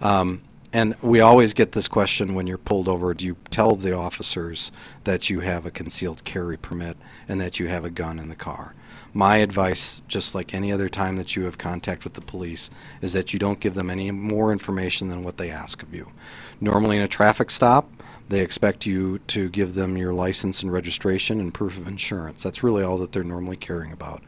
Um, 0.00 0.42
and 0.72 0.94
we 1.02 1.20
always 1.20 1.54
get 1.54 1.72
this 1.72 1.88
question 1.88 2.34
when 2.34 2.46
you're 2.46 2.58
pulled 2.58 2.88
over 2.88 3.14
do 3.14 3.24
you 3.24 3.36
tell 3.50 3.74
the 3.74 3.96
officers 3.96 4.70
that 5.04 5.30
you 5.30 5.40
have 5.40 5.64
a 5.64 5.70
concealed 5.70 6.24
carry 6.24 6.56
permit 6.56 6.96
and 7.28 7.40
that 7.40 7.58
you 7.58 7.68
have 7.68 7.84
a 7.84 7.90
gun 7.90 8.18
in 8.18 8.28
the 8.28 8.36
car? 8.36 8.74
My 9.14 9.38
advice, 9.38 10.02
just 10.06 10.34
like 10.34 10.54
any 10.54 10.70
other 10.70 10.88
time 10.88 11.16
that 11.16 11.34
you 11.34 11.44
have 11.44 11.58
contact 11.58 12.04
with 12.04 12.14
the 12.14 12.20
police, 12.20 12.70
is 13.00 13.12
that 13.14 13.32
you 13.32 13.38
don't 13.38 13.60
give 13.60 13.74
them 13.74 13.90
any 13.90 14.10
more 14.10 14.52
information 14.52 15.08
than 15.08 15.24
what 15.24 15.38
they 15.38 15.50
ask 15.50 15.82
of 15.82 15.94
you. 15.94 16.08
Normally, 16.60 16.96
in 16.96 17.02
a 17.02 17.08
traffic 17.08 17.50
stop, 17.50 17.90
they 18.28 18.40
expect 18.40 18.84
you 18.84 19.18
to 19.28 19.48
give 19.48 19.74
them 19.74 19.96
your 19.96 20.12
license 20.12 20.62
and 20.62 20.72
registration 20.72 21.40
and 21.40 21.54
proof 21.54 21.78
of 21.78 21.88
insurance. 21.88 22.42
That's 22.42 22.62
really 22.62 22.82
all 22.82 22.98
that 22.98 23.12
they're 23.12 23.24
normally 23.24 23.56
caring 23.56 23.92
about. 23.92 24.22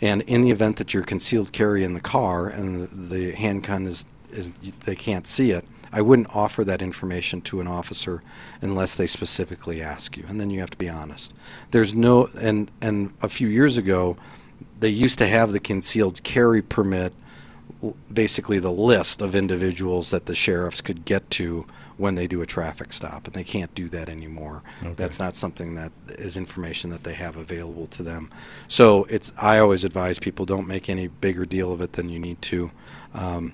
And 0.00 0.22
in 0.22 0.42
the 0.42 0.50
event 0.50 0.76
that 0.76 0.94
you're 0.94 1.02
concealed 1.02 1.52
carry 1.52 1.84
in 1.84 1.94
the 1.94 2.00
car 2.00 2.48
and 2.48 2.88
the, 2.88 3.16
the 3.16 3.32
handgun 3.32 3.86
is, 3.86 4.04
is 4.30 4.50
they 4.84 4.94
can't 4.94 5.26
see 5.26 5.50
it, 5.50 5.64
I 5.92 6.00
wouldn't 6.00 6.34
offer 6.34 6.64
that 6.64 6.82
information 6.82 7.40
to 7.42 7.60
an 7.60 7.66
officer 7.66 8.22
unless 8.60 8.94
they 8.96 9.06
specifically 9.06 9.82
ask 9.82 10.16
you, 10.16 10.24
and 10.28 10.40
then 10.40 10.50
you 10.50 10.60
have 10.60 10.70
to 10.70 10.78
be 10.78 10.88
honest. 10.88 11.32
There's 11.70 11.94
no 11.94 12.28
and 12.40 12.70
and 12.80 13.12
a 13.22 13.28
few 13.28 13.48
years 13.48 13.76
ago, 13.76 14.16
they 14.80 14.88
used 14.88 15.18
to 15.18 15.26
have 15.26 15.52
the 15.52 15.60
concealed 15.60 16.22
carry 16.22 16.62
permit, 16.62 17.12
basically 18.12 18.58
the 18.58 18.72
list 18.72 19.22
of 19.22 19.34
individuals 19.34 20.10
that 20.10 20.26
the 20.26 20.34
sheriffs 20.34 20.80
could 20.80 21.04
get 21.04 21.28
to 21.30 21.66
when 21.96 22.14
they 22.14 22.26
do 22.26 22.40
a 22.42 22.46
traffic 22.46 22.92
stop, 22.92 23.26
and 23.26 23.34
they 23.34 23.44
can't 23.44 23.74
do 23.74 23.88
that 23.88 24.08
anymore. 24.08 24.62
Okay. 24.82 24.94
That's 24.94 25.18
not 25.18 25.36
something 25.36 25.74
that 25.74 25.92
is 26.10 26.36
information 26.36 26.90
that 26.90 27.02
they 27.02 27.14
have 27.14 27.36
available 27.36 27.86
to 27.88 28.02
them. 28.02 28.30
So 28.68 29.04
it's 29.04 29.32
I 29.36 29.58
always 29.58 29.84
advise 29.84 30.18
people 30.18 30.46
don't 30.46 30.66
make 30.66 30.88
any 30.88 31.08
bigger 31.08 31.44
deal 31.44 31.72
of 31.72 31.80
it 31.80 31.92
than 31.94 32.08
you 32.08 32.18
need 32.18 32.40
to. 32.42 32.70
Um, 33.14 33.52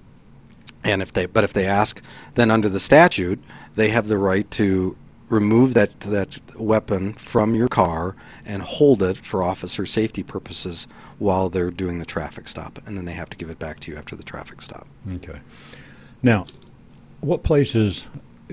and 0.85 1.03
if 1.03 1.13
they, 1.13 1.27
but 1.27 1.45
if 1.45 1.53
they 1.53 1.67
ask, 1.67 2.03
then 2.35 2.51
under 2.51 2.69
the 2.69 2.81
statute, 2.81 3.43
they 3.75 3.89
have 3.91 4.09
the 4.09 4.19
right 4.19 4.49
to 4.53 4.97
remove 5.29 5.75
that 5.75 5.99
that 6.01 6.39
weapon 6.57 7.15
from 7.15 7.55
your 7.55 7.69
car 7.69 8.15
and 8.45 8.63
hold 8.63 9.03
it 9.03 9.17
for 9.17 9.43
officer 9.43 9.87
safety 9.87 10.23
purposes 10.23 10.87
while 11.19 11.49
they're 11.49 11.71
doing 11.71 11.99
the 11.99 12.05
traffic 12.05 12.47
stop, 12.47 12.79
and 12.87 12.97
then 12.97 13.05
they 13.05 13.13
have 13.13 13.31
to 13.31 13.37
give 13.37 13.51
it 13.51 13.59
back 13.59 13.81
to 13.81 13.91
you 13.91 13.97
after 13.97 14.15
the 14.15 14.23
traffic 14.23 14.61
stop. 14.61 14.87
Okay. 15.15 15.39
Now, 16.23 16.47
what 17.21 17.43
places 17.43 18.07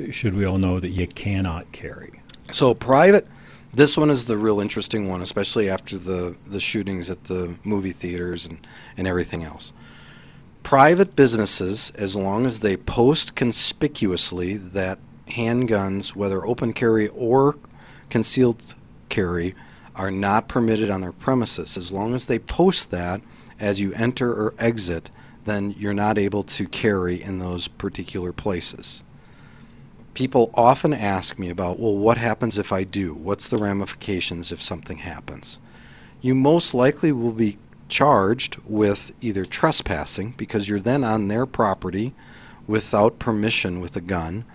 should 0.10 0.36
we 0.36 0.46
all 0.46 0.58
know 0.58 0.80
that 0.80 0.90
you 0.90 1.08
cannot 1.08 1.72
carry? 1.72 2.22
So 2.52 2.74
private, 2.74 3.28
this 3.74 3.98
one 3.98 4.10
is 4.10 4.26
the 4.26 4.38
real 4.38 4.60
interesting 4.60 5.10
one, 5.10 5.22
especially 5.22 5.70
after 5.70 5.98
the 5.98 6.36
the 6.48 6.60
shootings 6.60 7.10
at 7.10 7.26
the 7.26 7.56
movie 7.64 7.92
theaters 7.92 8.46
and 8.46 8.66
and 8.98 9.08
everything 9.08 9.44
else. 9.44 9.74
Private 10.64 11.16
businesses, 11.16 11.92
as 11.96 12.16
long 12.16 12.46
as 12.46 12.60
they 12.60 12.78
post 12.78 13.36
conspicuously 13.36 14.58
that 14.58 15.00
handguns, 15.28 16.16
whether 16.16 16.46
open 16.46 16.74
carry 16.74 17.08
or 17.10 17.58
concealed 18.10 18.76
carry, 19.10 19.56
are 19.96 20.12
not 20.12 20.48
permitted 20.48 20.90
on 20.90 21.02
their 21.02 21.12
premises, 21.12 21.78
as 21.78 21.92
long 21.92 22.14
as 22.16 22.26
they 22.26 22.40
post 22.40 22.92
that 22.92 23.22
as 23.60 23.80
you 23.80 23.94
enter 23.94 24.32
or 24.32 24.54
exit, 24.58 25.10
then 25.46 25.72
you're 25.78 25.94
not 25.94 26.18
able 26.18 26.44
to 26.44 26.68
carry 26.68 27.22
in 27.22 27.40
those 27.40 27.68
particular 27.68 28.32
places 28.32 29.04
people 30.14 30.52
often 30.54 30.94
ask 30.94 31.40
me 31.40 31.50
about, 31.50 31.80
well, 31.80 31.96
what 31.96 32.18
happens 32.18 32.58
if 32.58 32.72
I 32.72 32.84
do? 32.84 33.14
What's 33.14 33.50
the 33.50 33.58
ramifications 33.58 34.52
if 34.52 34.62
something 34.62 34.98
happens? 34.98 35.60
You 36.22 36.36
most 36.36 36.74
likely 36.74 37.12
will 37.12 37.32
be 37.32 37.58
charged 37.92 38.58
with 38.66 39.12
either 39.22 39.46
trespassing, 39.46 40.34
because 40.38 40.68
you're 40.68 40.80
then 40.80 41.04
on 41.04 41.28
their 41.28 41.46
property 41.46 42.16
without 42.66 43.20
permission 43.20 43.80
with 43.80 43.96
a 43.96 44.02
gun, 44.02 44.46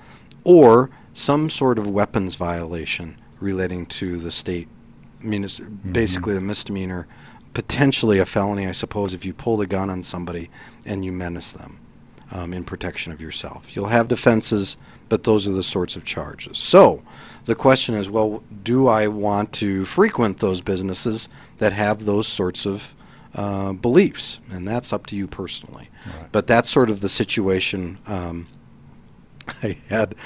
or 0.42 0.90
some 1.12 1.48
sort 1.48 1.78
of 1.78 1.88
weapons 1.88 2.34
violation 2.34 3.16
relating 3.38 3.86
to 3.86 4.18
the 4.18 4.30
state. 4.30 4.68
I 5.22 5.26
mean, 5.26 5.44
it's 5.44 5.60
basically 5.60 6.36
a 6.36 6.40
misdemeanor, 6.40 7.06
potentially 7.54 8.18
a 8.18 8.26
felony, 8.26 8.66
I 8.66 8.72
suppose, 8.72 9.14
if 9.14 9.24
you 9.24 9.32
pull 9.32 9.56
the 9.56 9.66
gun 9.66 9.90
on 9.90 10.02
somebody 10.02 10.50
and 10.84 11.04
you 11.04 11.12
menace 11.12 11.52
them 11.52 11.78
um, 12.32 12.52
in 12.52 12.64
protection 12.64 13.12
of 13.12 13.20
yourself. 13.20 13.74
You'll 13.74 13.86
have 13.86 14.08
defenses, 14.08 14.76
but 15.08 15.24
those 15.24 15.46
are 15.46 15.52
the 15.52 15.62
sorts 15.62 15.96
of 15.96 16.04
charges. 16.04 16.58
So 16.58 17.02
the 17.44 17.54
question 17.54 17.94
is 17.94 18.10
well, 18.10 18.42
do 18.62 18.88
I 18.88 19.06
want 19.08 19.52
to 19.54 19.84
frequent 19.84 20.38
those 20.38 20.60
businesses 20.60 21.28
that 21.58 21.72
have 21.72 22.04
those 22.04 22.26
sorts 22.26 22.66
of 22.66 22.94
uh, 23.36 23.72
beliefs? 23.74 24.40
And 24.50 24.66
that's 24.66 24.92
up 24.92 25.06
to 25.06 25.16
you 25.16 25.28
personally. 25.28 25.88
Right. 26.06 26.32
But 26.32 26.46
that's 26.46 26.68
sort 26.68 26.90
of 26.90 27.00
the 27.00 27.08
situation. 27.08 27.98
Um, 28.06 28.48
I 29.62 29.76
had, 29.88 30.16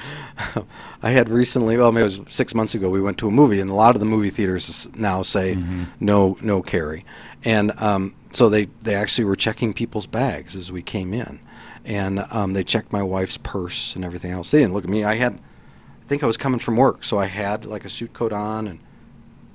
I 1.03 1.11
had 1.11 1.29
recently. 1.29 1.77
Well, 1.77 1.93
maybe 1.93 2.03
it 2.03 2.05
was 2.05 2.21
six 2.29 2.55
months 2.55 2.75
ago. 2.75 2.89
We 2.89 3.03
went 3.03 3.19
to 3.19 3.29
a 3.29 3.31
movie, 3.31 3.61
and 3.61 3.71
a 3.71 3.75
lot 3.75 3.95
of 3.95 4.01
the 4.01 4.07
movie 4.07 4.31
theaters 4.31 4.89
now 4.97 5.21
say 5.23 5.59
no, 5.99 6.39
no 6.41 6.63
carry, 6.63 7.05
and 7.45 7.73
um, 7.79 8.15
so 8.33 8.49
they 8.49 8.67
they 8.83 8.95
actually 8.95 9.25
were 9.25 9.37
checking 9.37 9.75
people's 9.75 10.07
bags 10.07 10.57
as 10.57 10.73
we 10.73 10.83
came 10.83 11.13
in, 11.13 11.41
and 11.85 12.21
um, 12.31 12.53
they 12.53 12.63
checked 12.65 12.93
my 12.93 13.03
wife's 13.03 13.37
purse 13.37 13.95
and 13.95 14.05
everything 14.05 14.31
else. 14.31 14.51
They 14.51 14.59
didn't 14.59 14.73
look 14.73 14.85
at 14.85 14.91
me. 14.91 15.05
I 15.05 15.17
had, 15.17 15.35
I 15.35 16.09
think 16.09 16.23
I 16.23 16.27
was 16.27 16.37
coming 16.37 16.61
from 16.61 16.77
work, 16.77 17.05
so 17.05 17.19
I 17.19 17.27
had 17.27 17.65
like 17.65 17.85
a 17.85 17.91
suit 17.91 18.13
coat 18.13 18.33
on 18.33 18.69
and 18.69 18.81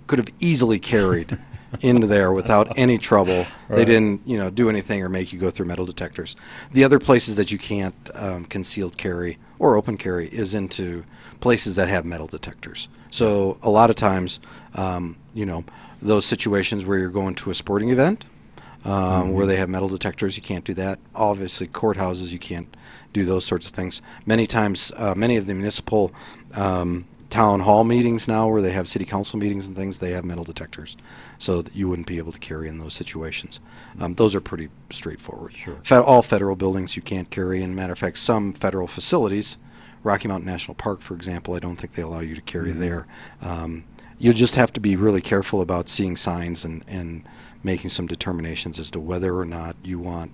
could 0.07 0.19
have 0.19 0.29
easily 0.39 0.79
carried 0.79 1.37
into 1.81 2.07
there 2.07 2.31
without 2.31 2.77
any 2.77 2.97
trouble. 2.97 3.45
Right. 3.67 3.77
They 3.77 3.85
didn't, 3.85 4.21
you 4.25 4.37
know, 4.37 4.49
do 4.49 4.69
anything 4.69 5.01
or 5.03 5.09
make 5.09 5.33
you 5.33 5.39
go 5.39 5.49
through 5.49 5.65
metal 5.65 5.85
detectors. 5.85 6.35
The 6.73 6.83
other 6.83 6.99
places 6.99 7.35
that 7.35 7.51
you 7.51 7.57
can't 7.57 7.95
um, 8.13 8.45
concealed 8.45 8.97
carry 8.97 9.37
or 9.59 9.75
open 9.75 9.97
carry 9.97 10.27
is 10.27 10.53
into 10.53 11.03
places 11.39 11.75
that 11.75 11.89
have 11.89 12.05
metal 12.05 12.27
detectors. 12.27 12.87
So 13.11 13.57
a 13.61 13.69
lot 13.69 13.89
of 13.89 13.95
times, 13.95 14.39
um, 14.75 15.17
you 15.33 15.45
know, 15.45 15.63
those 16.01 16.25
situations 16.25 16.85
where 16.85 16.97
you're 16.97 17.09
going 17.09 17.35
to 17.35 17.51
a 17.51 17.55
sporting 17.55 17.89
event. 17.89 18.25
Um, 18.83 18.91
mm-hmm. 18.91 19.31
Where 19.31 19.47
they 19.47 19.57
have 19.57 19.67
metal 19.67 19.87
detectors, 19.87 20.37
you 20.37 20.43
can't 20.43 20.63
do 20.63 20.75
that. 20.75 20.99
Obviously, 21.15 21.65
courthouses, 21.67 22.29
you 22.29 22.37
can't 22.37 22.77
do 23.13 23.25
those 23.25 23.43
sorts 23.43 23.65
of 23.65 23.73
things. 23.73 24.03
Many 24.27 24.45
times, 24.45 24.91
uh, 24.95 25.15
many 25.15 25.37
of 25.37 25.47
the 25.47 25.55
municipal 25.55 26.11
um, 26.53 27.05
town 27.31 27.61
hall 27.61 27.83
meetings 27.83 28.27
now 28.27 28.47
where 28.47 28.61
they 28.61 28.71
have 28.71 28.87
city 28.87 29.03
council 29.03 29.39
meetings 29.39 29.65
and 29.65 29.75
things, 29.75 29.97
they 29.97 30.11
have 30.11 30.23
metal 30.23 30.43
detectors 30.43 30.97
so 31.37 31.61
that 31.61 31.75
you 31.75 31.87
wouldn't 31.87 32.07
be 32.07 32.17
able 32.17 32.31
to 32.31 32.39
carry 32.39 32.67
in 32.67 32.77
those 32.77 32.93
situations. 32.93 33.59
Um, 33.99 34.15
those 34.15 34.35
are 34.35 34.41
pretty 34.41 34.69
straightforward. 34.91 35.53
Sure. 35.53 35.77
Fe- 35.83 35.97
all 35.97 36.21
federal 36.21 36.55
buildings 36.55 36.95
you 36.95 37.01
can't 37.01 37.29
carry. 37.29 37.61
And 37.61 37.75
matter 37.75 37.93
of 37.93 37.99
fact, 37.99 38.17
some 38.17 38.53
federal 38.53 38.87
facilities, 38.87 39.57
Rocky 40.03 40.27
Mountain 40.27 40.49
National 40.49 40.75
Park, 40.75 41.01
for 41.01 41.13
example, 41.13 41.53
I 41.53 41.59
don't 41.59 41.75
think 41.75 41.93
they 41.93 42.01
allow 42.01 42.19
you 42.19 42.35
to 42.35 42.41
carry 42.41 42.71
mm-hmm. 42.71 42.79
there. 42.79 43.07
Um, 43.41 43.85
you 44.17 44.33
just 44.33 44.55
have 44.55 44.71
to 44.73 44.79
be 44.79 44.95
really 44.95 45.21
careful 45.21 45.61
about 45.61 45.89
seeing 45.89 46.15
signs 46.15 46.63
and, 46.63 46.83
and 46.87 47.27
making 47.63 47.89
some 47.89 48.07
determinations 48.07 48.79
as 48.79 48.89
to 48.91 48.99
whether 48.99 49.35
or 49.35 49.45
not 49.45 49.75
you 49.83 49.99
want 49.99 50.31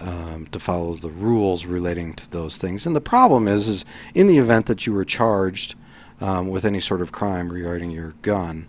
um, 0.00 0.46
to 0.52 0.60
follow 0.60 0.94
the 0.94 1.10
rules 1.10 1.66
relating 1.66 2.14
to 2.14 2.30
those 2.30 2.56
things. 2.58 2.86
And 2.86 2.94
the 2.94 3.00
problem 3.00 3.48
is, 3.48 3.66
is 3.66 3.84
in 4.14 4.28
the 4.28 4.38
event 4.38 4.66
that 4.66 4.86
you 4.86 4.92
were 4.92 5.04
charged– 5.04 5.74
um, 6.20 6.48
with 6.48 6.64
any 6.64 6.80
sort 6.80 7.00
of 7.00 7.12
crime 7.12 7.52
regarding 7.52 7.90
your 7.90 8.14
gun, 8.22 8.66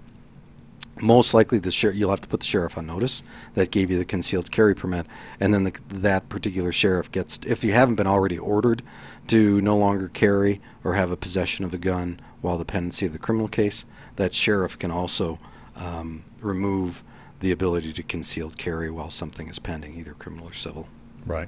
most 1.01 1.33
likely 1.33 1.59
the 1.59 1.71
sheriff 1.71 1.97
you'll 1.97 2.09
have 2.09 2.21
to 2.21 2.27
put 2.27 2.39
the 2.39 2.45
sheriff 2.45 2.77
on 2.77 2.85
notice 2.85 3.23
that 3.53 3.71
gave 3.71 3.89
you 3.91 3.97
the 3.97 4.05
concealed 4.05 4.51
carry 4.51 4.75
permit, 4.75 5.05
and 5.39 5.53
then 5.53 5.63
the, 5.63 5.73
that 5.89 6.29
particular 6.29 6.71
sheriff 6.71 7.11
gets 7.11 7.39
if 7.45 7.63
you 7.63 7.73
haven't 7.73 7.95
been 7.95 8.07
already 8.07 8.37
ordered 8.37 8.81
to 9.27 9.61
no 9.61 9.77
longer 9.77 10.09
carry 10.09 10.61
or 10.83 10.93
have 10.93 11.11
a 11.11 11.17
possession 11.17 11.63
of 11.65 11.73
a 11.73 11.77
gun 11.77 12.19
while 12.41 12.57
the 12.57 12.65
pendency 12.65 13.05
of 13.05 13.13
the 13.13 13.19
criminal 13.19 13.47
case, 13.47 13.85
that 14.15 14.33
sheriff 14.33 14.77
can 14.79 14.91
also 14.91 15.39
um, 15.75 16.23
remove 16.41 17.03
the 17.39 17.51
ability 17.51 17.93
to 17.93 18.03
concealed 18.03 18.57
carry 18.57 18.89
while 18.89 19.09
something 19.09 19.47
is 19.47 19.59
pending, 19.59 19.95
either 19.97 20.13
criminal 20.13 20.47
or 20.47 20.53
civil. 20.53 20.87
Right. 21.25 21.47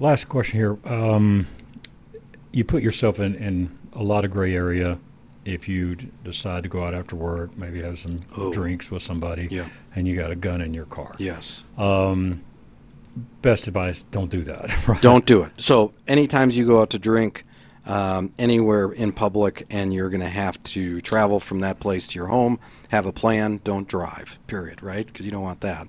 Last 0.00 0.28
question 0.28 0.58
here. 0.58 0.78
Um, 0.84 1.46
you 2.52 2.64
put 2.64 2.82
yourself 2.82 3.20
in, 3.20 3.34
in 3.36 3.78
a 3.92 4.02
lot 4.02 4.24
of 4.24 4.30
gray 4.30 4.54
area 4.54 4.98
if 5.44 5.68
you 5.68 5.96
decide 6.24 6.62
to 6.62 6.68
go 6.68 6.84
out 6.84 6.94
after 6.94 7.16
work, 7.16 7.56
maybe 7.56 7.82
have 7.82 7.98
some 7.98 8.20
oh. 8.36 8.52
drinks 8.52 8.90
with 8.90 9.02
somebody, 9.02 9.48
yeah. 9.50 9.66
and 9.94 10.06
you 10.06 10.16
got 10.16 10.30
a 10.30 10.36
gun 10.36 10.60
in 10.60 10.72
your 10.74 10.86
car. 10.86 11.14
Yes. 11.18 11.64
Um, 11.76 12.42
best 13.42 13.66
advice: 13.66 14.02
don't 14.10 14.30
do 14.30 14.42
that. 14.44 14.70
Right? 14.88 15.00
Don't 15.02 15.26
do 15.26 15.42
it. 15.42 15.52
So, 15.60 15.92
anytime 16.06 16.50
you 16.50 16.66
go 16.66 16.80
out 16.80 16.90
to 16.90 16.98
drink 16.98 17.44
um, 17.86 18.32
anywhere 18.38 18.92
in 18.92 19.12
public, 19.12 19.66
and 19.70 19.92
you're 19.92 20.10
going 20.10 20.20
to 20.20 20.28
have 20.28 20.62
to 20.64 21.00
travel 21.00 21.40
from 21.40 21.60
that 21.60 21.80
place 21.80 22.06
to 22.08 22.18
your 22.18 22.28
home, 22.28 22.58
have 22.88 23.06
a 23.06 23.12
plan. 23.12 23.60
Don't 23.64 23.88
drive. 23.88 24.38
Period. 24.46 24.82
Right? 24.82 25.06
Because 25.06 25.24
you 25.24 25.32
don't 25.32 25.42
want 25.42 25.60
that. 25.62 25.88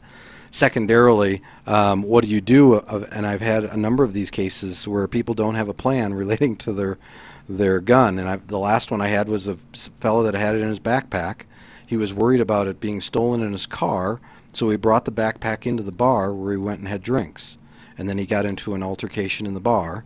Secondarily, 0.52 1.42
um, 1.66 2.04
what 2.04 2.24
do 2.24 2.30
you 2.30 2.40
do? 2.40 2.76
Of, 2.76 3.12
and 3.12 3.26
I've 3.26 3.42
had 3.42 3.64
a 3.64 3.76
number 3.76 4.04
of 4.04 4.14
these 4.14 4.30
cases 4.30 4.88
where 4.88 5.08
people 5.08 5.34
don't 5.34 5.56
have 5.56 5.68
a 5.68 5.74
plan 5.74 6.14
relating 6.24 6.56
to 6.58 6.74
their 6.74 6.98
their 7.48 7.80
gun. 7.80 8.20
And 8.20 8.30
I, 8.30 8.36
the 8.38 8.60
last 8.60 8.92
one 8.92 9.02
I 9.02 9.08
had 9.08 9.28
was 9.28 9.48
a 9.48 9.58
fellow 10.00 10.24
that 10.24 10.34
had 10.34 10.56
it 10.56 10.62
in 10.62 10.70
his 10.70 10.80
backpack. 10.80 11.42
He 11.86 11.98
was 11.98 12.14
worried 12.14 12.42
about 12.42 12.68
it 12.68 12.80
being 12.80 13.02
stolen 13.02 13.42
in 13.42 13.52
his 13.52 13.66
car, 13.66 14.20
so 14.54 14.70
he 14.70 14.78
brought 14.78 15.06
the 15.06 15.12
backpack 15.12 15.66
into 15.66 15.84
the 15.84 15.92
bar 15.92 16.34
where 16.34 16.52
he 16.52 16.58
went 16.58 16.80
and 16.80 16.88
had 16.88 17.02
drinks. 17.02 17.58
And 17.98 18.10
then 18.10 18.18
he 18.18 18.26
got 18.26 18.46
into 18.46 18.74
an 18.74 18.82
altercation 18.82 19.46
in 19.46 19.54
the 19.54 19.60
bar. 19.60 20.04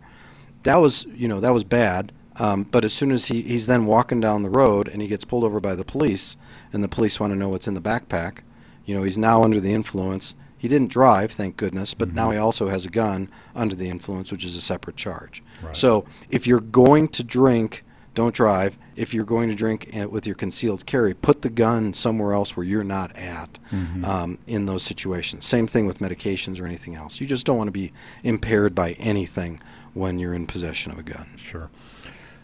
That 0.64 0.76
was, 0.76 1.06
you 1.14 1.28
know, 1.28 1.40
that 1.40 1.54
was 1.54 1.64
bad. 1.64 2.12
Um, 2.36 2.64
but 2.64 2.84
as 2.84 2.92
soon 2.92 3.10
as 3.10 3.26
he, 3.26 3.42
he's 3.42 3.66
then 3.66 3.86
walking 3.86 4.20
down 4.20 4.42
the 4.42 4.50
road 4.50 4.88
and 4.88 5.02
he 5.02 5.08
gets 5.08 5.24
pulled 5.24 5.44
over 5.44 5.60
by 5.60 5.74
the 5.74 5.84
police, 5.84 6.36
and 6.72 6.84
the 6.84 6.88
police 6.88 7.18
want 7.18 7.32
to 7.32 7.38
know 7.38 7.48
what's 7.48 7.66
in 7.66 7.74
the 7.74 7.80
backpack, 7.80 8.40
you 8.84 8.94
know, 8.94 9.02
he's 9.02 9.18
now 9.18 9.42
under 9.42 9.60
the 9.60 9.72
influence. 9.72 10.34
He 10.58 10.68
didn't 10.68 10.88
drive, 10.88 11.32
thank 11.32 11.56
goodness, 11.56 11.94
but 11.94 12.08
mm-hmm. 12.08 12.16
now 12.16 12.30
he 12.30 12.38
also 12.38 12.68
has 12.68 12.84
a 12.84 12.90
gun 12.90 13.30
under 13.54 13.76
the 13.76 13.88
influence, 13.88 14.32
which 14.32 14.44
is 14.44 14.56
a 14.56 14.60
separate 14.60 14.96
charge. 14.96 15.42
Right. 15.62 15.76
So 15.76 16.04
if 16.30 16.46
you're 16.46 16.60
going 16.60 17.08
to 17.08 17.24
drink, 17.24 17.84
don't 18.14 18.34
drive. 18.34 18.76
If 18.96 19.14
you're 19.14 19.24
going 19.24 19.48
to 19.48 19.54
drink 19.54 19.90
with 20.10 20.26
your 20.26 20.34
concealed 20.34 20.84
carry, 20.86 21.14
put 21.14 21.42
the 21.42 21.50
gun 21.50 21.92
somewhere 21.92 22.32
else 22.32 22.56
where 22.56 22.66
you're 22.66 22.82
not 22.82 23.16
at 23.16 23.60
mm-hmm. 23.70 24.04
um, 24.04 24.38
in 24.48 24.66
those 24.66 24.82
situations. 24.82 25.46
Same 25.46 25.68
thing 25.68 25.86
with 25.86 26.00
medications 26.00 26.60
or 26.60 26.66
anything 26.66 26.96
else. 26.96 27.20
You 27.20 27.28
just 27.28 27.46
don't 27.46 27.56
want 27.56 27.68
to 27.68 27.72
be 27.72 27.92
impaired 28.24 28.74
by 28.74 28.92
anything 28.94 29.60
when 29.94 30.18
you're 30.18 30.34
in 30.34 30.48
possession 30.48 30.90
of 30.90 30.98
a 30.98 31.04
gun. 31.04 31.28
Sure. 31.36 31.70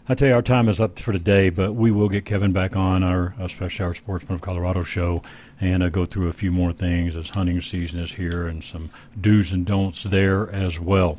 I 0.07 0.13
tell 0.13 0.27
you, 0.27 0.35
our 0.35 0.43
time 0.43 0.69
is 0.69 0.79
up 0.79 0.99
for 0.99 1.13
today, 1.13 1.49
but 1.49 1.73
we 1.73 1.89
will 1.89 2.09
get 2.09 2.25
Kevin 2.25 2.51
back 2.51 2.75
on 2.75 3.01
our 3.01 3.33
Special 3.47 3.87
Hour 3.87 3.95
Sportsman 3.95 4.35
of 4.35 4.41
Colorado 4.41 4.83
show 4.83 5.23
and 5.59 5.81
uh, 5.81 5.89
go 5.89 6.05
through 6.05 6.27
a 6.27 6.31
few 6.31 6.51
more 6.51 6.71
things 6.71 7.15
as 7.15 7.31
hunting 7.31 7.59
season 7.59 7.99
is 7.99 8.13
here 8.13 8.45
and 8.45 8.63
some 8.63 8.91
do's 9.19 9.51
and 9.51 9.65
don'ts 9.65 10.03
there 10.03 10.47
as 10.51 10.79
well. 10.79 11.17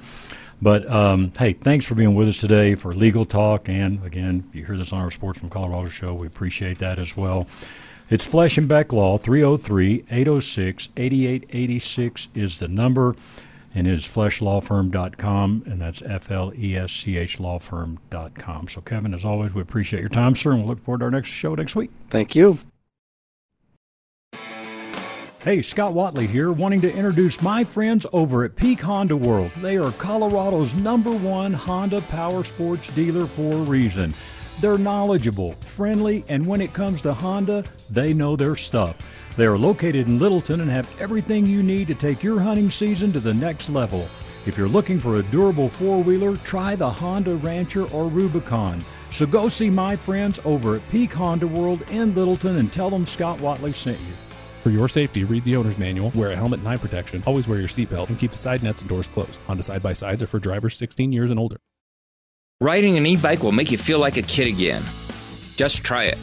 But 0.63 0.89
um, 0.89 1.33
hey, 1.37 1.55
thanks 1.55 1.85
for 1.85 1.97
being 1.97 2.15
with 2.15 2.29
us 2.29 2.39
today 2.39 2.77
for 2.77 2.93
legal 2.93 3.25
talk. 3.25 3.69
And 3.69 4.05
again, 4.05 4.45
if 4.49 4.55
you 4.55 4.65
hear 4.65 4.77
this 4.77 4.93
on 4.93 5.01
our 5.01 5.11
Sportsman 5.11 5.51
Colorado 5.51 5.89
show, 5.89 6.15
we 6.15 6.29
appreciate 6.29 6.79
that 6.79 7.01
as 7.01 7.17
well. 7.17 7.49
It's 8.09 8.25
Flesch 8.25 8.57
and 8.57 8.69
Beck 8.69 8.93
Law, 8.93 9.19
303 9.19 10.05
806 10.09 10.91
8886 10.97 12.29
is 12.37 12.61
the 12.61 12.69
number 12.69 13.17
and 13.77 13.87
it 13.87 13.93
is 13.93 14.05
fleschlawfirm.com, 14.05 15.65
and 15.67 15.79
that's 15.79 16.01
F 16.01 16.31
L 16.31 16.51
E 16.57 16.77
S 16.77 16.91
C 16.91 17.19
H 17.19 17.37
lawfirm.com. 17.39 18.69
So, 18.69 18.81
Kevin, 18.81 19.13
as 19.13 19.25
always, 19.25 19.53
we 19.53 19.61
appreciate 19.61 20.01
your 20.01 20.09
time, 20.09 20.35
sir, 20.35 20.53
and 20.53 20.61
we'll 20.61 20.71
look 20.71 20.83
forward 20.83 21.01
to 21.01 21.05
our 21.05 21.11
next 21.11 21.29
show 21.29 21.55
next 21.55 21.77
week. 21.77 21.91
Thank 22.09 22.35
you. 22.35 22.59
Hey, 25.41 25.63
Scott 25.63 25.93
Watley 25.93 26.27
here, 26.27 26.51
wanting 26.51 26.81
to 26.81 26.93
introduce 26.93 27.41
my 27.43 27.63
friends 27.63 28.07
over 28.15 28.45
at 28.45 28.57
Peak 28.57 28.81
Honda 28.81 29.17
World. 29.17 29.53
They 29.59 29.77
are 29.77 29.93
Colorado's 29.93 30.75
number 30.75 31.13
one 31.13 31.53
Honda 31.53 32.01
power 32.01 32.45
sports 32.45 32.89
dealer 32.95 33.27
for 33.27 33.53
a 33.53 33.59
reason. 33.59 34.15
They're 34.61 34.79
knowledgeable, 34.79 35.53
friendly, 35.61 36.25
and 36.29 36.47
when 36.47 36.63
it 36.63 36.73
comes 36.73 37.03
to 37.03 37.13
Honda, 37.13 37.63
they 37.91 38.15
know 38.15 38.37
their 38.37 38.57
stuff. 38.57 38.99
They 39.37 39.45
are 39.45 39.59
located 39.59 40.07
in 40.07 40.19
Littleton 40.19 40.63
and 40.63 40.71
have 40.71 40.89
everything 40.99 41.45
you 41.45 41.63
need 41.63 41.89
to 41.89 41.95
take 41.95 42.23
your 42.23 42.41
hunting 42.41 42.71
season 42.71 43.13
to 43.13 43.21
the 43.21 43.35
next 43.35 43.69
level. 43.69 44.01
If 44.47 44.57
you're 44.57 44.69
looking 44.69 44.99
for 44.99 45.17
a 45.17 45.23
durable 45.25 45.69
four 45.69 46.03
wheeler, 46.03 46.37
try 46.37 46.75
the 46.75 46.89
Honda 46.89 47.35
Rancher 47.35 47.85
or 47.93 48.09
Rubicon. 48.09 48.83
So 49.11 49.27
go 49.27 49.49
see 49.49 49.69
my 49.69 49.95
friends 49.95 50.41
over 50.45 50.77
at 50.77 50.89
Peak 50.89 51.13
Honda 51.13 51.47
World 51.47 51.83
in 51.91 52.15
Littleton 52.15 52.57
and 52.57 52.73
tell 52.73 52.89
them 52.89 53.05
Scott 53.05 53.39
Watley 53.41 53.73
sent 53.73 53.99
you. 54.01 54.15
For 54.63 54.71
your 54.71 54.89
safety, 54.89 55.25
read 55.25 55.45
the 55.45 55.57
owner's 55.57 55.79
manual, 55.79 56.11
wear 56.15 56.31
a 56.31 56.37
helmet 56.37 56.61
and 56.61 56.69
eye 56.69 56.77
protection, 56.77 57.23
always 57.27 57.47
wear 57.47 57.59
your 57.59 57.69
seatbelt, 57.69 58.09
and 58.09 58.19
keep 58.19 58.31
the 58.31 58.39
side 58.39 58.63
nets 58.63 58.81
and 58.81 58.89
doors 58.89 59.07
closed. 59.07 59.41
Honda 59.47 59.63
side 59.63 59.83
by 59.83 59.93
sides 59.93 60.23
are 60.23 60.27
for 60.27 60.39
drivers 60.39 60.77
16 60.77 61.13
years 61.13 61.31
and 61.31 61.39
older. 61.39 61.59
Riding 62.61 62.97
an 62.97 63.05
e 63.05 63.17
bike 63.17 63.43
will 63.43 63.53
make 63.53 63.71
you 63.71 63.79
feel 63.79 63.99
like 63.99 64.17
a 64.17 64.23
kid 64.23 64.49
again. 64.49 64.83
Just 65.57 65.85
try 65.85 66.05
it. 66.05 66.19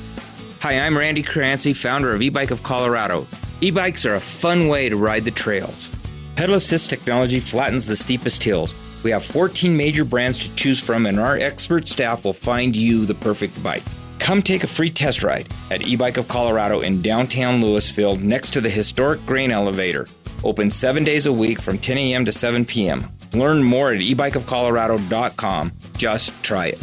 Hi, 0.63 0.80
I'm 0.80 0.97
Randy 0.97 1.23
Crancy, 1.23 1.73
founder 1.73 2.13
of 2.13 2.21
eBike 2.21 2.49
of 2.49 2.63
Colorado. 2.63 3.28
E-bikes 3.60 4.06
are 4.06 4.15
a 4.15 4.21
fun 4.21 4.69
way 4.69 4.88
to 4.88 4.95
ride 4.95 5.26
the 5.26 5.32
trails. 5.32 5.93
Pedal 6.38 6.56
assist 6.56 6.89
technology 6.89 7.41
flattens 7.41 7.86
the 7.86 7.97
steepest 7.97 8.41
hills. 8.41 8.73
We 9.04 9.12
have 9.12 9.26
14 9.26 9.76
major 9.76 10.06
brands 10.06 10.39
to 10.39 10.56
choose 10.56 10.80
from, 10.80 11.06
and 11.06 11.19
our 11.19 11.38
expert 11.38 11.89
staff 11.89 12.23
will 12.23 12.32
find 12.32 12.78
you 12.78 13.06
the 13.06 13.13
perfect 13.13 13.62
bike. 13.62 13.84
Come 14.19 14.41
take 14.41 14.63
a 14.63 14.67
free 14.67 14.89
test 14.89 15.21
ride 15.21 15.49
at 15.69 15.82
eBike 15.82 16.15
of 16.15 16.30
Colorado 16.30 16.80
in 16.80 17.02
downtown 17.02 17.60
Louisville 17.60 18.15
next 18.15 18.52
to 18.52 18.62
the 18.62 18.69
historic 18.69 19.26
grain 19.26 19.52
elevator. 19.52 20.08
Open 20.45 20.69
seven 20.69 21.04
days 21.04 21.26
a 21.26 21.34
week 21.34 21.60
from 21.60 21.78
10 21.78 21.97
a.m. 21.97 22.23
to 22.23 22.32
7 22.32 22.63
p.m. 22.63 23.12
Learn 23.34 23.62
more 23.62 23.91
at 23.91 23.99
ebikeofcolorado.com. 23.99 25.73
Just 25.97 26.41
try 26.41 26.67
it. 26.67 26.80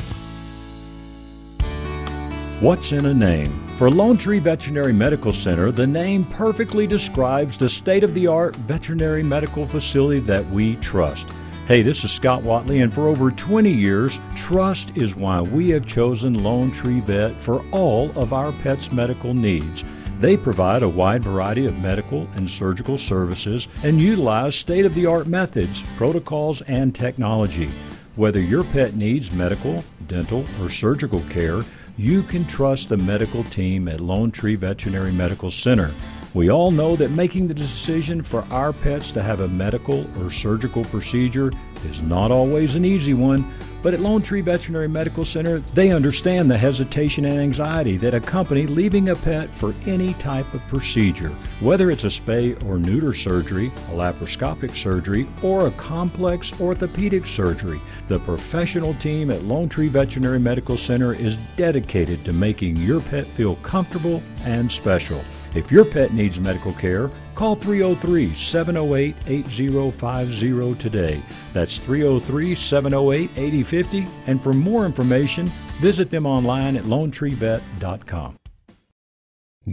What's 2.60 2.92
in 2.92 3.06
a 3.06 3.14
name? 3.14 3.66
For 3.78 3.88
Lone 3.88 4.18
Tree 4.18 4.38
Veterinary 4.38 4.92
Medical 4.92 5.32
Center, 5.32 5.72
the 5.72 5.86
name 5.86 6.26
perfectly 6.26 6.86
describes 6.86 7.56
the 7.56 7.70
state 7.70 8.04
of 8.04 8.12
the 8.12 8.26
art 8.26 8.54
veterinary 8.54 9.22
medical 9.22 9.64
facility 9.64 10.20
that 10.20 10.46
we 10.50 10.76
trust. 10.76 11.26
Hey, 11.66 11.80
this 11.80 12.04
is 12.04 12.12
Scott 12.12 12.42
Watley, 12.42 12.82
and 12.82 12.92
for 12.92 13.08
over 13.08 13.30
20 13.30 13.70
years, 13.70 14.20
trust 14.36 14.94
is 14.94 15.16
why 15.16 15.40
we 15.40 15.70
have 15.70 15.86
chosen 15.86 16.44
Lone 16.44 16.70
Tree 16.70 17.00
Vet 17.00 17.32
for 17.32 17.64
all 17.70 18.10
of 18.10 18.34
our 18.34 18.52
pets' 18.52 18.92
medical 18.92 19.32
needs. 19.32 19.82
They 20.18 20.36
provide 20.36 20.82
a 20.82 20.88
wide 20.88 21.24
variety 21.24 21.64
of 21.64 21.80
medical 21.80 22.28
and 22.34 22.46
surgical 22.46 22.98
services 22.98 23.68
and 23.84 23.98
utilize 23.98 24.54
state 24.54 24.84
of 24.84 24.94
the 24.94 25.06
art 25.06 25.26
methods, 25.26 25.82
protocols, 25.96 26.60
and 26.60 26.94
technology. 26.94 27.70
Whether 28.16 28.40
your 28.40 28.64
pet 28.64 28.96
needs 28.96 29.32
medical, 29.32 29.82
dental, 30.08 30.44
or 30.60 30.68
surgical 30.68 31.20
care, 31.30 31.64
you 32.00 32.22
can 32.22 32.46
trust 32.46 32.88
the 32.88 32.96
medical 32.96 33.44
team 33.44 33.86
at 33.86 34.00
Lone 34.00 34.30
Tree 34.30 34.54
Veterinary 34.54 35.12
Medical 35.12 35.50
Center. 35.50 35.92
We 36.32 36.50
all 36.50 36.70
know 36.70 36.96
that 36.96 37.10
making 37.10 37.46
the 37.46 37.52
decision 37.52 38.22
for 38.22 38.42
our 38.44 38.72
pets 38.72 39.12
to 39.12 39.22
have 39.22 39.40
a 39.40 39.48
medical 39.48 40.06
or 40.18 40.30
surgical 40.30 40.82
procedure 40.86 41.52
is 41.84 42.00
not 42.00 42.30
always 42.30 42.74
an 42.74 42.86
easy 42.86 43.12
one. 43.12 43.44
But 43.82 43.94
at 43.94 44.00
Lone 44.00 44.20
Tree 44.20 44.42
Veterinary 44.42 44.88
Medical 44.88 45.24
Center, 45.24 45.58
they 45.58 45.90
understand 45.90 46.50
the 46.50 46.58
hesitation 46.58 47.24
and 47.24 47.38
anxiety 47.38 47.96
that 47.96 48.14
accompany 48.14 48.66
leaving 48.66 49.08
a 49.08 49.16
pet 49.16 49.54
for 49.54 49.74
any 49.86 50.12
type 50.14 50.52
of 50.52 50.66
procedure. 50.68 51.30
Whether 51.60 51.90
it's 51.90 52.04
a 52.04 52.08
spay 52.08 52.62
or 52.66 52.78
neuter 52.78 53.14
surgery, 53.14 53.68
a 53.88 53.92
laparoscopic 53.92 54.76
surgery, 54.76 55.26
or 55.42 55.66
a 55.66 55.72
complex 55.72 56.52
orthopedic 56.60 57.26
surgery, 57.26 57.80
the 58.08 58.18
professional 58.18 58.94
team 58.94 59.30
at 59.30 59.44
Lone 59.44 59.68
Tree 59.68 59.88
Veterinary 59.88 60.38
Medical 60.38 60.76
Center 60.76 61.14
is 61.14 61.36
dedicated 61.56 62.24
to 62.24 62.32
making 62.32 62.76
your 62.76 63.00
pet 63.00 63.24
feel 63.24 63.56
comfortable 63.56 64.22
and 64.44 64.70
special. 64.70 65.22
If 65.54 65.72
your 65.72 65.84
pet 65.84 66.12
needs 66.12 66.38
medical 66.40 66.72
care, 66.74 67.10
call 67.34 67.56
303 67.56 68.34
708 68.34 69.16
8050 69.26 70.74
today. 70.76 71.20
That's 71.52 71.78
303 71.78 72.54
708 72.54 73.30
8050. 73.36 74.06
And 74.26 74.42
for 74.42 74.52
more 74.52 74.86
information, 74.86 75.46
visit 75.80 76.10
them 76.10 76.26
online 76.26 76.76
at 76.76 76.84
lonetreevet.com. 76.84 78.36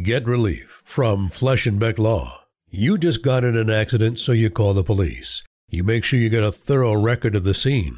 Get 0.04 0.26
relief 0.26 0.82
from 0.84 1.30
Flesch 1.30 1.66
and 1.66 1.80
Beck 1.80 1.98
Law. 1.98 2.44
You 2.70 2.98
just 2.98 3.24
got 3.24 3.44
in 3.44 3.56
an 3.56 3.70
accident, 3.70 4.20
so 4.20 4.34
you 4.34 4.50
call 4.50 4.74
the 4.74 4.84
police. 4.84 5.44
You 5.70 5.84
make 5.84 6.04
sure 6.04 6.20
you 6.20 6.30
get 6.30 6.44
a 6.44 6.52
thorough 6.52 6.94
record 6.94 7.36
of 7.36 7.44
the 7.44 7.54
scene. 7.54 7.98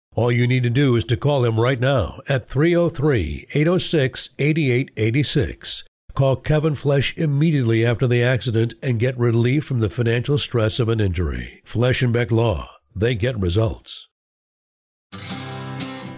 All 0.13 0.29
you 0.29 0.45
need 0.45 0.63
to 0.63 0.69
do 0.69 0.97
is 0.97 1.05
to 1.05 1.15
call 1.15 1.45
him 1.45 1.57
right 1.57 1.79
now 1.79 2.19
at 2.27 2.49
303 2.49 3.47
806 3.53 4.29
8886. 4.37 5.85
Call 6.13 6.35
Kevin 6.35 6.75
Flesch 6.75 7.17
immediately 7.17 7.85
after 7.85 8.07
the 8.07 8.21
accident 8.21 8.73
and 8.83 8.99
get 8.99 9.17
relief 9.17 9.63
from 9.63 9.79
the 9.79 9.89
financial 9.89 10.37
stress 10.37 10.81
of 10.81 10.89
an 10.89 10.99
injury. 10.99 11.61
Flesch 11.63 12.03
and 12.03 12.11
Beck 12.11 12.29
Law. 12.29 12.69
They 12.93 13.15
get 13.15 13.39
results. 13.39 14.09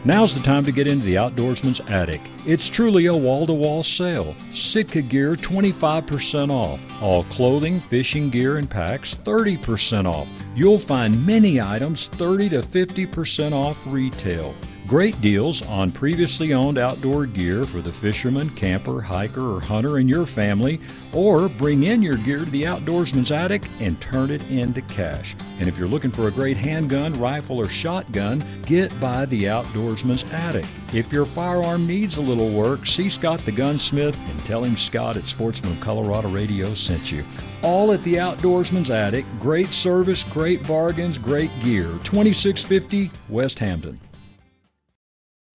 Now's 0.05 0.35
the 0.35 0.41
time 0.41 0.65
to 0.65 0.73
get 0.73 0.85
into 0.85 1.05
the 1.05 1.15
Outdoorsman's 1.15 1.79
Attic. 1.87 2.19
It's 2.45 2.67
truly 2.67 3.05
a 3.05 3.15
wall 3.15 3.47
to 3.47 3.53
wall 3.53 3.83
sale. 3.83 4.35
Sitka 4.51 5.01
gear 5.01 5.37
25% 5.37 6.51
off. 6.51 6.81
All 7.01 7.23
clothing, 7.25 7.79
fishing 7.79 8.29
gear, 8.29 8.57
and 8.57 8.69
packs 8.69 9.15
30% 9.23 10.05
off. 10.05 10.27
You'll 10.55 10.77
find 10.77 11.25
many 11.25 11.61
items 11.61 12.09
30 12.09 12.49
to 12.49 12.61
50% 12.61 13.53
off 13.53 13.79
retail. 13.85 14.53
Great 14.93 15.19
deals 15.21 15.63
on 15.63 15.89
previously 15.89 16.53
owned 16.53 16.77
outdoor 16.77 17.25
gear 17.25 17.63
for 17.63 17.81
the 17.81 17.91
fisherman, 17.91 18.47
camper, 18.51 19.01
hiker, 19.01 19.55
or 19.55 19.59
hunter 19.59 19.97
in 19.97 20.07
your 20.07 20.27
family, 20.27 20.79
or 21.13 21.49
bring 21.49 21.81
in 21.81 21.99
your 22.03 22.15
gear 22.17 22.45
to 22.45 22.51
the 22.51 22.61
Outdoorsman's 22.61 23.31
Attic 23.31 23.63
and 23.79 23.99
turn 23.99 24.29
it 24.29 24.43
into 24.51 24.83
cash. 24.83 25.35
And 25.57 25.67
if 25.67 25.79
you're 25.79 25.87
looking 25.87 26.11
for 26.11 26.27
a 26.27 26.31
great 26.31 26.57
handgun, 26.57 27.11
rifle, 27.19 27.57
or 27.57 27.67
shotgun, 27.67 28.45
get 28.67 28.99
by 28.99 29.25
the 29.25 29.45
Outdoorsman's 29.45 30.31
Attic. 30.31 30.65
If 30.93 31.11
your 31.11 31.25
firearm 31.25 31.87
needs 31.87 32.17
a 32.17 32.21
little 32.21 32.51
work, 32.51 32.85
see 32.85 33.09
Scott 33.09 33.39
the 33.45 33.51
gunsmith 33.51 34.15
and 34.15 34.45
tell 34.45 34.63
him 34.63 34.77
Scott 34.77 35.17
at 35.17 35.27
Sportsman 35.27 35.71
of 35.71 35.79
Colorado 35.79 36.29
Radio 36.29 36.71
sent 36.75 37.11
you. 37.11 37.25
All 37.63 37.93
at 37.93 38.03
the 38.03 38.17
Outdoorsman's 38.17 38.91
Attic. 38.91 39.25
Great 39.39 39.73
service, 39.73 40.23
great 40.23 40.67
bargains, 40.67 41.17
great 41.17 41.49
gear. 41.63 41.87
2650 42.03 43.09
West 43.27 43.57
Hampden. 43.57 43.99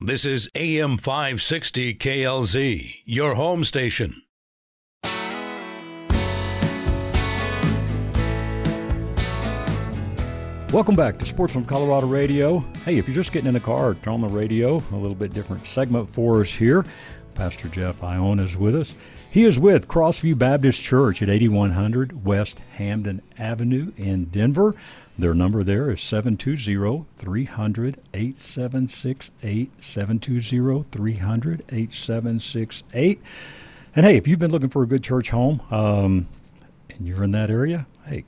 This 0.01 0.25
is 0.25 0.49
AM 0.55 0.97
560 0.97 1.95
KLZ, 1.95 3.03
your 3.05 3.35
home 3.35 3.65
station. 3.65 4.23
Welcome 10.73 10.95
back 10.95 11.19
to 11.19 11.27
Sportsman 11.27 11.65
of 11.65 11.69
Colorado 11.69 12.07
Radio. 12.07 12.61
Hey, 12.85 12.97
if 12.97 13.09
you're 13.09 13.15
just 13.17 13.33
getting 13.33 13.49
in 13.49 13.55
the 13.55 13.61
car, 13.61 13.95
turn 13.97 14.15
on 14.15 14.21
the 14.21 14.29
radio. 14.29 14.77
A 14.77 14.95
little 14.95 15.17
bit 15.17 15.35
different 15.35 15.67
segment 15.67 16.09
for 16.09 16.43
us 16.43 16.55
here. 16.55 16.85
Pastor 17.35 17.67
Jeff 17.67 18.01
Ayon 18.01 18.41
is 18.41 18.57
with 18.57 18.77
us. 18.77 18.95
He 19.31 19.45
is 19.45 19.59
with 19.59 19.89
Crossview 19.89 20.39
Baptist 20.39 20.81
Church 20.81 21.21
at 21.21 21.29
8100 21.29 22.25
West 22.25 22.61
Hampden 22.77 23.21
Avenue 23.37 23.93
in 23.99 24.25
Denver. 24.27 24.75
Their 25.19 25.35
number 25.35 25.63
there 25.63 25.91
is 25.91 26.01
720 26.01 27.05
300 27.17 27.99
8768. 28.15 29.85
720 29.85 30.83
300 30.91 31.65
8768. 31.69 33.21
And 33.95 34.07
hey, 34.07 34.17
if 34.17 34.27
you've 34.27 34.39
been 34.39 34.51
looking 34.51 34.71
for 34.71 34.83
a 34.83 34.87
good 34.87 35.05
church 35.05 35.29
home 35.29 35.61
um, 35.71 36.27
and 36.89 37.07
you're 37.07 37.23
in 37.23 37.33
that 37.33 37.51
area, 37.51 37.87
hey, 38.07 38.25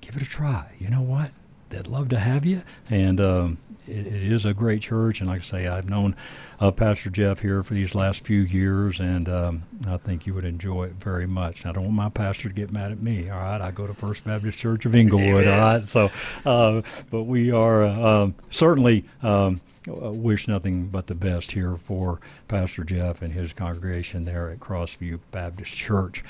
give 0.00 0.14
it 0.14 0.22
a 0.22 0.26
try. 0.26 0.70
You 0.78 0.90
know 0.90 1.02
what? 1.02 1.32
They'd 1.70 1.88
love 1.88 2.08
to 2.10 2.20
have 2.20 2.46
you. 2.46 2.62
And 2.88 3.20
um, 3.20 3.58
it, 3.88 4.06
it 4.06 4.32
is 4.32 4.44
a 4.44 4.54
great 4.54 4.82
church. 4.82 5.20
And 5.20 5.28
like 5.28 5.40
I 5.40 5.44
say, 5.44 5.66
I've 5.66 5.88
known 5.88 6.16
uh, 6.60 6.70
Pastor 6.70 7.10
Jeff 7.10 7.40
here 7.40 7.62
for 7.62 7.74
these 7.74 7.94
last 7.94 8.26
few 8.26 8.40
years, 8.40 9.00
and 9.00 9.28
um, 9.28 9.62
I 9.86 9.96
think 9.96 10.26
you 10.26 10.34
would 10.34 10.44
enjoy 10.44 10.84
it 10.84 10.94
very 10.94 11.26
much. 11.26 11.66
I 11.66 11.72
don't 11.72 11.84
want 11.84 11.96
my 11.96 12.08
pastor 12.08 12.48
to 12.48 12.54
get 12.54 12.72
mad 12.72 12.92
at 12.92 13.02
me. 13.02 13.30
All 13.30 13.38
right, 13.38 13.60
I 13.60 13.70
go 13.70 13.86
to 13.86 13.94
First 13.94 14.24
Baptist 14.24 14.58
Church 14.58 14.86
of 14.86 14.94
Englewood. 14.94 15.46
All 15.46 15.58
right, 15.58 15.82
so 15.82 16.10
uh, 16.44 16.82
but 17.10 17.24
we 17.24 17.50
are 17.50 17.84
uh, 17.84 18.30
certainly. 18.50 19.04
Um, 19.22 19.60
wish 19.88 20.48
nothing 20.48 20.88
but 20.88 21.06
the 21.06 21.14
best 21.14 21.52
here 21.52 21.76
for 21.76 22.20
Pastor 22.48 22.82
Jeff 22.82 23.22
and 23.22 23.32
his 23.32 23.52
congregation 23.52 24.24
there 24.24 24.50
at 24.50 24.58
Crossview 24.58 25.20
Baptist 25.30 25.72
Church. 25.72 26.24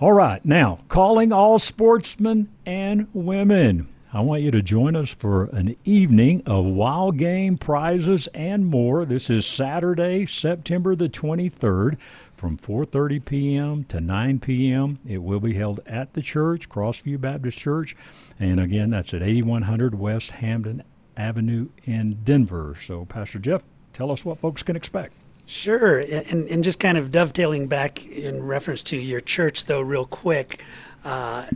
All 0.00 0.12
right, 0.12 0.44
now 0.44 0.80
calling 0.88 1.32
all 1.32 1.58
sportsmen 1.58 2.50
and 2.66 3.06
women. 3.14 3.88
I 4.14 4.20
want 4.20 4.42
you 4.42 4.52
to 4.52 4.62
join 4.62 4.94
us 4.94 5.12
for 5.12 5.46
an 5.46 5.74
evening 5.84 6.44
of 6.46 6.64
wild 6.64 7.16
game 7.18 7.58
prizes 7.58 8.28
and 8.28 8.64
more. 8.64 9.04
This 9.04 9.28
is 9.28 9.44
Saturday, 9.44 10.24
September 10.24 10.94
the 10.94 11.08
23rd 11.08 11.98
from 12.32 12.56
4:30 12.56 13.24
p.m. 13.24 13.82
to 13.86 14.00
9 14.00 14.38
p.m. 14.38 15.00
It 15.04 15.18
will 15.18 15.40
be 15.40 15.54
held 15.54 15.80
at 15.84 16.12
the 16.12 16.22
church, 16.22 16.68
Crossview 16.68 17.20
Baptist 17.20 17.58
Church, 17.58 17.96
and 18.38 18.60
again 18.60 18.90
that's 18.90 19.12
at 19.12 19.20
8100 19.20 19.96
West 19.96 20.30
Hampden 20.30 20.84
Avenue 21.16 21.70
in 21.84 22.20
Denver. 22.22 22.76
So 22.80 23.06
Pastor 23.06 23.40
Jeff, 23.40 23.64
tell 23.92 24.12
us 24.12 24.24
what 24.24 24.38
folks 24.38 24.62
can 24.62 24.76
expect. 24.76 25.12
Sure, 25.46 25.98
and 25.98 26.46
and 26.46 26.62
just 26.62 26.78
kind 26.78 26.96
of 26.96 27.10
dovetailing 27.10 27.66
back 27.66 28.06
in 28.06 28.44
reference 28.44 28.84
to 28.84 28.96
your 28.96 29.20
church, 29.20 29.64
though, 29.64 29.80
real 29.80 30.06
quick. 30.06 30.62
Uh, 31.04 31.46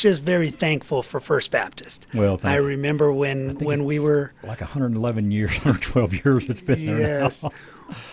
just 0.00 0.22
very 0.22 0.50
thankful 0.50 1.02
for 1.02 1.20
First 1.20 1.50
Baptist. 1.50 2.06
Well, 2.14 2.40
I 2.42 2.56
remember 2.56 3.12
when 3.12 3.56
when 3.56 3.84
we 3.84 3.98
were 3.98 4.32
like 4.42 4.60
111 4.60 5.30
years 5.30 5.58
or 5.66 5.74
12 5.74 6.24
years 6.24 6.46
it's 6.48 6.62
been 6.62 6.86
there 6.86 7.20
yes, 7.20 7.46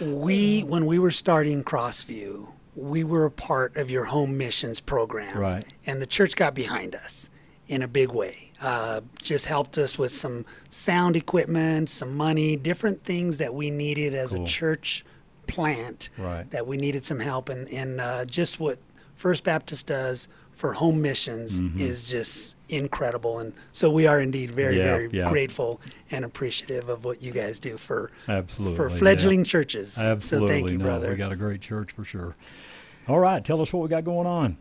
we 0.02 0.62
when 0.62 0.86
we 0.86 1.00
were 1.00 1.12
starting 1.12 1.64
Crossview, 1.64 2.52
we 2.76 3.04
were 3.04 3.26
a 3.26 3.32
part 3.32 3.76
of 3.78 3.90
your 3.90 4.06
home 4.06 4.38
missions 4.38 4.80
program, 4.80 5.38
right? 5.38 5.66
And 5.86 6.02
the 6.02 6.08
church 6.08 6.36
got 6.36 6.54
behind 6.54 6.96
us 6.96 7.30
in 7.68 7.82
a 7.82 7.88
big 7.88 8.10
way. 8.10 8.52
Uh, 8.62 9.02
just 9.22 9.46
helped 9.46 9.78
us 9.78 9.98
with 9.98 10.12
some 10.12 10.46
sound 10.70 11.16
equipment, 11.16 11.90
some 11.90 12.18
money, 12.18 12.56
different 12.58 13.04
things 13.06 13.38
that 13.38 13.54
we 13.54 13.72
needed 13.72 14.14
as 14.14 14.34
cool. 14.34 14.44
a 14.44 14.48
church 14.48 15.06
plant. 15.48 16.10
Right. 16.18 16.50
That 16.52 16.68
we 16.68 16.78
needed 16.78 17.06
some 17.06 17.20
help, 17.20 17.50
and 17.50 17.70
and 17.70 18.02
uh, 18.02 18.26
just 18.26 18.60
what 18.60 18.80
First 19.14 19.44
Baptist 19.44 19.88
does 19.88 20.28
for 20.60 20.74
home 20.74 21.02
missions 21.02 21.62
mm-hmm. 21.62 21.80
is 21.80 22.10
just 22.10 22.58
incredible. 22.68 23.40
And 23.40 23.54
so 23.72 23.90
we 23.90 24.08
are 24.08 24.20
indeed 24.20 24.52
very 24.52 24.78
yeah, 24.78 24.84
very 24.84 25.10
yeah. 25.10 25.30
grateful 25.30 25.80
and 26.12 26.26
appreciative 26.26 26.90
of 26.90 27.06
what 27.06 27.24
you 27.24 27.32
guys 27.32 27.62
do 27.62 27.78
for 27.78 28.12
absolutely 28.28 28.76
for 28.76 28.90
fledgling 28.90 29.40
yeah. 29.40 29.46
churches. 29.46 29.98
Absolutely 29.98 30.50
so 30.50 30.54
thank 30.54 30.70
you 30.70 30.78
no, 30.78 30.84
brother. 30.84 31.12
we 31.12 31.16
got 31.16 31.32
a 31.32 31.38
great 31.38 31.62
church 31.62 31.94
for 31.94 32.04
sure. 32.04 32.36
All 33.08 33.20
right 33.20 33.44
tell 33.44 33.62
us 33.62 33.72
what 33.72 33.84
we 33.84 33.88
got 33.88 34.04
going 34.04 34.28
on. 34.28 34.58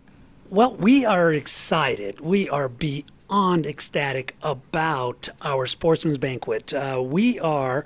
Well 0.50 0.76
we 0.76 1.04
are 1.04 1.32
excited. 1.32 2.20
We 2.20 2.48
are 2.48 2.68
beyond 2.68 3.66
ecstatic 3.66 4.36
about 4.40 5.28
our 5.42 5.66
sportsman's 5.66 6.18
banquet. 6.18 6.72
Uh, 6.72 7.02
we 7.04 7.40
are 7.40 7.84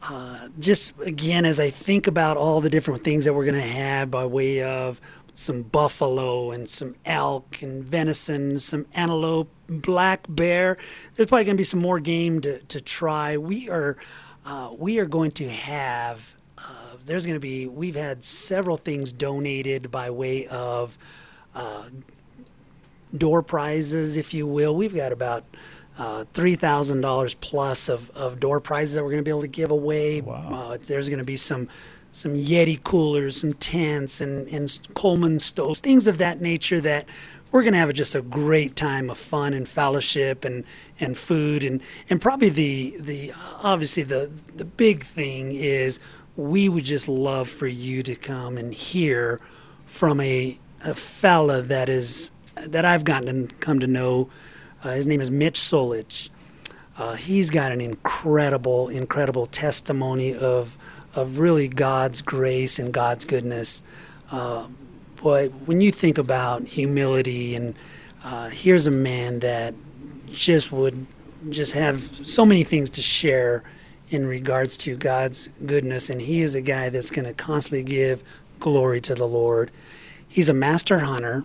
uh, 0.00 0.46
just 0.60 0.92
again 1.00 1.44
as 1.44 1.58
i 1.58 1.70
think 1.70 2.06
about 2.06 2.36
all 2.36 2.60
the 2.60 2.70
different 2.70 3.02
things 3.02 3.24
that 3.24 3.34
we're 3.34 3.44
going 3.44 3.52
to 3.52 3.60
have 3.60 4.08
by 4.08 4.24
way 4.24 4.62
of 4.62 5.00
some 5.38 5.62
buffalo 5.62 6.50
and 6.50 6.68
some 6.68 6.96
elk 7.06 7.62
and 7.62 7.84
venison, 7.84 8.58
some 8.58 8.84
antelope, 8.94 9.48
black 9.68 10.26
bear. 10.28 10.76
There's 11.14 11.28
probably 11.28 11.44
going 11.44 11.56
to 11.56 11.60
be 11.60 11.64
some 11.64 11.78
more 11.78 12.00
game 12.00 12.40
to, 12.40 12.58
to 12.58 12.80
try. 12.80 13.36
We 13.36 13.70
are 13.70 13.96
uh, 14.44 14.74
we 14.76 14.98
are 14.98 15.06
going 15.06 15.30
to 15.32 15.48
have. 15.48 16.20
Uh, 16.58 16.96
there's 17.06 17.24
going 17.24 17.36
to 17.36 17.40
be. 17.40 17.68
We've 17.68 17.94
had 17.94 18.24
several 18.24 18.78
things 18.78 19.12
donated 19.12 19.92
by 19.92 20.10
way 20.10 20.48
of 20.48 20.98
uh, 21.54 21.88
door 23.16 23.40
prizes, 23.40 24.16
if 24.16 24.34
you 24.34 24.44
will. 24.44 24.74
We've 24.74 24.94
got 24.94 25.12
about 25.12 25.44
uh, 25.98 26.24
three 26.34 26.56
thousand 26.56 27.00
dollars 27.02 27.34
plus 27.34 27.88
of, 27.88 28.10
of 28.10 28.40
door 28.40 28.58
prizes 28.58 28.94
that 28.94 29.04
we're 29.04 29.12
going 29.12 29.22
to 29.22 29.24
be 29.24 29.30
able 29.30 29.42
to 29.42 29.46
give 29.46 29.70
away. 29.70 30.20
Wow. 30.20 30.48
Uh, 30.50 30.78
there's 30.80 31.08
going 31.08 31.18
to 31.20 31.24
be 31.24 31.36
some 31.36 31.68
some 32.18 32.34
Yeti 32.34 32.82
coolers, 32.82 33.40
some 33.40 33.54
tents, 33.54 34.20
and 34.20 34.48
and 34.48 34.78
Coleman 34.94 35.38
stoves, 35.38 35.80
things 35.80 36.06
of 36.06 36.18
that 36.18 36.40
nature 36.40 36.80
that 36.80 37.06
we're 37.50 37.62
going 37.62 37.72
to 37.72 37.78
have 37.78 37.92
just 37.94 38.14
a 38.14 38.22
great 38.22 38.76
time 38.76 39.08
of 39.08 39.16
fun 39.16 39.54
and 39.54 39.68
fellowship 39.68 40.44
and, 40.44 40.64
and 41.00 41.16
food 41.16 41.64
and, 41.64 41.80
and 42.10 42.20
probably 42.20 42.50
the 42.50 42.94
the 43.00 43.32
obviously 43.62 44.02
the 44.02 44.30
the 44.56 44.64
big 44.64 45.04
thing 45.04 45.52
is 45.52 45.98
we 46.36 46.68
would 46.68 46.84
just 46.84 47.08
love 47.08 47.48
for 47.48 47.66
you 47.66 48.02
to 48.02 48.14
come 48.14 48.58
and 48.58 48.74
hear 48.74 49.40
from 49.86 50.20
a 50.20 50.58
a 50.84 50.94
fella 50.94 51.62
that 51.62 51.88
is 51.88 52.30
that 52.56 52.84
I've 52.84 53.04
gotten 53.04 53.48
to 53.48 53.54
come 53.56 53.80
to 53.80 53.86
know. 53.86 54.28
Uh, 54.82 54.90
his 54.90 55.06
name 55.06 55.20
is 55.20 55.30
Mitch 55.30 55.58
Solich. 55.60 56.28
Uh, 56.96 57.14
he's 57.14 57.50
got 57.50 57.72
an 57.72 57.80
incredible, 57.80 58.88
incredible 58.88 59.46
testimony 59.46 60.34
of 60.34 60.76
of 61.14 61.38
really 61.38 61.68
God's 61.68 62.22
grace 62.22 62.78
and 62.78 62.92
God's 62.92 63.24
goodness. 63.24 63.82
Uh, 64.30 64.68
boy, 65.16 65.48
when 65.66 65.80
you 65.80 65.90
think 65.90 66.18
about 66.18 66.64
humility, 66.64 67.54
and 67.54 67.74
uh, 68.24 68.48
here's 68.48 68.86
a 68.86 68.90
man 68.90 69.40
that 69.40 69.74
just 70.26 70.70
would 70.72 71.06
just 71.50 71.72
have 71.72 72.02
so 72.26 72.44
many 72.44 72.64
things 72.64 72.90
to 72.90 73.02
share 73.02 73.62
in 74.10 74.26
regards 74.26 74.76
to 74.78 74.96
God's 74.96 75.48
goodness, 75.66 76.10
and 76.10 76.20
he 76.20 76.40
is 76.40 76.54
a 76.54 76.60
guy 76.60 76.88
that's 76.88 77.10
going 77.10 77.26
to 77.26 77.34
constantly 77.34 77.82
give 77.82 78.22
glory 78.58 79.00
to 79.02 79.14
the 79.14 79.26
Lord. 79.26 79.70
He's 80.28 80.48
a 80.48 80.54
master 80.54 80.98
hunter. 81.00 81.44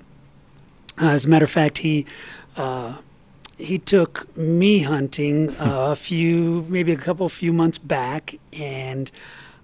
Uh, 1.02 1.10
as 1.10 1.26
a 1.26 1.30
matter 1.30 1.46
of 1.46 1.52
fact, 1.52 1.80
he 1.80 2.06
uh, 2.56 2.98
he 3.58 3.78
took 3.78 4.36
me 4.36 4.80
hunting 4.80 5.50
uh, 5.58 5.92
a 5.92 5.96
few, 5.96 6.66
maybe 6.70 6.92
a 6.92 6.98
couple, 6.98 7.28
few 7.30 7.54
months 7.54 7.78
back, 7.78 8.36
and 8.52 9.12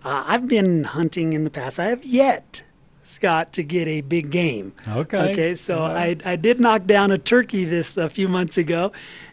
uh, 0.03 0.23
I've 0.27 0.47
been 0.47 0.83
hunting 0.83 1.33
in 1.33 1.43
the 1.43 1.49
past. 1.49 1.79
I 1.79 1.85
have 1.85 2.03
yet, 2.03 2.63
Scott, 3.03 3.53
to 3.53 3.63
get 3.63 3.87
a 3.87 4.01
big 4.01 4.31
game. 4.31 4.73
Okay. 4.87 5.31
Okay. 5.31 5.55
So 5.55 5.79
I 5.79 6.15
I 6.25 6.35
did 6.35 6.59
knock 6.59 6.85
down 6.85 7.11
a 7.11 7.17
turkey 7.17 7.65
this 7.65 7.97
a 7.97 8.09
few 8.09 8.27
months 8.27 8.57
ago, 8.57 8.91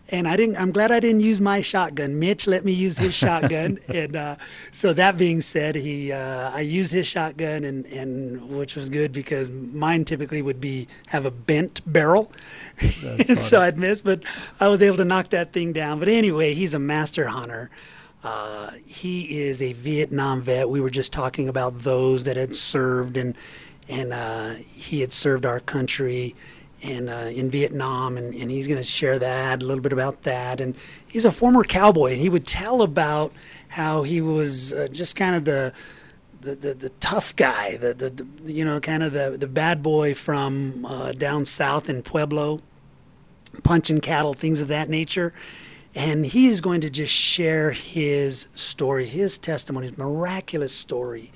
and 0.08 0.28
I 0.28 0.36
didn't. 0.36 0.56
I'm 0.56 0.72
glad 0.72 0.92
I 0.92 1.00
didn't 1.00 1.20
use 1.20 1.40
my 1.40 1.60
shotgun. 1.60 2.18
Mitch 2.18 2.46
let 2.46 2.64
me 2.64 2.72
use 2.72 2.98
his 2.98 3.14
shotgun, 3.14 3.78
and 3.88 4.16
uh, 4.16 4.36
so 4.70 4.92
that 4.92 5.16
being 5.16 5.40
said, 5.40 5.74
he 5.74 6.12
uh, 6.12 6.50
I 6.50 6.60
used 6.60 6.92
his 6.92 7.06
shotgun, 7.06 7.64
and 7.64 7.86
and 7.86 8.48
which 8.48 8.76
was 8.76 8.88
good 8.88 9.12
because 9.12 9.50
mine 9.50 10.04
typically 10.04 10.42
would 10.42 10.60
be 10.60 10.88
have 11.06 11.26
a 11.26 11.30
bent 11.30 11.80
barrel, 11.92 12.32
and 13.02 13.40
so 13.42 13.60
I'd 13.60 13.78
miss. 13.78 14.00
But 14.00 14.22
I 14.60 14.68
was 14.68 14.82
able 14.82 14.96
to 14.98 15.04
knock 15.04 15.30
that 15.30 15.52
thing 15.52 15.72
down. 15.72 15.98
But 15.98 16.08
anyway, 16.08 16.54
he's 16.54 16.74
a 16.74 16.78
master 16.80 17.26
hunter. 17.26 17.70
Uh, 18.24 18.72
he 18.84 19.40
is 19.40 19.62
a 19.62 19.72
Vietnam 19.74 20.42
vet. 20.42 20.68
We 20.68 20.80
were 20.80 20.90
just 20.90 21.12
talking 21.12 21.48
about 21.48 21.82
those 21.82 22.24
that 22.24 22.36
had 22.36 22.56
served, 22.56 23.16
and 23.16 23.34
and 23.88 24.12
uh, 24.12 24.54
he 24.54 25.00
had 25.00 25.12
served 25.12 25.46
our 25.46 25.60
country 25.60 26.34
in 26.80 27.08
uh, 27.08 27.30
in 27.34 27.50
Vietnam, 27.50 28.16
and, 28.16 28.34
and 28.34 28.50
he's 28.50 28.66
going 28.66 28.78
to 28.78 28.84
share 28.84 29.18
that 29.18 29.62
a 29.62 29.66
little 29.66 29.82
bit 29.82 29.92
about 29.92 30.22
that. 30.22 30.60
And 30.60 30.74
he's 31.06 31.24
a 31.24 31.32
former 31.32 31.64
cowboy, 31.64 32.12
and 32.12 32.20
he 32.20 32.28
would 32.28 32.46
tell 32.46 32.82
about 32.82 33.32
how 33.68 34.02
he 34.02 34.20
was 34.20 34.72
uh, 34.72 34.88
just 34.90 35.16
kind 35.16 35.36
of 35.36 35.44
the 35.44 35.72
the, 36.40 36.54
the, 36.54 36.74
the 36.74 36.88
tough 37.00 37.34
guy, 37.34 37.76
the, 37.76 37.94
the, 37.94 38.10
the 38.10 38.52
you 38.52 38.64
know 38.64 38.80
kind 38.80 39.02
of 39.02 39.12
the 39.12 39.36
the 39.38 39.46
bad 39.46 39.82
boy 39.82 40.14
from 40.14 40.84
uh, 40.84 41.12
down 41.12 41.44
south 41.44 41.88
in 41.88 42.02
Pueblo, 42.02 42.60
punching 43.62 44.00
cattle, 44.00 44.34
things 44.34 44.60
of 44.60 44.68
that 44.68 44.88
nature. 44.88 45.32
And 45.96 46.26
he 46.26 46.48
is 46.48 46.60
going 46.60 46.82
to 46.82 46.90
just 46.90 47.12
share 47.12 47.72
his 47.72 48.48
story, 48.54 49.06
his 49.06 49.38
testimony, 49.38 49.88
his 49.88 49.96
miraculous 49.96 50.74
story 50.74 51.32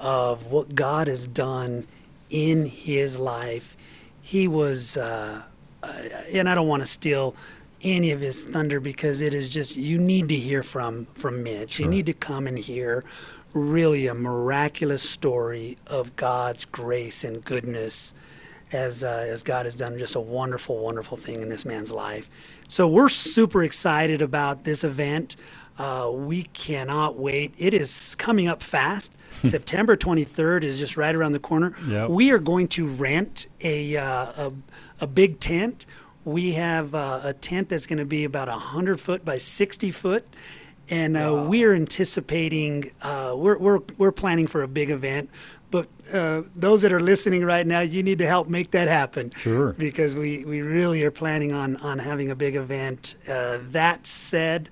of 0.00 0.48
what 0.48 0.74
God 0.74 1.06
has 1.06 1.28
done 1.28 1.86
in 2.28 2.66
his 2.66 3.18
life. 3.18 3.76
He 4.20 4.48
was, 4.48 4.96
uh, 4.96 5.42
uh, 5.84 5.92
and 6.32 6.48
I 6.48 6.56
don't 6.56 6.66
want 6.66 6.82
to 6.82 6.88
steal 6.88 7.36
any 7.82 8.10
of 8.10 8.20
his 8.20 8.42
thunder 8.42 8.80
because 8.80 9.20
it 9.20 9.32
is 9.32 9.48
just 9.48 9.76
you 9.76 9.98
need 9.98 10.28
to 10.28 10.36
hear 10.36 10.64
from 10.64 11.06
from 11.14 11.42
Mitch. 11.44 11.78
You 11.78 11.86
need 11.86 12.06
to 12.06 12.12
come 12.12 12.48
and 12.48 12.58
hear 12.58 13.04
really 13.54 14.08
a 14.08 14.14
miraculous 14.14 15.08
story 15.08 15.78
of 15.86 16.14
God's 16.16 16.64
grace 16.64 17.24
and 17.24 17.44
goodness 17.44 18.14
as 18.72 19.02
uh, 19.02 19.24
as 19.28 19.42
God 19.42 19.66
has 19.66 19.76
done 19.76 19.98
just 19.98 20.14
a 20.16 20.20
wonderful, 20.20 20.78
wonderful 20.78 21.16
thing 21.16 21.42
in 21.42 21.48
this 21.48 21.64
man's 21.64 21.92
life. 21.92 22.28
So 22.70 22.86
we're 22.86 23.08
super 23.08 23.64
excited 23.64 24.22
about 24.22 24.62
this 24.62 24.84
event. 24.84 25.34
Uh, 25.76 26.12
we 26.14 26.44
cannot 26.44 27.18
wait. 27.18 27.52
It 27.58 27.74
is 27.74 28.14
coming 28.14 28.46
up 28.46 28.62
fast. 28.62 29.12
September 29.42 29.96
23rd 29.96 30.62
is 30.62 30.78
just 30.78 30.96
right 30.96 31.12
around 31.12 31.32
the 31.32 31.40
corner. 31.40 31.74
Yep. 31.88 32.10
We 32.10 32.30
are 32.30 32.38
going 32.38 32.68
to 32.68 32.86
rent 32.86 33.48
a 33.60 33.96
uh, 33.96 34.04
a, 34.04 34.52
a 35.00 35.06
big 35.08 35.40
tent. 35.40 35.84
We 36.24 36.52
have 36.52 36.94
uh, 36.94 37.22
a 37.24 37.32
tent 37.32 37.70
that's 37.70 37.86
going 37.86 37.98
to 37.98 38.04
be 38.04 38.22
about 38.22 38.46
100 38.46 39.00
foot 39.00 39.24
by 39.24 39.38
60 39.38 39.90
foot. 39.90 40.24
And 40.88 41.16
uh, 41.16 41.46
we're 41.48 41.74
anticipating, 41.74 42.90
uh, 43.02 43.34
we're, 43.36 43.58
we're, 43.58 43.78
we're 43.96 44.12
planning 44.12 44.48
for 44.48 44.62
a 44.62 44.68
big 44.68 44.90
event. 44.90 45.30
But 45.70 45.88
uh, 46.12 46.42
those 46.54 46.82
that 46.82 46.92
are 46.92 47.00
listening 47.00 47.44
right 47.44 47.66
now, 47.66 47.80
you 47.80 48.02
need 48.02 48.18
to 48.18 48.26
help 48.26 48.48
make 48.48 48.72
that 48.72 48.88
happen. 48.88 49.30
Sure. 49.36 49.72
Because 49.74 50.16
we, 50.16 50.44
we 50.44 50.62
really 50.62 51.04
are 51.04 51.10
planning 51.10 51.52
on, 51.52 51.76
on 51.76 51.98
having 51.98 52.30
a 52.30 52.34
big 52.34 52.56
event. 52.56 53.14
Uh, 53.28 53.58
that 53.70 54.06
said, 54.06 54.68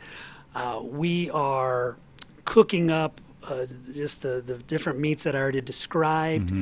uh, 0.55 0.81
we 0.83 1.31
are 1.31 1.97
cooking 2.45 2.91
up 2.91 3.21
uh, 3.45 3.67
just 3.95 4.23
the, 4.23 4.43
the 4.45 4.59
different 4.59 4.99
meats 4.99 5.23
that 5.23 5.37
I 5.37 5.39
already 5.39 5.61
described. 5.61 6.53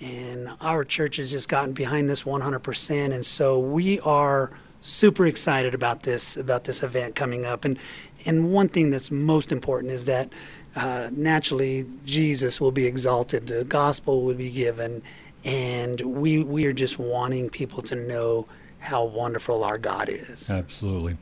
And 0.00 0.50
our 0.60 0.84
church 0.84 1.16
has 1.16 1.30
just 1.30 1.48
gotten 1.48 1.72
behind 1.72 2.10
this 2.10 2.24
100%. 2.24 3.12
And 3.12 3.24
so 3.24 3.58
we 3.58 4.00
are 4.00 4.50
super 4.82 5.26
excited 5.26 5.74
about 5.74 6.02
this 6.02 6.36
about 6.36 6.64
this 6.64 6.82
event 6.82 7.14
coming 7.14 7.46
up. 7.46 7.64
And 7.64 7.78
and 8.26 8.52
one 8.52 8.68
thing 8.68 8.90
that's 8.90 9.10
most 9.10 9.52
important 9.52 9.92
is 9.92 10.04
that 10.04 10.32
uh, 10.76 11.08
naturally 11.12 11.86
Jesus 12.04 12.60
will 12.60 12.72
be 12.72 12.86
exalted, 12.86 13.46
the 13.46 13.64
gospel 13.64 14.22
will 14.22 14.34
be 14.34 14.50
given, 14.50 15.02
and 15.44 16.00
we 16.00 16.42
we 16.42 16.66
are 16.66 16.72
just 16.72 16.98
wanting 16.98 17.50
people 17.50 17.82
to 17.82 17.94
know 17.94 18.46
how 18.78 19.04
wonderful 19.04 19.64
our 19.64 19.78
God 19.78 20.08
is. 20.08 20.50
Absolutely. 20.50 21.16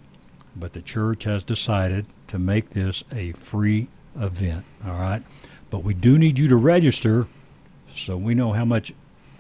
But 0.56 0.74
the 0.74 0.82
church 0.82 1.24
has 1.24 1.44
decided 1.44 2.06
to 2.28 2.40
make 2.40 2.72
this 2.72 3.04
a 3.12 3.32
free 3.34 3.88
event. 4.20 4.66
All 4.86 4.94
right. 4.94 5.24
But 5.70 5.84
we 5.84 5.94
do 5.94 6.18
need 6.18 6.38
you 6.38 6.50
to 6.50 6.58
register 6.58 7.28
so 7.94 8.18
we 8.18 8.36
know 8.36 8.52
how 8.54 8.66
much 8.66 8.92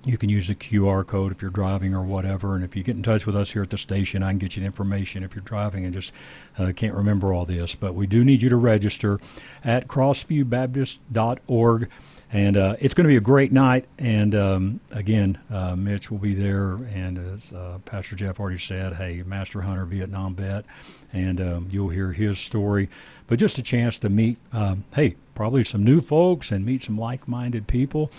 you 0.06 0.16
can 0.16 0.28
use 0.28 0.46
the 0.46 0.54
QR 0.54 1.04
code 1.04 1.32
if 1.32 1.42
you're 1.42 1.50
driving 1.50 1.94
or 1.94 2.04
whatever. 2.04 2.54
And 2.54 2.64
if 2.64 2.76
you 2.76 2.84
get 2.84 2.96
in 2.96 3.02
touch 3.02 3.26
with 3.26 3.34
us 3.34 3.50
here 3.50 3.62
at 3.62 3.70
the 3.70 3.78
station, 3.78 4.22
I 4.22 4.30
can 4.30 4.38
get 4.38 4.56
you 4.56 4.60
the 4.60 4.66
information 4.66 5.24
if 5.24 5.34
you're 5.34 5.42
driving 5.42 5.84
and 5.84 5.92
just 5.92 6.12
uh, 6.58 6.72
can't 6.74 6.94
remember 6.94 7.32
all 7.32 7.44
this. 7.44 7.74
But 7.74 7.94
we 7.94 8.06
do 8.06 8.24
need 8.24 8.40
you 8.40 8.48
to 8.48 8.56
register 8.56 9.18
at 9.64 9.88
crossviewbaptist.org. 9.88 11.90
And 12.32 12.56
uh, 12.56 12.76
it's 12.80 12.94
going 12.94 13.04
to 13.04 13.08
be 13.08 13.16
a 13.16 13.20
great 13.20 13.52
night. 13.52 13.86
And 13.98 14.34
um, 14.34 14.80
again, 14.92 15.38
uh, 15.50 15.76
Mitch 15.76 16.10
will 16.10 16.18
be 16.18 16.34
there. 16.34 16.74
And 16.94 17.18
as 17.18 17.52
uh, 17.52 17.78
Pastor 17.84 18.14
Jeff 18.14 18.38
already 18.38 18.58
said, 18.58 18.94
hey, 18.94 19.22
Master 19.24 19.62
Hunter, 19.62 19.84
Vietnam 19.84 20.36
vet. 20.36 20.64
And 21.12 21.40
um, 21.40 21.68
you'll 21.70 21.88
hear 21.88 22.12
his 22.12 22.38
story. 22.38 22.88
But 23.26 23.40
just 23.40 23.58
a 23.58 23.62
chance 23.62 23.98
to 23.98 24.08
meet, 24.08 24.38
um, 24.52 24.84
hey, 24.94 25.16
probably 25.34 25.64
some 25.64 25.82
new 25.82 26.00
folks 26.00 26.52
and 26.52 26.64
meet 26.64 26.84
some 26.84 26.96
like 26.96 27.26
minded 27.26 27.66
people. 27.66 28.12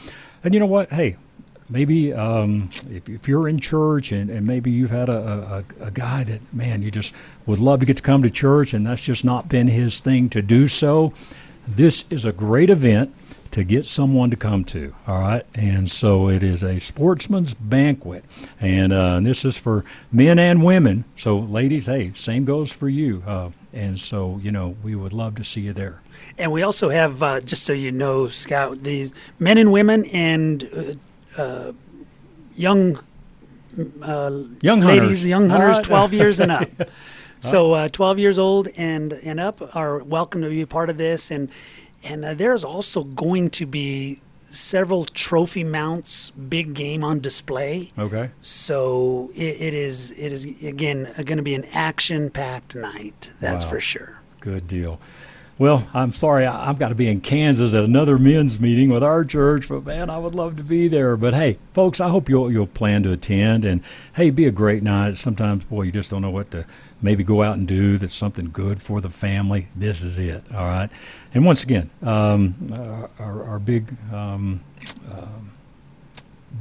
And 0.43 0.53
you 0.53 0.59
know 0.59 0.65
what? 0.65 0.91
Hey, 0.91 1.15
maybe 1.69 2.13
um, 2.13 2.69
if, 2.89 3.09
if, 3.09 3.27
you're 3.27 3.47
in 3.47 3.59
church 3.59 4.11
and, 4.11 4.29
and 4.29 4.45
maybe 4.45 4.71
you've 4.71 4.91
had 4.91 5.09
a, 5.09 5.63
a, 5.81 5.85
a, 5.85 5.91
guy 5.91 6.23
that 6.23 6.41
man 6.53 6.81
you 6.81 6.91
just 6.91 7.13
would 7.45 7.59
love 7.59 7.79
to 7.79 7.85
get 7.85 7.97
to 7.97 8.03
come 8.03 8.23
to 8.23 8.29
church 8.29 8.73
and 8.73 8.85
that's 8.85 9.01
just 9.01 9.25
not 9.25 9.49
been 9.49 9.67
his 9.67 9.99
thing 9.99 10.29
to 10.29 10.41
do 10.41 10.67
so 10.67 11.13
this 11.67 12.05
is 12.09 12.25
a 12.25 12.31
great 12.31 12.69
event 12.69 13.13
to 13.51 13.63
get 13.63 13.85
someone 13.85 14.29
to 14.29 14.35
come 14.35 14.63
to 14.63 14.93
all 15.07 15.19
right? 15.19 15.45
And 15.55 15.89
so 15.89 16.29
it 16.29 16.43
is 16.43 16.63
a 16.63 16.79
sportsman's 16.79 17.53
banquet. 17.53 18.25
And, 18.59 18.91
uh, 18.91 19.15
and 19.17 19.25
this 19.25 19.45
is 19.45 19.57
for 19.57 19.85
men 20.11 20.37
and 20.37 20.63
women. 20.63 21.05
So 21.15 21.39
ladies 21.39 21.85
hey 21.85 22.11
same 22.13 22.45
goes 22.45 22.71
for 22.71 22.89
you. 22.89 23.23
Uh, 23.25 23.49
and 23.73 23.99
so 23.99 24.39
you 24.41 24.51
know 24.51 24.75
we 24.83 24.95
would 24.95 25.13
love 25.13 25.35
to 25.35 25.43
see 25.43 25.61
you 25.61 25.73
there. 25.73 26.01
And 26.37 26.51
we 26.51 26.61
also 26.63 26.89
have, 26.89 27.23
uh, 27.23 27.41
just 27.41 27.63
so 27.63 27.73
you 27.73 27.91
know, 27.91 28.27
Scott, 28.27 28.83
these 28.83 29.11
men 29.39 29.57
and 29.57 29.71
women 29.71 30.05
and 30.05 30.99
uh, 31.37 31.71
young 32.55 32.99
uh, 34.01 34.43
young 34.61 34.79
ladies, 34.81 35.25
young 35.25 35.49
hunters, 35.49 35.79
12 35.79 36.13
years 36.13 36.39
and 36.39 36.51
up. 36.51 36.69
So 37.39 37.73
uh, 37.73 37.89
12 37.89 38.19
years 38.19 38.39
old 38.39 38.67
and 38.77 39.13
and 39.13 39.39
up 39.39 39.75
are 39.75 40.03
welcome 40.03 40.41
to 40.41 40.49
be 40.49 40.61
a 40.61 40.67
part 40.67 40.89
of 40.89 40.97
this, 40.97 41.31
and 41.31 41.49
and 42.03 42.25
uh, 42.25 42.33
there's 42.33 42.63
also 42.63 43.03
going 43.03 43.49
to 43.51 43.65
be 43.65 44.21
several 44.49 45.05
trophy 45.05 45.63
mounts, 45.63 46.31
big 46.31 46.73
game 46.73 47.03
on 47.03 47.19
display. 47.19 47.91
Okay. 47.97 48.31
So 48.41 49.29
it, 49.35 49.61
it 49.61 49.73
is 49.73 50.11
it 50.11 50.31
is 50.31 50.45
again 50.45 51.13
going 51.15 51.37
to 51.37 51.43
be 51.43 51.55
an 51.55 51.65
action 51.73 52.29
packed 52.29 52.75
night. 52.75 53.29
That's 53.39 53.65
wow. 53.65 53.71
for 53.71 53.81
sure. 53.81 54.19
Good 54.39 54.67
deal. 54.67 54.99
Well, 55.59 55.89
I'm 55.91 56.13
sorry, 56.13 56.45
I, 56.45 56.65
have 56.65 56.77
got 56.77 56.89
to 56.89 56.95
be 56.95 57.07
in 57.07 57.19
Kansas 57.19 57.73
at 57.73 57.83
another 57.83 58.19
men's 58.19 58.59
meeting 58.59 58.89
with 58.89 59.01
our 59.01 59.25
church, 59.25 59.69
but 59.69 59.85
man, 59.85 60.07
I 60.07 60.19
would 60.19 60.35
love 60.35 60.55
to 60.57 60.63
be 60.63 60.87
there. 60.87 61.17
But 61.17 61.33
hey, 61.33 61.57
folks, 61.73 61.99
I 61.99 62.09
hope 62.09 62.29
you'll 62.29 62.51
you'll 62.51 62.67
plan 62.67 63.01
to 63.03 63.11
attend, 63.11 63.65
and 63.65 63.81
hey, 64.13 64.29
be 64.29 64.45
a 64.45 64.51
great 64.51 64.83
night. 64.83 65.17
Sometimes, 65.17 65.65
boy, 65.65 65.83
you 65.83 65.91
just 65.91 66.11
don't 66.11 66.21
know 66.21 66.29
what 66.29 66.51
to 66.51 66.67
maybe 67.01 67.23
go 67.23 67.41
out 67.41 67.57
and 67.57 67.67
do 67.67 67.97
that's 67.97 68.13
something 68.13 68.51
good 68.51 68.79
for 68.79 69.01
the 69.01 69.09
family. 69.09 69.67
This 69.75 70.03
is 70.03 70.19
it, 70.19 70.43
all 70.53 70.65
right. 70.65 70.91
And 71.33 71.43
once 71.43 71.63
again, 71.63 71.89
um, 72.03 73.09
our, 73.19 73.43
our, 73.43 73.59
big 73.59 73.95
um, 74.13 74.63
uh, 75.11 75.25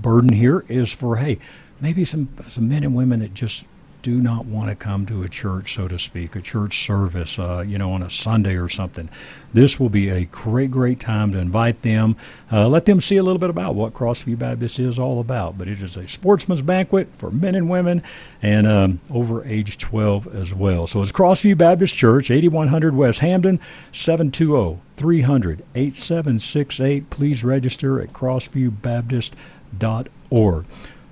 burden 0.01 0.33
here 0.33 0.65
is 0.69 0.95
for 0.95 1.17
hey, 1.17 1.39
maybe 1.83 2.07
some 2.07 2.31
some 2.49 2.67
men 2.67 2.83
and 2.83 2.95
women 2.95 3.21
that 3.21 3.35
just 3.35 3.67
do 4.07 4.23
not 4.23 4.47
want 4.47 4.69
to 4.69 4.77
come 4.77 5.05
to 5.05 5.25
a 5.25 5.29
church, 5.29 5.75
so 5.75 5.89
to 5.89 5.99
speak, 5.99 6.37
a 6.37 6.41
church 6.41 6.87
service, 6.87 7.41
uh, 7.41 7.65
you 7.67 7.77
know, 7.77 7.91
on 7.91 8.05
a 8.05 8.09
Sunday 8.09 8.55
or 8.55 8.69
something, 8.69 9.11
this 9.53 9.81
will 9.81 9.89
be 9.89 10.11
a 10.11 10.27
great, 10.27 10.71
great 10.71 11.01
time 11.01 11.33
to 11.33 11.39
invite 11.39 11.83
them. 11.83 12.15
Uh, 12.53 12.69
let 12.69 12.85
them 12.85 13.01
see 13.01 13.17
a 13.17 13.23
little 13.25 13.41
bit 13.41 13.51
about 13.51 13.75
what 13.75 13.95
Crossview 13.95 14.39
Baptist 14.39 14.79
is 14.79 14.97
all 14.97 15.19
about. 15.19 15.59
But 15.59 15.67
it 15.67 15.83
is 15.83 15.97
a 15.97 16.07
sportsman's 16.07 16.63
banquet 16.63 17.13
for 17.17 17.33
men 17.33 17.57
and 17.57 17.69
women 17.69 18.01
and 18.43 18.69
um, 18.69 19.01
over 19.11 19.45
age 19.45 19.77
12 19.77 20.33
as 20.37 20.55
well. 20.55 20.87
So 20.87 21.03
it's 21.03 21.11
Crossview 21.11 21.59
Baptist 21.59 21.97
Church, 21.97 22.31
8100 22.31 22.95
West 22.95 23.19
Hampden, 23.19 23.59
720 23.91 24.81
300 24.95 25.65
8768. 25.75 27.11
Please 27.11 27.43
register 27.43 28.01
at 28.01 28.13
crossviewbaptist.org. 28.13 30.65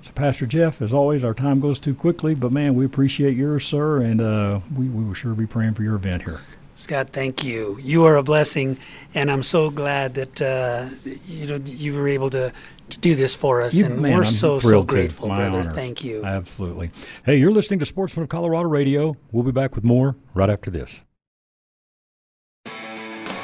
So, 0.05 0.13
Pastor 0.13 0.45
Jeff, 0.45 0.83
as 0.83 0.93
always, 0.93 1.25
our 1.25 1.33
time 1.33 1.61
goes 1.61 1.79
too 1.79 1.95
quickly, 1.95 2.35
but 2.35 2.53
man, 2.53 2.75
we 2.75 2.85
appreciate 2.85 3.39
yours, 3.39 3.65
sir, 3.65 4.03
and 4.03 4.21
uh, 4.21 4.61
we, 4.77 4.87
we 4.87 5.03
will 5.03 5.15
sure 5.15 5.33
be 5.33 5.47
praying 5.47 5.73
for 5.73 5.83
your 5.83 5.95
event 5.95 6.25
here. 6.25 6.43
Scott, 6.75 7.09
thank 7.13 7.43
you. 7.43 7.79
You 7.81 8.05
are 8.05 8.17
a 8.17 8.23
blessing, 8.23 8.77
and 9.15 9.31
I'm 9.31 9.43
so 9.43 9.71
glad 9.71 10.13
that 10.13 10.43
uh, 10.43 10.91
you 11.27 11.47
know 11.47 11.57
you 11.65 11.95
were 11.95 12.07
able 12.07 12.29
to, 12.31 12.53
to 12.91 12.99
do 12.99 13.15
this 13.15 13.35
for 13.35 13.63
us, 13.63 13.77
you, 13.77 13.87
and 13.87 13.99
man, 13.99 14.19
we're 14.19 14.25
I'm 14.25 14.31
so 14.31 14.59
so 14.59 14.83
grateful, 14.83 15.29
brother. 15.29 15.61
honor. 15.61 15.73
Thank 15.73 16.05
you. 16.05 16.23
Absolutely. 16.23 16.91
Hey, 17.25 17.37
you're 17.37 17.51
listening 17.51 17.79
to 17.79 17.87
Sportsman 17.87 18.25
of 18.25 18.29
Colorado 18.29 18.69
Radio. 18.69 19.17
We'll 19.33 19.45
be 19.45 19.53
back 19.53 19.75
with 19.75 19.85
more 19.85 20.17
right 20.35 20.51
after 20.51 20.71
this. 20.71 21.03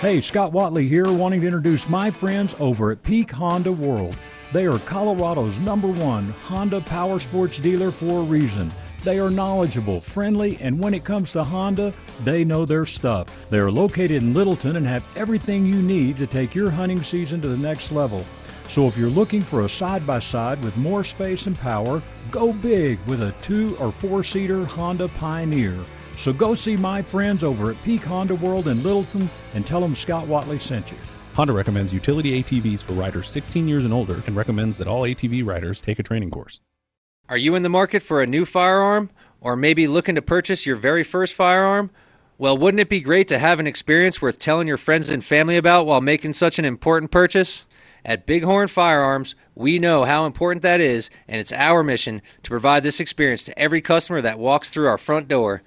Hey, 0.03 0.21
Scott 0.21 0.53
Watley 0.53 0.87
here, 0.87 1.11
wanting 1.11 1.41
to 1.41 1.47
introduce 1.47 1.89
my 1.89 2.11
friends 2.11 2.55
over 2.61 2.91
at 2.91 3.03
Peak 3.03 3.31
Honda 3.31 3.73
World. 3.73 4.15
They 4.53 4.67
are 4.67 4.81
Colorado's 4.81 5.61
number 5.61 5.87
one 5.87 6.31
Honda 6.43 6.81
power 6.81 7.21
sports 7.21 7.59
dealer 7.59 7.93
for 7.93 8.19
a 8.19 8.25
reason. 8.25 8.73
They 9.05 9.21
are 9.21 9.31
knowledgeable, 9.31 10.01
friendly, 10.01 10.59
and 10.61 10.79
when 10.79 10.93
it 10.93 11.05
comes 11.05 11.31
to 11.33 11.45
Honda, 11.45 11.95
they 12.25 12.45
know 12.45 12.65
their 12.65 12.85
stuff. 12.85 13.31
They 13.49 13.59
are 13.59 13.71
located 13.71 14.23
in 14.23 14.35
Littleton 14.35 14.75
and 14.75 14.87
have 14.87 15.05
everything 15.17 15.65
you 15.65 15.81
need 15.81 16.17
to 16.17 16.27
take 16.27 16.55
your 16.55 16.69
hunting 16.69 17.03
season 17.03 17.41
to 17.43 17.49
the 17.49 17.57
next 17.57 17.93
level. 17.93 18.27
So 18.67 18.87
if 18.89 18.97
you're 18.97 19.09
looking 19.09 19.43
for 19.43 19.65
a 19.65 19.69
side 19.69 20.05
by 20.05 20.19
side 20.19 20.63
with 20.65 20.77
more 20.77 21.05
space 21.05 21.47
and 21.47 21.59
power, 21.59 22.03
go 22.33 22.53
big 22.53 22.99
with 23.07 23.23
a 23.23 23.35
two 23.43 23.77
or 23.79 23.93
four 23.93 24.25
seater 24.25 24.65
Honda 24.65 25.09
Pioneer. 25.09 25.79
So 26.17 26.33
go 26.33 26.55
see 26.55 26.77
my 26.77 27.03
friends 27.03 27.45
over 27.45 27.71
at 27.71 27.83
Peak 27.85 28.03
Honda 28.03 28.35
World 28.35 28.67
in 28.67 28.83
Littleton 28.83 29.31
and 29.55 29.65
tell 29.65 29.81
them 29.81 29.95
Scott 29.95 30.27
Watley 30.27 30.59
sent 30.59 30.91
you. 30.91 30.99
Honda 31.35 31.53
recommends 31.53 31.93
utility 31.93 32.43
ATVs 32.43 32.83
for 32.83 32.93
riders 32.93 33.29
16 33.29 33.67
years 33.67 33.85
and 33.85 33.95
older 33.95 34.23
and 34.27 34.37
recommends 34.37 34.77
that 34.77 34.89
all 34.89 35.03
ATV 35.03 35.47
riders 35.47 35.81
take 35.81 35.99
a 35.99 36.03
training 36.03 36.31
course. 36.31 36.61
Are 37.29 37.37
you 37.37 37.55
in 37.55 37.63
the 37.63 37.69
market 37.69 38.03
for 38.03 38.21
a 38.21 38.27
new 38.27 38.45
firearm? 38.45 39.11
Or 39.41 39.57
maybe 39.57 39.87
looking 39.87 40.17
to 40.17 40.23
purchase 40.23 40.67
your 40.67 40.77
very 40.77 41.03
first 41.03 41.35
firearm? 41.35 41.91
Well, 42.37 42.59
wouldn't 42.59 42.81
it 42.81 42.89
be 42.89 43.01
great 43.01 43.29
to 43.29 43.39
have 43.39 43.59
an 43.59 43.67
experience 43.67 44.21
worth 44.21 44.39
telling 44.39 44.69
your 44.69 44.77
friends 44.77 45.09
and 45.09 45.25
family 45.25 45.57
about 45.57 45.87
while 45.87 46.01
making 46.01 46.35
such 46.35 46.59
an 46.59 46.65
important 46.65 47.11
purchase? 47.11 47.65
At 48.05 48.27
Bighorn 48.27 48.69
Firearms, 48.69 49.35
we 49.55 49.79
know 49.79 50.05
how 50.05 50.27
important 50.27 50.63
that 50.63 50.81
is, 50.81 51.11
and 51.29 51.41
it's 51.41 51.53
our 51.53 51.83
mission 51.83 52.23
to 52.43 52.51
provide 52.51 52.83
this 52.83 53.01
experience 53.01 53.45
to 53.45 53.59
every 53.59 53.81
customer 53.81 54.21
that 54.23 54.39
walks 54.39 54.69
through 54.69 54.89
our 54.89 54.99
front 54.99 55.29
door. 55.29 55.63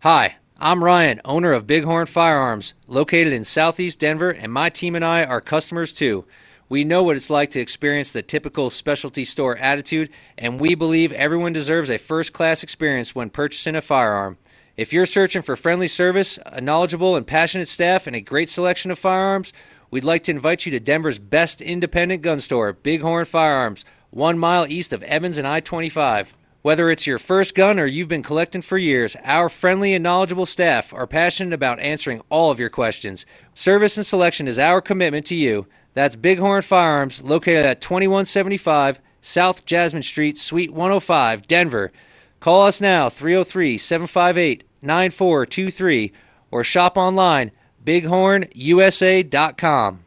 Hi, 0.00 0.36
I'm 0.58 0.82
Ryan, 0.82 1.20
owner 1.22 1.52
of 1.52 1.66
Bighorn 1.66 2.06
Firearms, 2.06 2.72
located 2.86 3.34
in 3.34 3.44
southeast 3.44 3.98
Denver, 3.98 4.30
and 4.30 4.50
my 4.50 4.70
team 4.70 4.94
and 4.94 5.04
I 5.04 5.22
are 5.22 5.42
customers 5.42 5.92
too. 5.92 6.24
We 6.70 6.82
know 6.82 7.02
what 7.02 7.14
it's 7.16 7.28
like 7.28 7.50
to 7.50 7.60
experience 7.60 8.10
the 8.10 8.22
typical 8.22 8.70
specialty 8.70 9.26
store 9.26 9.58
attitude, 9.58 10.08
and 10.38 10.58
we 10.58 10.74
believe 10.74 11.12
everyone 11.12 11.52
deserves 11.52 11.90
a 11.90 11.98
first 11.98 12.32
class 12.32 12.62
experience 12.62 13.14
when 13.14 13.28
purchasing 13.28 13.76
a 13.76 13.82
firearm. 13.82 14.38
If 14.78 14.94
you're 14.94 15.04
searching 15.04 15.42
for 15.42 15.56
friendly 15.56 15.88
service, 15.88 16.38
a 16.46 16.62
knowledgeable 16.62 17.16
and 17.16 17.26
passionate 17.26 17.68
staff, 17.68 18.06
and 18.06 18.16
a 18.16 18.22
great 18.22 18.48
selection 18.48 18.90
of 18.90 18.98
firearms, 18.98 19.52
we'd 19.90 20.04
like 20.04 20.22
to 20.22 20.30
invite 20.32 20.64
you 20.64 20.72
to 20.72 20.80
Denver's 20.80 21.18
best 21.18 21.60
independent 21.60 22.22
gun 22.22 22.40
store, 22.40 22.72
Bighorn 22.72 23.26
Firearms, 23.26 23.84
one 24.08 24.38
mile 24.38 24.66
east 24.66 24.94
of 24.94 25.02
Evans 25.02 25.36
and 25.36 25.46
I 25.46 25.60
25. 25.60 26.32
Whether 26.66 26.90
it's 26.90 27.06
your 27.06 27.20
first 27.20 27.54
gun 27.54 27.78
or 27.78 27.86
you've 27.86 28.08
been 28.08 28.24
collecting 28.24 28.60
for 28.60 28.76
years, 28.76 29.14
our 29.22 29.48
friendly 29.48 29.94
and 29.94 30.02
knowledgeable 30.02 30.46
staff 30.46 30.92
are 30.92 31.06
passionate 31.06 31.54
about 31.54 31.78
answering 31.78 32.22
all 32.28 32.50
of 32.50 32.58
your 32.58 32.70
questions. 32.70 33.24
Service 33.54 33.96
and 33.96 34.04
selection 34.04 34.48
is 34.48 34.58
our 34.58 34.80
commitment 34.80 35.26
to 35.26 35.36
you. 35.36 35.68
That's 35.94 36.16
Bighorn 36.16 36.62
Firearms, 36.62 37.22
located 37.22 37.66
at 37.66 37.80
2175 37.80 38.98
South 39.20 39.64
Jasmine 39.64 40.02
Street, 40.02 40.38
Suite 40.38 40.72
105, 40.72 41.46
Denver. 41.46 41.92
Call 42.40 42.66
us 42.66 42.80
now, 42.80 43.08
303 43.08 43.78
758 43.78 44.64
9423, 44.82 46.12
or 46.50 46.64
shop 46.64 46.96
online, 46.96 47.52
bighornusa.com. 47.84 50.00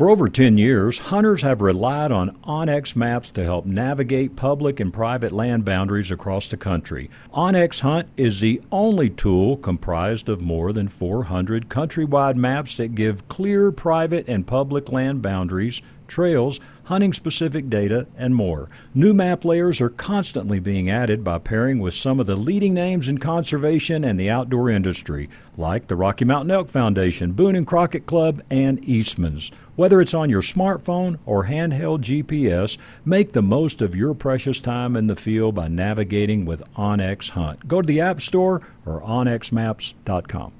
For 0.00 0.08
over 0.08 0.28
10 0.28 0.56
years, 0.56 0.98
hunters 0.98 1.42
have 1.42 1.60
relied 1.60 2.10
on 2.12 2.36
onX 2.44 2.96
maps 2.96 3.30
to 3.32 3.44
help 3.44 3.66
navigate 3.66 4.34
public 4.34 4.80
and 4.80 4.90
private 4.92 5.30
land 5.30 5.64
boundaries 5.64 6.10
across 6.10 6.48
the 6.48 6.56
country. 6.56 7.10
onX 7.34 7.80
Hunt 7.80 8.08
is 8.16 8.40
the 8.40 8.62
only 8.72 9.10
tool 9.10 9.56
comprised 9.58 10.28
of 10.28 10.40
more 10.40 10.72
than 10.72 10.88
400 10.88 11.68
countrywide 11.68 12.36
maps 12.36 12.76
that 12.78 12.94
give 12.94 13.28
clear 13.28 13.72
private 13.72 14.26
and 14.26 14.46
public 14.46 14.90
land 14.90 15.20
boundaries 15.22 15.82
trails, 16.10 16.60
hunting 16.84 17.14
specific 17.14 17.70
data, 17.70 18.06
and 18.18 18.34
more. 18.34 18.68
New 18.92 19.14
map 19.14 19.44
layers 19.44 19.80
are 19.80 19.88
constantly 19.88 20.60
being 20.60 20.90
added 20.90 21.24
by 21.24 21.38
pairing 21.38 21.78
with 21.78 21.94
some 21.94 22.20
of 22.20 22.26
the 22.26 22.36
leading 22.36 22.74
names 22.74 23.08
in 23.08 23.16
conservation 23.16 24.04
and 24.04 24.20
the 24.20 24.28
outdoor 24.28 24.68
industry, 24.68 25.30
like 25.56 25.86
the 25.86 25.96
Rocky 25.96 26.26
Mountain 26.26 26.50
Elk 26.50 26.68
Foundation, 26.68 27.32
Boone 27.32 27.56
and 27.56 27.66
Crockett 27.66 28.04
Club, 28.04 28.42
and 28.50 28.86
Eastman's. 28.86 29.50
Whether 29.76 30.02
it's 30.02 30.12
on 30.12 30.28
your 30.28 30.42
smartphone 30.42 31.18
or 31.24 31.46
handheld 31.46 32.02
GPS, 32.02 32.76
make 33.04 33.32
the 33.32 33.40
most 33.40 33.80
of 33.80 33.96
your 33.96 34.12
precious 34.12 34.60
time 34.60 34.96
in 34.96 35.06
the 35.06 35.16
field 35.16 35.54
by 35.54 35.68
navigating 35.68 36.44
with 36.44 36.62
OnX 36.74 37.30
Hunt. 37.30 37.66
Go 37.66 37.80
to 37.80 37.86
the 37.86 38.00
App 38.00 38.20
Store 38.20 38.60
or 38.84 39.00
onxmaps.com. 39.00 40.59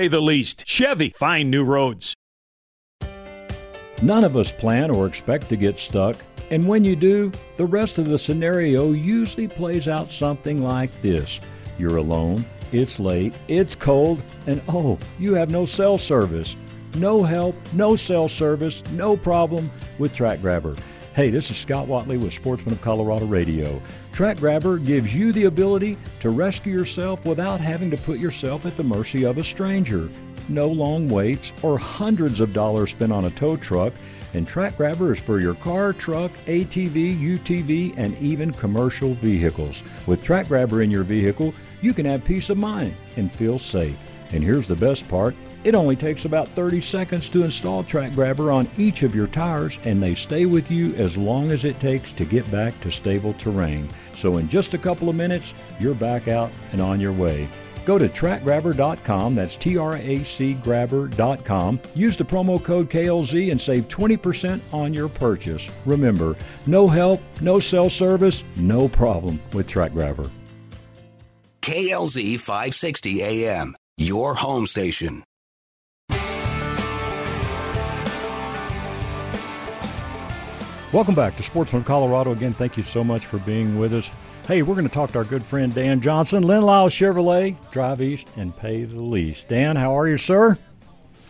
the 0.07 0.21
least. 0.21 0.63
Chevy, 0.67 1.09
find 1.09 1.49
new 1.51 1.63
roads. 1.63 2.15
None 4.01 4.23
of 4.23 4.35
us 4.35 4.51
plan 4.51 4.89
or 4.89 5.05
expect 5.05 5.49
to 5.49 5.55
get 5.55 5.77
stuck, 5.77 6.17
and 6.49 6.67
when 6.67 6.83
you 6.83 6.95
do, 6.95 7.31
the 7.55 7.65
rest 7.65 7.99
of 7.99 8.07
the 8.07 8.19
scenario 8.19 8.91
usually 8.91 9.47
plays 9.47 9.87
out 9.87 10.11
something 10.11 10.61
like 10.61 10.91
this 11.01 11.39
You're 11.77 11.97
alone, 11.97 12.43
it's 12.71 12.99
late, 12.99 13.33
it's 13.47 13.75
cold, 13.75 14.21
and 14.47 14.61
oh, 14.67 14.97
you 15.19 15.33
have 15.33 15.49
no 15.49 15.65
cell 15.65 15.97
service. 15.97 16.55
No 16.95 17.23
help, 17.23 17.55
no 17.73 17.95
cell 17.95 18.27
service, 18.27 18.83
no 18.91 19.15
problem 19.15 19.69
with 19.97 20.13
TracGrabber. 20.13 20.77
Hey, 21.13 21.29
this 21.29 21.51
is 21.51 21.57
Scott 21.57 21.87
Watley 21.87 22.15
with 22.15 22.31
Sportsman 22.31 22.73
of 22.73 22.81
Colorado 22.81 23.25
Radio. 23.25 23.81
TracGrabber 24.13 24.85
gives 24.85 25.13
you 25.13 25.33
the 25.33 25.43
ability 25.43 25.97
to 26.21 26.29
rescue 26.29 26.71
yourself 26.71 27.25
without 27.25 27.59
having 27.59 27.91
to 27.91 27.97
put 27.97 28.17
yourself 28.17 28.65
at 28.65 28.77
the 28.77 28.83
mercy 28.83 29.25
of 29.25 29.37
a 29.37 29.43
stranger. 29.43 30.09
No 30.47 30.69
long 30.69 31.09
waits 31.09 31.51
or 31.63 31.77
hundreds 31.77 32.39
of 32.39 32.53
dollars 32.53 32.91
spent 32.91 33.11
on 33.11 33.25
a 33.25 33.29
tow 33.31 33.57
truck. 33.57 33.91
And 34.33 34.47
TracGrabber 34.47 35.11
is 35.11 35.21
for 35.21 35.41
your 35.41 35.55
car, 35.55 35.91
truck, 35.91 36.31
ATV, 36.45 37.19
UTV, 37.19 37.93
and 37.97 38.17
even 38.19 38.53
commercial 38.53 39.13
vehicles. 39.15 39.83
With 40.07 40.23
TracGrabber 40.23 40.81
in 40.81 40.89
your 40.89 41.03
vehicle, 41.03 41.53
you 41.81 41.93
can 41.93 42.05
have 42.05 42.23
peace 42.23 42.49
of 42.49 42.57
mind 42.57 42.93
and 43.17 43.29
feel 43.33 43.59
safe. 43.59 44.01
And 44.31 44.41
here's 44.41 44.65
the 44.65 44.77
best 44.77 45.09
part 45.09 45.35
it 45.63 45.75
only 45.75 45.95
takes 45.95 46.25
about 46.25 46.47
30 46.49 46.81
seconds 46.81 47.29
to 47.29 47.43
install 47.43 47.83
TracGrabber 47.83 48.53
on 48.53 48.67
each 48.77 49.03
of 49.03 49.15
your 49.15 49.27
tires, 49.27 49.77
and 49.85 50.01
they 50.01 50.15
stay 50.15 50.45
with 50.45 50.71
you 50.71 50.93
as 50.95 51.17
long 51.17 51.51
as 51.51 51.65
it 51.65 51.79
takes 51.79 52.11
to 52.13 52.25
get 52.25 52.49
back 52.51 52.79
to 52.81 52.91
stable 52.91 53.33
terrain. 53.33 53.89
So, 54.13 54.37
in 54.37 54.49
just 54.49 54.73
a 54.73 54.77
couple 54.77 55.09
of 55.09 55.15
minutes, 55.15 55.53
you're 55.79 55.93
back 55.93 56.27
out 56.27 56.51
and 56.71 56.81
on 56.81 56.99
your 56.99 57.13
way. 57.13 57.47
Go 57.85 57.97
to 57.97 58.07
tracgrabber.com, 58.07 59.35
that's 59.35 59.57
T 59.57 59.77
R 59.77 59.95
A 59.95 60.23
C 60.23 60.53
grabber.com. 60.53 61.79
Use 61.95 62.15
the 62.15 62.23
promo 62.23 62.63
code 62.63 62.89
KLZ 62.89 63.51
and 63.51 63.59
save 63.59 63.87
20% 63.87 64.61
on 64.73 64.93
your 64.93 65.09
purchase. 65.09 65.69
Remember, 65.85 66.35
no 66.67 66.87
help, 66.87 67.21
no 67.41 67.59
cell 67.59 67.89
service, 67.89 68.43
no 68.55 68.87
problem 68.87 69.39
with 69.53 69.67
TracGrabber. 69.67 70.29
KLZ 71.61 72.39
560 72.39 73.21
AM, 73.21 73.75
your 73.97 74.35
home 74.35 74.65
station. 74.65 75.23
Welcome 80.93 81.15
back 81.15 81.37
to 81.37 81.43
Sportsman 81.43 81.83
of 81.83 81.87
Colorado. 81.87 82.33
Again, 82.33 82.51
thank 82.51 82.75
you 82.75 82.83
so 82.83 83.01
much 83.01 83.25
for 83.25 83.37
being 83.39 83.77
with 83.77 83.93
us. 83.93 84.11
Hey, 84.45 84.61
we're 84.61 84.75
going 84.75 84.87
to 84.87 84.93
talk 84.93 85.11
to 85.11 85.19
our 85.19 85.23
good 85.23 85.41
friend 85.41 85.73
Dan 85.73 86.01
Johnson, 86.01 86.43
Len 86.43 86.63
Lyall 86.63 86.89
Chevrolet, 86.89 87.55
Drive 87.71 88.01
East 88.01 88.29
and 88.35 88.53
Pay 88.57 88.83
the 88.83 88.99
Least. 88.99 89.47
Dan, 89.47 89.77
how 89.77 89.97
are 89.97 90.05
you, 90.09 90.17
sir? 90.17 90.57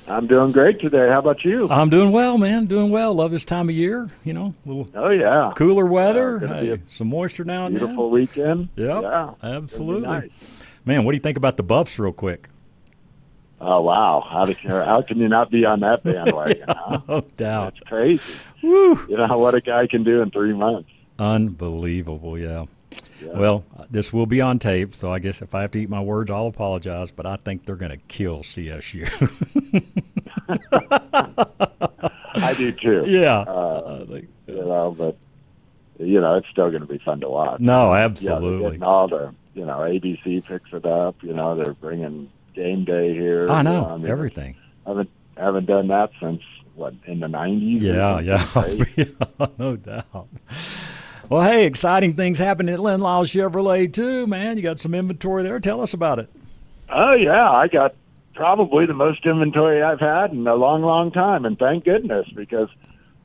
I'm 0.07 0.25
doing 0.25 0.51
great 0.51 0.79
today. 0.79 1.09
How 1.09 1.19
about 1.19 1.45
you? 1.45 1.69
I'm 1.69 1.91
doing 1.91 2.11
well, 2.11 2.39
man. 2.39 2.65
Doing 2.65 2.89
well. 2.89 3.13
Love 3.13 3.29
this 3.29 3.45
time 3.45 3.69
of 3.69 3.75
year. 3.75 4.09
You 4.23 4.33
know, 4.33 4.55
little 4.65 4.89
oh 4.95 5.09
yeah, 5.09 5.51
cooler 5.55 5.85
weather, 5.85 6.39
yeah, 6.41 6.47
hey, 6.47 6.81
some 6.87 7.09
moisture 7.09 7.43
now 7.43 7.67
and 7.67 7.77
beautiful 7.77 8.05
then. 8.05 8.13
weekend. 8.13 8.69
Yep, 8.77 9.03
yeah, 9.03 9.33
absolutely. 9.43 10.07
Nice. 10.07 10.29
Man, 10.85 11.05
what 11.05 11.11
do 11.11 11.17
you 11.17 11.21
think 11.21 11.37
about 11.37 11.57
the 11.57 11.63
Buffs, 11.63 11.99
real 11.99 12.11
quick? 12.11 12.49
Oh 13.63 13.81
wow! 13.81 14.25
How 14.27 14.51
how 14.83 15.03
can 15.03 15.19
you 15.19 15.29
not 15.29 15.51
be 15.51 15.65
on 15.65 15.81
that 15.81 16.03
bandwagon? 16.03 16.57
yeah, 16.67 16.73
huh? 16.75 16.99
No 17.07 17.21
doubt. 17.37 17.75
That's 17.75 17.87
crazy. 17.87 18.39
Woo. 18.63 18.99
You 19.07 19.17
know 19.17 19.37
what 19.37 19.53
a 19.53 19.61
guy 19.61 19.85
can 19.85 20.03
do 20.03 20.19
in 20.23 20.31
three 20.31 20.53
months. 20.53 20.89
Unbelievable. 21.19 22.39
Yeah. 22.39 22.65
Yeah. 23.21 23.37
Well, 23.37 23.63
this 23.91 24.11
will 24.11 24.25
be 24.25 24.41
on 24.41 24.57
tape, 24.57 24.95
so 24.95 25.13
I 25.13 25.19
guess 25.19 25.43
if 25.43 25.53
I 25.53 25.61
have 25.61 25.69
to 25.71 25.79
eat 25.79 25.89
my 25.89 26.01
words, 26.01 26.31
I'll 26.31 26.47
apologize. 26.47 27.11
But 27.11 27.27
I 27.27 27.35
think 27.35 27.67
they're 27.67 27.75
going 27.75 27.91
to 27.91 28.03
kill 28.07 28.39
CSU. 28.39 29.05
I 32.33 32.53
do 32.55 32.71
too. 32.71 33.03
Yeah. 33.05 33.41
Uh, 33.41 34.05
think, 34.07 34.27
you 34.47 34.55
know, 34.55 34.95
but 34.97 35.17
you 35.99 36.19
know, 36.19 36.33
it's 36.33 36.47
still 36.49 36.71
going 36.71 36.81
to 36.81 36.87
be 36.87 36.97
fun 36.97 37.19
to 37.19 37.29
watch. 37.29 37.59
No, 37.59 37.93
absolutely. 37.93 38.25
Yeah, 38.25 38.39
they're 38.39 38.47
absolutely. 38.47 38.69
getting 38.71 38.83
all 38.83 39.07
the 39.07 39.35
you 39.53 39.65
know 39.65 39.77
ABC 39.77 40.43
picks 40.45 40.73
it 40.73 40.85
up. 40.87 41.15
You 41.21 41.33
know, 41.33 41.55
they're 41.55 41.75
bringing 41.75 42.31
game 42.53 42.85
day 42.85 43.13
here. 43.13 43.49
I 43.49 43.57
you 43.57 43.63
know 43.63 43.85
um, 43.85 43.91
I 43.91 43.97
mean, 43.97 44.11
everything. 44.11 44.55
haven't 44.85 45.09
haven't 45.37 45.65
done 45.65 45.87
that 45.87 46.11
since 46.19 46.41
what 46.75 46.93
in 47.05 47.19
the 47.19 47.27
nineties. 47.27 47.81
Yeah, 47.81 48.19
yeah, 48.19 48.47
oh, 48.55 48.85
yeah, 48.95 49.47
no 49.57 49.75
doubt. 49.75 50.27
Well, 51.29 51.49
hey, 51.49 51.65
exciting 51.65 52.15
things 52.15 52.39
happening 52.39 52.73
at 52.73 52.81
Lyall 52.81 53.23
Chevrolet 53.25 53.91
too, 53.91 54.27
man. 54.27 54.57
You 54.57 54.63
got 54.63 54.79
some 54.79 54.93
inventory 54.93 55.43
there. 55.43 55.59
Tell 55.59 55.81
us 55.81 55.93
about 55.93 56.19
it. 56.19 56.29
Oh 56.89 57.13
yeah, 57.13 57.49
I 57.49 57.67
got 57.67 57.95
probably 58.35 58.85
the 58.85 58.93
most 58.93 59.25
inventory 59.25 59.81
I've 59.81 59.99
had 59.99 60.31
in 60.31 60.45
a 60.47 60.55
long, 60.55 60.81
long 60.81 61.11
time, 61.11 61.45
and 61.45 61.57
thank 61.57 61.85
goodness 61.85 62.27
because 62.35 62.69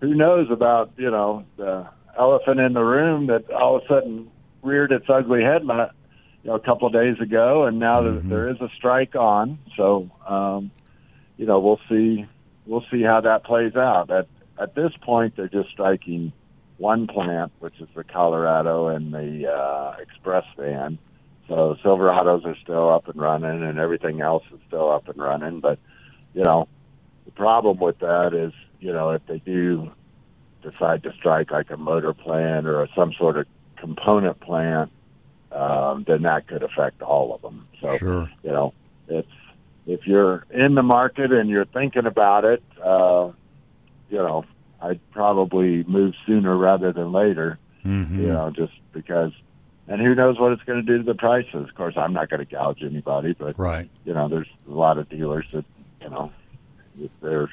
who 0.01 0.15
knows 0.15 0.51
about 0.51 0.93
you 0.97 1.11
know 1.11 1.45
the 1.57 1.87
elephant 2.17 2.61
in 2.61 2.73
the 2.73 2.85
room 2.85 3.27
that 3.27 3.51
all 3.51 3.77
of 3.77 3.85
a 3.85 3.89
sudden 3.89 4.31
reared 4.63 4.93
its 4.93 5.07
ugly 5.09 5.43
head 5.43 5.65
you 6.47 6.53
know, 6.53 6.57
a 6.57 6.61
couple 6.61 6.87
of 6.87 6.93
days 6.93 7.19
ago, 7.21 7.65
and 7.65 7.81
now 7.81 8.03
Mhm. 8.03 8.29
there, 8.29 8.47
there 8.47 8.49
is 8.51 8.61
a 8.61 8.69
strike 8.77 9.17
on. 9.17 9.59
So 9.77 10.09
um, 10.29 10.71
you 11.37 11.45
know 11.45 11.59
we'll 11.59 11.81
see 11.89 12.25
we'll 12.67 12.85
see 12.89 13.03
how 13.03 13.21
that 13.23 13.43
plays 13.43 13.75
out. 13.75 14.11
At 14.13 14.29
at 14.57 14.77
this 14.77 14.93
point, 15.03 15.35
they're 15.35 15.49
just 15.49 15.71
striking 15.71 16.33
one 16.77 17.09
plant, 17.09 17.51
which 17.59 17.81
is 17.81 17.89
the 17.97 18.05
Colorado 18.05 18.87
and 18.87 19.13
the 19.13 19.51
uh, 19.53 19.97
Express 20.01 20.45
van. 20.57 20.99
So 21.49 21.77
Silverados 21.83 22.45
are 22.45 22.57
still 22.63 22.91
up 22.91 23.09
and 23.09 23.21
running, 23.21 23.65
and 23.65 23.81
everything 23.81 24.21
else 24.21 24.45
is 24.53 24.61
still 24.69 24.89
up 24.93 25.09
and 25.09 25.19
running. 25.19 25.59
But 25.59 25.81
you 26.33 26.45
know, 26.45 26.69
the 27.25 27.33
problem 27.33 27.79
with 27.79 27.99
that 27.99 28.35
is, 28.35 28.53
you 28.79 28.93
know, 28.93 29.11
if 29.11 29.27
they 29.27 29.41
do 29.41 29.91
decide 30.63 31.03
to 31.03 31.13
strike 31.13 31.51
like 31.51 31.71
a 31.71 31.77
motor 31.77 32.15
plant 32.15 32.69
or 32.69 32.87
some 32.95 33.13
sort 33.15 33.37
of 33.37 33.47
component 33.77 34.39
plant, 34.39 34.93
um, 35.57 36.05
then 36.07 36.23
that 36.23 36.47
could 36.47 36.63
affect 36.63 37.03
all 37.03 37.35
of 37.35 37.43
them. 37.43 37.67
So 37.81 37.97
Sure. 37.99 38.31
you 38.43 38.51
know, 38.51 38.75
it's 39.09 39.29
if 39.87 40.07
you're 40.07 40.45
in 40.51 40.75
the 40.75 40.83
market 40.83 41.33
and 41.33 41.49
you're 41.49 41.65
thinking 41.65 42.07
about 42.07 42.45
it, 42.45 42.63
uh, 42.85 43.31
you 44.11 44.19
know, 44.19 44.45
I'd 44.83 45.01
probably 45.13 45.85
move 45.85 46.15
sooner 46.27 46.57
rather 46.57 46.93
than 46.93 47.13
later. 47.13 47.59
Mm-hmm. 47.85 48.21
You 48.21 48.27
know, 48.29 48.51
just 48.51 48.73
because, 48.93 49.31
and 49.87 50.01
who 50.01 50.15
knows 50.15 50.41
what 50.41 50.51
it's 50.53 50.63
going 50.65 50.85
to 50.85 50.87
do 50.87 50.99
to 50.99 51.05
the 51.05 51.15
prices. 51.15 51.69
Of 51.69 51.75
course, 51.77 51.95
I'm 51.97 52.13
not 52.13 52.29
going 52.29 52.45
to 52.45 52.53
gouge 52.53 52.83
anybody, 52.83 53.33
but 53.33 53.57
Right. 53.59 53.89
you 54.05 54.13
know, 54.13 54.29
there's 54.29 54.49
a 54.69 54.73
lot 54.73 54.99
of 54.99 55.09
dealers 55.09 55.47
that 55.53 55.65
you 56.03 56.11
know, 56.11 56.33
if 57.01 57.11
they're 57.23 57.49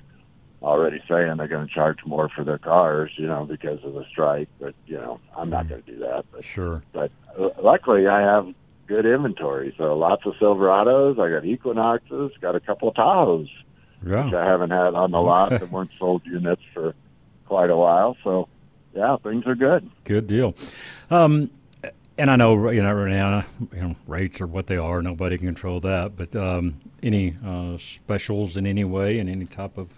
already 0.63 1.01
saying 1.09 1.37
they're 1.37 1.47
going 1.47 1.67
to 1.67 1.73
charge 1.73 1.99
more 2.05 2.29
for 2.29 2.43
their 2.43 2.57
cars, 2.57 3.11
you 3.17 3.27
know, 3.27 3.45
because 3.45 3.83
of 3.83 3.93
the 3.93 4.05
strike. 4.09 4.47
But 4.59 4.73
you 4.87 4.95
know, 4.95 5.19
I'm 5.37 5.49
not 5.49 5.67
going 5.67 5.83
to 5.83 5.91
do 5.91 5.99
that. 5.99 6.25
But 6.31 6.43
Sure. 6.45 6.81
but 6.93 7.11
uh, 7.37 7.49
luckily 7.61 8.07
I 8.07 8.21
have 8.21 8.47
good 8.87 9.05
inventory. 9.05 9.73
So 9.77 9.97
lots 9.97 10.25
of 10.25 10.33
Silverados. 10.35 11.19
I 11.19 11.29
got 11.29 11.45
Equinoxes. 11.45 12.31
Got 12.41 12.55
a 12.55 12.59
couple 12.59 12.89
of 12.89 12.95
Tahoes, 12.95 13.49
which 14.25 14.33
I 14.33 14.45
haven't 14.45 14.71
had 14.71 14.93
on 14.95 15.11
the 15.11 15.21
lot 15.21 15.49
that 15.49 15.69
weren't 15.71 15.91
sold 15.99 16.25
units 16.25 16.61
for 16.73 16.95
quite 17.45 17.69
a 17.69 17.77
while. 17.77 18.15
So 18.23 18.47
yeah, 18.95 19.17
things 19.17 19.45
are 19.45 19.55
good. 19.55 19.89
Good 20.05 20.27
deal. 20.27 20.55
Um, 21.09 21.49
and 22.17 22.29
I 22.29 22.35
know 22.35 22.69
you 22.69 22.81
know 22.83 22.93
right 22.93 23.43
you 23.73 23.81
know, 23.81 23.95
rates 24.07 24.39
are 24.39 24.47
what 24.47 24.67
they 24.67 24.77
are. 24.77 25.01
Nobody 25.01 25.37
can 25.37 25.47
control 25.47 25.79
that. 25.81 26.15
But 26.15 26.35
um, 26.35 26.79
any 27.01 27.35
uh, 27.45 27.77
specials 27.77 28.55
in 28.55 28.65
any 28.65 28.83
way, 28.83 29.17
in 29.19 29.27
any 29.27 29.45
type 29.45 29.77
of 29.77 29.89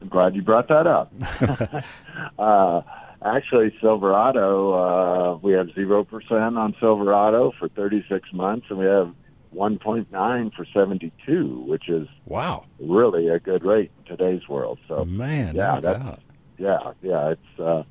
I'm 0.00 0.08
glad 0.08 0.34
you 0.36 0.42
brought 0.42 0.68
that 0.68 0.86
up. 0.86 1.12
uh, 2.38 2.82
actually, 3.24 3.74
Silverado, 3.80 4.72
uh, 4.72 5.36
we 5.38 5.52
have 5.52 5.74
zero 5.74 6.04
percent 6.04 6.56
on 6.56 6.74
Silverado 6.80 7.52
for 7.58 7.68
36 7.68 8.32
months, 8.32 8.66
and 8.70 8.78
we 8.78 8.86
have 8.86 9.12
1.9 9.54 10.54
for 10.54 10.66
72, 10.66 11.64
which 11.66 11.88
is 11.88 12.06
wow, 12.26 12.64
really 12.78 13.28
a 13.28 13.38
good 13.38 13.64
rate 13.64 13.90
in 13.98 14.16
today's 14.16 14.48
world. 14.48 14.78
So, 14.88 15.04
man, 15.04 15.54
yeah, 15.54 15.74
no 15.74 15.80
that's 15.80 16.22
yeah, 16.58 16.92
yeah. 17.02 17.30
It's 17.30 17.60
uh, 17.60 17.84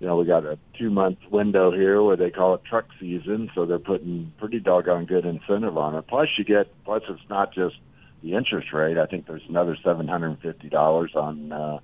you 0.00 0.06
know 0.06 0.16
we 0.16 0.24
got 0.24 0.44
a 0.44 0.58
two 0.78 0.90
month 0.90 1.18
window 1.30 1.70
here 1.70 2.02
where 2.02 2.16
they 2.16 2.30
call 2.30 2.54
it 2.54 2.64
truck 2.64 2.86
season, 2.98 3.50
so 3.54 3.66
they're 3.66 3.78
putting 3.78 4.32
pretty 4.38 4.58
doggone 4.58 5.06
good 5.06 5.24
incentive 5.24 5.76
on 5.76 5.94
it. 5.94 6.06
Plus, 6.06 6.28
you 6.36 6.44
get 6.44 6.68
plus 6.84 7.02
it's 7.08 7.20
not 7.28 7.54
just 7.54 7.76
the 8.26 8.36
interest 8.36 8.72
rate. 8.72 8.98
I 8.98 9.06
think 9.06 9.26
there's 9.26 9.46
another 9.48 9.76
seven 9.82 10.08
hundred 10.08 10.28
and 10.28 10.40
fifty 10.40 10.68
dollars 10.68 11.12
on 11.14 11.52
uh, 11.52 11.78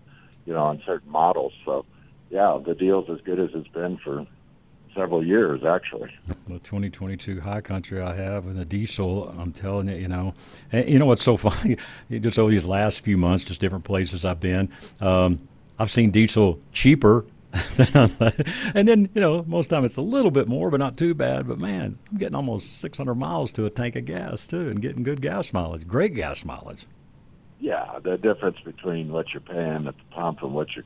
you 0.44 0.52
know 0.52 0.62
on 0.62 0.82
certain 0.84 1.10
models. 1.10 1.52
So, 1.64 1.84
yeah, 2.30 2.58
the 2.64 2.74
deal's 2.74 3.08
as 3.08 3.20
good 3.20 3.38
as 3.38 3.50
it's 3.54 3.68
been 3.68 3.96
for 3.98 4.26
several 4.94 5.24
years 5.24 5.64
actually. 5.64 6.10
The 6.48 6.58
2022 6.58 7.40
High 7.40 7.62
Country 7.62 8.02
I 8.02 8.14
have 8.14 8.46
and 8.46 8.58
the 8.58 8.64
diesel, 8.64 9.34
I'm 9.38 9.52
telling 9.52 9.88
you, 9.88 9.96
you 9.96 10.08
know, 10.08 10.34
and 10.70 10.86
you 10.88 10.98
know 10.98 11.06
what's 11.06 11.22
so 11.22 11.36
funny? 11.38 11.78
just 12.10 12.38
over 12.38 12.50
these 12.50 12.66
last 12.66 13.00
few 13.00 13.16
months, 13.16 13.44
just 13.44 13.60
different 13.60 13.84
places 13.84 14.24
I've 14.24 14.40
been, 14.40 14.68
um, 15.00 15.38
I've 15.78 15.90
seen 15.90 16.10
diesel 16.10 16.60
cheaper. 16.72 17.24
and 18.74 18.88
then, 18.88 19.08
you 19.14 19.20
know, 19.20 19.44
most 19.46 19.66
of 19.66 19.70
the 19.70 19.76
time 19.76 19.84
it's 19.84 19.96
a 19.96 20.02
little 20.02 20.30
bit 20.30 20.48
more, 20.48 20.70
but 20.70 20.80
not 20.80 20.96
too 20.96 21.14
bad. 21.14 21.46
But 21.46 21.58
man, 21.58 21.98
I'm 22.10 22.18
getting 22.18 22.34
almost 22.34 22.80
600 22.80 23.14
miles 23.14 23.52
to 23.52 23.66
a 23.66 23.70
tank 23.70 23.96
of 23.96 24.04
gas, 24.04 24.46
too, 24.46 24.68
and 24.68 24.80
getting 24.80 25.02
good 25.02 25.20
gas 25.20 25.52
mileage, 25.52 25.86
great 25.86 26.14
gas 26.14 26.44
mileage. 26.44 26.86
Yeah, 27.60 27.98
the 28.02 28.16
difference 28.18 28.58
between 28.64 29.12
what 29.12 29.32
you're 29.32 29.40
paying 29.40 29.86
at 29.86 29.96
the 29.96 30.04
pump 30.10 30.42
and 30.42 30.52
what 30.52 30.74
your 30.74 30.84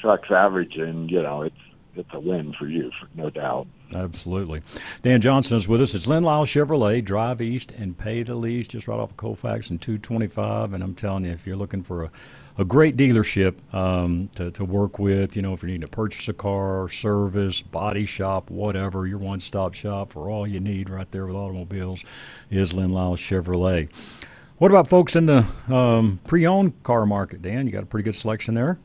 truck's 0.00 0.30
averaging, 0.30 1.08
you 1.08 1.22
know, 1.22 1.42
it's 1.42 1.56
it's 1.98 2.14
a 2.14 2.20
win 2.20 2.52
for 2.52 2.68
you, 2.68 2.90
no 3.14 3.28
doubt. 3.28 3.66
Absolutely. 3.94 4.62
Dan 5.02 5.20
Johnson 5.20 5.56
is 5.56 5.66
with 5.66 5.80
us. 5.80 5.94
It's 5.94 6.06
Len 6.06 6.22
Lyall 6.22 6.44
Chevrolet. 6.44 7.04
Drive 7.04 7.40
east 7.40 7.72
and 7.72 7.98
pay 7.98 8.22
the 8.22 8.36
lease 8.36 8.68
just 8.68 8.86
right 8.86 8.98
off 8.98 9.10
of 9.10 9.16
Colfax 9.16 9.70
and 9.70 9.80
225. 9.80 10.74
And 10.74 10.84
I'm 10.84 10.94
telling 10.94 11.24
you, 11.24 11.32
if 11.32 11.46
you're 11.46 11.56
looking 11.56 11.82
for 11.82 12.04
a, 12.04 12.10
a 12.58 12.64
great 12.64 12.96
dealership 12.96 13.54
um, 13.72 14.28
to, 14.34 14.50
to 14.50 14.64
work 14.64 14.98
with, 14.98 15.36
you 15.36 15.42
know, 15.42 15.54
if 15.54 15.62
you're 15.62 15.68
needing 15.68 15.82
to 15.82 15.88
purchase 15.88 16.28
a 16.28 16.32
car, 16.32 16.88
service, 16.88 17.62
body 17.62 18.04
shop, 18.04 18.50
whatever, 18.50 19.06
your 19.06 19.18
one 19.18 19.38
stop 19.38 19.74
shop 19.74 20.12
for 20.12 20.28
all 20.28 20.46
you 20.46 20.58
need 20.58 20.90
right 20.90 21.10
there 21.12 21.24
with 21.24 21.36
automobiles 21.36 22.04
is 22.50 22.74
Len 22.74 22.90
Lyall 22.90 23.16
Chevrolet. 23.16 23.88
What 24.58 24.72
about 24.72 24.88
folks 24.88 25.14
in 25.14 25.26
the 25.26 25.46
um, 25.68 26.18
pre 26.26 26.46
owned 26.46 26.82
car 26.82 27.06
market, 27.06 27.40
Dan? 27.42 27.66
You 27.66 27.72
got 27.72 27.84
a 27.84 27.86
pretty 27.86 28.02
good 28.02 28.16
selection 28.16 28.54
there? 28.54 28.76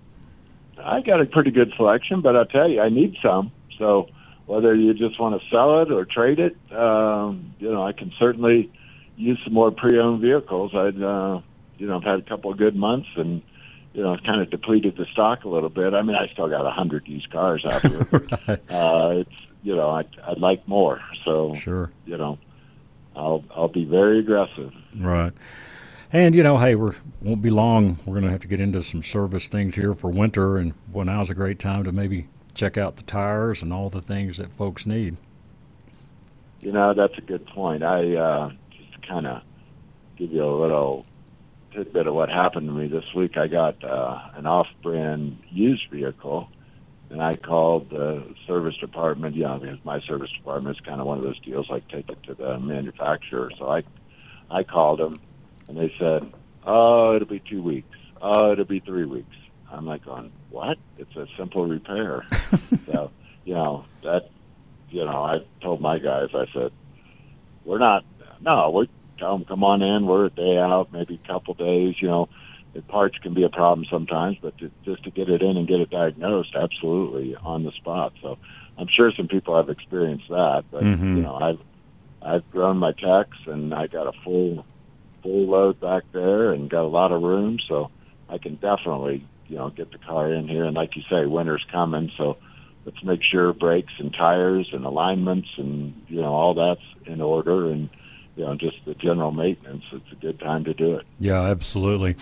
I 0.77 1.01
got 1.01 1.19
a 1.19 1.25
pretty 1.25 1.49
good 1.49 1.73
selection, 1.75 2.21
but 2.21 2.35
I'll 2.35 2.45
tell 2.45 2.69
you, 2.69 2.79
I 2.79 2.89
need 2.89 3.17
some. 3.23 3.51
So 3.79 4.07
whether 4.45 4.75
you 4.75 4.93
just 4.93 5.19
want 5.19 5.41
to 5.41 5.49
sell 5.49 5.81
it 5.81 5.91
or 5.91 6.05
trade 6.05 6.37
it, 6.37 6.55
um, 6.71 7.55
you 7.57 7.71
know, 7.71 7.81
I 7.81 7.93
can 7.93 8.11
certainly 8.19 8.71
use 9.15 9.39
some 9.43 9.53
more 9.53 9.71
pre-owned 9.71 10.21
vehicles. 10.21 10.75
I'd, 10.75 11.01
uh, 11.01 11.41
you 11.79 11.87
know, 11.87 11.97
I've 11.97 12.03
had 12.03 12.19
a 12.19 12.29
couple 12.29 12.51
of 12.51 12.59
good 12.59 12.75
months 12.75 13.07
and, 13.15 13.41
you 13.93 14.01
know, 14.01 14.17
kind 14.17 14.41
of 14.41 14.49
depleted 14.49 14.97
the 14.97 15.05
stock 15.05 15.43
a 15.43 15.49
little 15.49 15.69
bit. 15.69 15.93
I 15.93 16.01
mean, 16.01 16.15
I 16.15 16.27
still 16.27 16.49
got 16.49 16.65
a 16.65 16.71
hundred 16.71 17.07
used 17.07 17.29
cars 17.29 17.63
out 17.65 17.81
there. 17.83 18.07
right. 18.47 18.71
uh, 18.71 19.13
it's, 19.19 19.47
you 19.61 19.75
know, 19.75 19.89
I, 19.89 20.03
I'd 20.27 20.39
like 20.39 20.67
more. 20.67 21.01
So, 21.23 21.55
sure. 21.55 21.91
you 22.05 22.17
know, 22.17 22.39
I'll, 23.15 23.43
I'll 23.55 23.67
be 23.67 23.85
very 23.85 24.19
aggressive. 24.19 24.73
Right. 24.97 25.33
And 26.11 26.35
you 26.35 26.43
know, 26.43 26.59
hey, 26.59 26.75
we 26.75 26.91
won't 27.21 27.41
be 27.41 27.49
long. 27.49 27.97
We're 28.05 28.13
going 28.13 28.25
to 28.25 28.31
have 28.31 28.41
to 28.41 28.47
get 28.47 28.59
into 28.59 28.83
some 28.83 29.01
service 29.01 29.47
things 29.47 29.73
here 29.73 29.93
for 29.93 30.11
winter, 30.11 30.57
and 30.57 30.75
well, 30.91 31.05
now's 31.05 31.31
a 31.31 31.33
great 31.33 31.59
time 31.59 31.83
to 31.85 31.91
maybe 31.91 32.27
check 32.53 32.77
out 32.77 32.97
the 32.97 33.03
tires 33.03 33.63
and 33.63 33.73
all 33.73 33.89
the 33.89 34.01
things 34.01 34.37
that 34.37 34.53
folks 34.53 34.85
need. 34.85 35.17
You 36.59 36.71
know, 36.71 36.93
that's 36.93 37.17
a 37.17 37.21
good 37.21 37.45
point. 37.47 37.83
I 37.83 38.15
uh, 38.15 38.51
just 38.69 39.07
kind 39.07 39.25
of 39.25 39.41
give 40.15 40.31
you 40.31 40.43
a 40.43 40.55
little 40.55 41.03
tidbit 41.73 42.07
of 42.07 42.13
what 42.13 42.29
happened 42.29 42.67
to 42.67 42.73
me 42.73 42.87
this 42.87 43.05
week. 43.15 43.37
I 43.37 43.47
got 43.47 43.83
uh, 43.83 44.19
an 44.35 44.45
off-brand 44.45 45.39
used 45.49 45.89
vehicle, 45.91 46.49
and 47.09 47.21
I 47.21 47.35
called 47.35 47.89
the 47.89 48.23
service 48.47 48.75
department. 48.77 49.35
You 49.35 49.43
know, 49.43 49.57
because 49.57 49.83
my 49.83 49.99
service 50.01 50.31
department 50.31 50.77
is 50.77 50.85
kind 50.85 51.01
of 51.01 51.07
one 51.07 51.17
of 51.17 51.23
those 51.23 51.39
deals 51.39 51.69
like 51.69 51.87
take 51.87 52.09
it 52.09 52.21
to 52.23 52.33
the 52.35 52.59
manufacturer. 52.59 53.51
So 53.57 53.69
I, 53.69 53.83
I 54.49 54.63
called 54.63 54.99
them 54.99 55.19
and 55.67 55.77
they 55.77 55.93
said, 55.99 56.31
"Oh, 56.65 57.13
it'll 57.15 57.27
be 57.27 57.39
two 57.39 57.61
weeks. 57.61 57.97
Oh, 58.21 58.51
it'll 58.51 58.65
be 58.65 58.79
three 58.79 59.05
weeks." 59.05 59.35
I'm 59.71 59.85
like, 59.85 60.07
"On 60.07 60.31
what? 60.49 60.77
It's 60.97 61.15
a 61.15 61.27
simple 61.37 61.65
repair." 61.65 62.25
so, 62.85 63.11
you 63.45 63.53
know 63.53 63.85
that, 64.03 64.29
you 64.89 65.03
know, 65.05 65.23
I 65.23 65.33
told 65.61 65.81
my 65.81 65.97
guys, 65.97 66.29
I 66.33 66.45
said, 66.53 66.71
"We're 67.65 67.79
not. 67.79 68.05
No, 68.41 68.69
we 68.71 68.89
tell 69.17 69.37
them 69.37 69.45
come 69.45 69.63
on 69.63 69.81
in. 69.81 70.05
We're 70.05 70.25
a 70.25 70.29
day 70.29 70.57
out, 70.57 70.91
maybe 70.91 71.19
a 71.23 71.27
couple 71.27 71.53
days. 71.53 71.95
You 72.01 72.07
know, 72.07 72.29
the 72.73 72.81
parts 72.83 73.17
can 73.19 73.33
be 73.33 73.43
a 73.43 73.49
problem 73.49 73.85
sometimes, 73.89 74.37
but 74.41 74.57
to, 74.57 74.71
just 74.83 75.03
to 75.03 75.11
get 75.11 75.29
it 75.29 75.41
in 75.41 75.57
and 75.57 75.67
get 75.67 75.79
it 75.79 75.89
diagnosed, 75.89 76.55
absolutely 76.55 77.35
on 77.43 77.63
the 77.63 77.71
spot." 77.71 78.13
So, 78.21 78.37
I'm 78.77 78.87
sure 78.87 79.11
some 79.15 79.27
people 79.27 79.55
have 79.55 79.69
experienced 79.69 80.29
that, 80.29 80.65
but 80.71 80.83
Mhm. 80.83 81.15
you 81.15 81.21
know, 81.21 81.35
I've 81.35 81.59
I've 82.21 82.49
grown 82.49 82.77
my 82.77 82.93
techs 82.93 83.37
and 83.45 83.73
I 83.73 83.87
got 83.87 84.07
a 84.07 84.13
full 84.23 84.65
full 85.21 85.45
load 85.47 85.79
back 85.79 86.03
there 86.13 86.51
and 86.51 86.69
got 86.69 86.83
a 86.83 86.87
lot 86.87 87.11
of 87.11 87.21
room, 87.21 87.59
so 87.67 87.91
I 88.29 88.37
can 88.37 88.55
definitely, 88.55 89.25
you 89.47 89.57
know, 89.57 89.69
get 89.69 89.91
the 89.91 89.97
car 89.99 90.31
in 90.33 90.47
here. 90.47 90.65
And 90.65 90.75
like 90.75 90.95
you 90.95 91.03
say, 91.09 91.25
winter's 91.25 91.65
coming, 91.71 92.11
so 92.17 92.37
let's 92.85 93.03
make 93.03 93.21
sure 93.23 93.53
brakes 93.53 93.93
and 93.99 94.13
tires 94.13 94.69
and 94.73 94.85
alignments 94.85 95.49
and 95.57 95.93
you 96.07 96.21
know 96.21 96.33
all 96.33 96.53
that's 96.53 96.81
in 97.05 97.21
order 97.21 97.69
and 97.69 97.89
you 98.35 98.45
know 98.45 98.55
just 98.55 98.77
the 98.85 98.93
general 98.95 99.31
maintenance. 99.31 99.83
It's 99.91 100.11
a 100.11 100.15
good 100.15 100.39
time 100.39 100.63
to 100.65 100.73
do 100.73 100.95
it. 100.95 101.05
Yeah, 101.19 101.41
absolutely. 101.41 102.15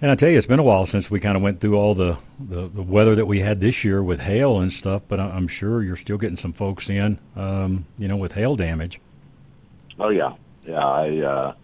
And 0.00 0.10
I 0.12 0.14
tell 0.14 0.28
you, 0.30 0.38
it's 0.38 0.46
been 0.46 0.60
a 0.60 0.64
while 0.64 0.86
since 0.86 1.10
we 1.10 1.18
kind 1.18 1.36
of 1.36 1.42
went 1.42 1.60
through 1.60 1.76
all 1.76 1.92
the, 1.92 2.16
the, 2.38 2.68
the 2.68 2.82
weather 2.82 3.16
that 3.16 3.26
we 3.26 3.40
had 3.40 3.60
this 3.60 3.82
year 3.82 4.00
with 4.00 4.20
hail 4.20 4.60
and 4.60 4.72
stuff. 4.72 5.02
But 5.08 5.18
I- 5.18 5.30
I'm 5.30 5.48
sure 5.48 5.82
you're 5.82 5.96
still 5.96 6.18
getting 6.18 6.36
some 6.36 6.52
folks 6.52 6.88
in, 6.88 7.18
um, 7.34 7.84
you 7.96 8.06
know, 8.06 8.16
with 8.16 8.32
hail 8.32 8.54
damage. 8.54 9.00
Oh 9.98 10.10
yeah, 10.10 10.34
yeah. 10.64 10.78
I 10.86 11.04
uh, 11.18 11.54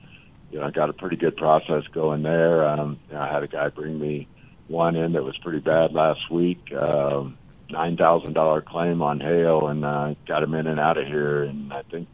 you 0.50 0.58
know 0.60 0.66
I 0.66 0.70
got 0.70 0.90
a 0.90 0.92
pretty 0.92 1.16
good 1.16 1.36
process 1.36 1.84
going 1.92 2.22
there. 2.22 2.66
Um, 2.68 2.98
you 3.08 3.14
know, 3.14 3.20
I 3.20 3.32
had 3.32 3.42
a 3.44 3.48
guy 3.48 3.68
bring 3.68 4.00
me 4.00 4.26
one 4.66 4.96
in 4.96 5.12
that 5.12 5.22
was 5.22 5.36
pretty 5.38 5.60
bad 5.60 5.92
last 5.92 6.30
week. 6.30 6.72
Um, 6.72 7.38
Nine 7.70 7.96
thousand 7.96 8.34
dollar 8.34 8.60
claim 8.60 9.00
on 9.00 9.20
hail, 9.20 9.68
and 9.68 9.84
uh, 9.86 10.14
got 10.26 10.42
him 10.42 10.52
in 10.54 10.66
and 10.66 10.78
out 10.78 10.98
of 10.98 11.06
here. 11.06 11.44
And 11.44 11.72
I 11.72 11.80
think, 11.82 12.06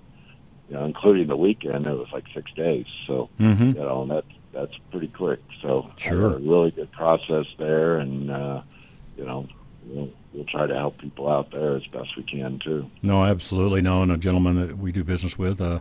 you 0.71 0.77
know, 0.77 0.85
including 0.87 1.27
the 1.27 1.37
weekend, 1.37 1.87
it 1.87 1.93
was 1.93 2.09
like 2.13 2.25
six 2.33 2.51
days. 2.53 2.87
So 3.07 3.29
Mhm. 3.39 3.75
you 3.75 3.81
know 3.81 4.07
that's 4.07 4.27
that's 4.53 4.77
pretty 4.91 5.09
quick. 5.09 5.41
So 5.63 5.91
Sure. 5.97 6.35
a 6.35 6.39
really 6.39 6.71
good 6.71 6.91
process 6.93 7.47
there, 7.59 7.99
and 7.99 8.31
uh, 8.31 8.63
you 9.19 9.25
know 9.27 9.47
we'll 9.87 10.09
we'll 10.33 10.45
try 10.45 10.67
to 10.67 10.75
help 10.75 10.99
people 10.99 11.29
out 11.29 11.51
there 11.51 11.75
as 11.77 11.87
best 11.89 12.17
we 12.17 12.23
can 12.23 12.59
too. 12.61 12.87
No, 13.03 13.25
absolutely 13.25 13.83
no. 13.83 14.03
And 14.03 14.13
a 14.13 14.17
gentleman 14.17 14.55
that 14.65 14.79
we 14.79 14.93
do 14.93 15.03
business 15.03 15.37
with, 15.37 15.61
uh, 15.61 15.81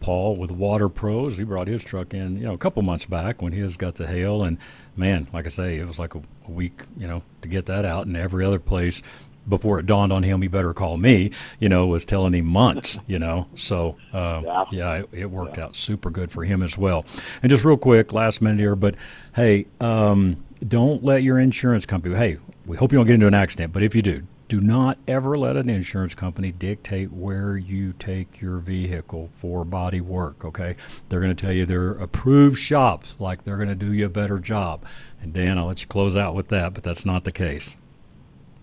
Paul 0.00 0.36
with 0.36 0.50
Water 0.50 0.90
Pros, 0.90 1.38
he 1.38 1.44
brought 1.44 1.66
his 1.66 1.82
truck 1.82 2.12
in, 2.12 2.36
you 2.36 2.44
know, 2.44 2.52
a 2.52 2.58
couple 2.58 2.82
months 2.82 3.06
back 3.06 3.40
when 3.40 3.52
his 3.52 3.78
got 3.78 3.94
the 3.94 4.06
hail, 4.06 4.42
and 4.44 4.58
man, 4.96 5.26
like 5.32 5.46
I 5.46 5.48
say, 5.48 5.78
it 5.78 5.86
was 5.86 5.98
like 5.98 6.14
a, 6.14 6.20
a 6.46 6.50
week, 6.50 6.82
you 6.98 7.06
know, 7.06 7.22
to 7.40 7.48
get 7.48 7.64
that 7.66 7.86
out, 7.86 8.06
and 8.06 8.14
every 8.16 8.44
other 8.44 8.58
place. 8.58 9.02
Before 9.48 9.78
it 9.78 9.86
dawned 9.86 10.12
on 10.12 10.22
him, 10.22 10.42
he 10.42 10.48
better 10.48 10.74
call 10.74 10.96
me. 10.96 11.30
You 11.60 11.68
know, 11.68 11.86
was 11.86 12.04
telling 12.04 12.34
him 12.34 12.46
months. 12.46 12.98
You 13.06 13.20
know, 13.20 13.46
so 13.54 13.96
uh, 14.12 14.64
yeah, 14.72 14.94
it, 14.94 15.08
it 15.12 15.26
worked 15.26 15.58
out 15.58 15.76
super 15.76 16.10
good 16.10 16.30
for 16.30 16.44
him 16.44 16.60
as 16.60 16.76
well. 16.76 17.04
And 17.40 17.48
just 17.48 17.64
real 17.64 17.76
quick, 17.76 18.12
last 18.12 18.42
minute 18.42 18.58
here, 18.58 18.74
but 18.74 18.96
hey, 19.34 19.66
um, 19.80 20.44
don't 20.66 21.04
let 21.04 21.22
your 21.22 21.38
insurance 21.38 21.86
company. 21.86 22.16
Hey, 22.16 22.38
we 22.66 22.76
hope 22.76 22.90
you 22.90 22.98
don't 22.98 23.06
get 23.06 23.14
into 23.14 23.28
an 23.28 23.34
accident, 23.34 23.72
but 23.72 23.84
if 23.84 23.94
you 23.94 24.02
do, 24.02 24.26
do 24.48 24.60
not 24.60 24.98
ever 25.08 25.36
let 25.36 25.56
an 25.56 25.68
insurance 25.68 26.14
company 26.14 26.52
dictate 26.52 27.12
where 27.12 27.56
you 27.56 27.92
take 27.92 28.40
your 28.40 28.58
vehicle 28.58 29.28
for 29.32 29.64
body 29.64 30.00
work, 30.00 30.44
okay? 30.44 30.76
They're 31.08 31.20
going 31.20 31.34
to 31.34 31.40
tell 31.40 31.52
you 31.52 31.66
they're 31.66 31.92
approved 31.92 32.58
shops, 32.58 33.16
like 33.18 33.42
they're 33.42 33.56
going 33.56 33.68
to 33.68 33.74
do 33.74 33.92
you 33.92 34.06
a 34.06 34.10
better 34.10 34.38
job. 34.38 34.84
And 35.20 35.32
Dan, 35.32 35.58
I'll 35.58 35.66
let 35.66 35.82
you 35.82 35.88
close 35.88 36.16
out 36.16 36.34
with 36.34 36.48
that, 36.48 36.74
but 36.74 36.84
that's 36.84 37.04
not 37.04 37.24
the 37.24 37.32
case. 37.32 37.76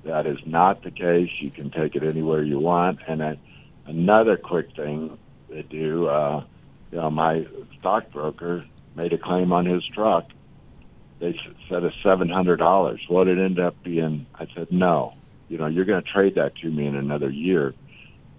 That 0.04 0.26
is 0.28 0.38
not 0.46 0.84
the 0.84 0.92
case. 0.92 1.30
You 1.40 1.50
can 1.52 1.70
take 1.72 1.96
it 1.96 2.04
anywhere 2.04 2.44
you 2.44 2.60
want. 2.60 3.00
And 3.08 3.22
then 3.22 3.40
another 3.86 4.38
quick 4.38 4.76
thing 4.76 5.18
they 5.50 5.62
do, 5.62 6.08
uh, 6.08 6.44
you 6.92 6.98
know, 6.98 7.10
my 7.10 7.46
stockbroker 7.80 8.64
made 8.96 9.14
a 9.14 9.18
claim 9.18 9.52
on 9.54 9.66
his 9.66 9.86
truck. 9.88 10.26
They 11.20 11.40
said 11.70 11.84
it's 11.86 11.96
seven 12.04 12.28
hundred 12.30 12.58
dollars. 12.58 13.02
What 13.08 13.28
it 13.28 13.38
ended 13.38 13.60
up 13.64 13.82
being, 13.84 14.26
I 14.36 14.48
said 14.54 14.72
no. 14.72 15.14
You 15.48 15.58
know, 15.58 15.68
you're 15.68 15.86
going 15.86 16.04
to 16.04 16.10
trade 16.10 16.36
that 16.36 16.56
to 16.58 16.70
me 16.70 16.86
in 16.88 16.96
another 16.96 17.30
year. 17.30 17.74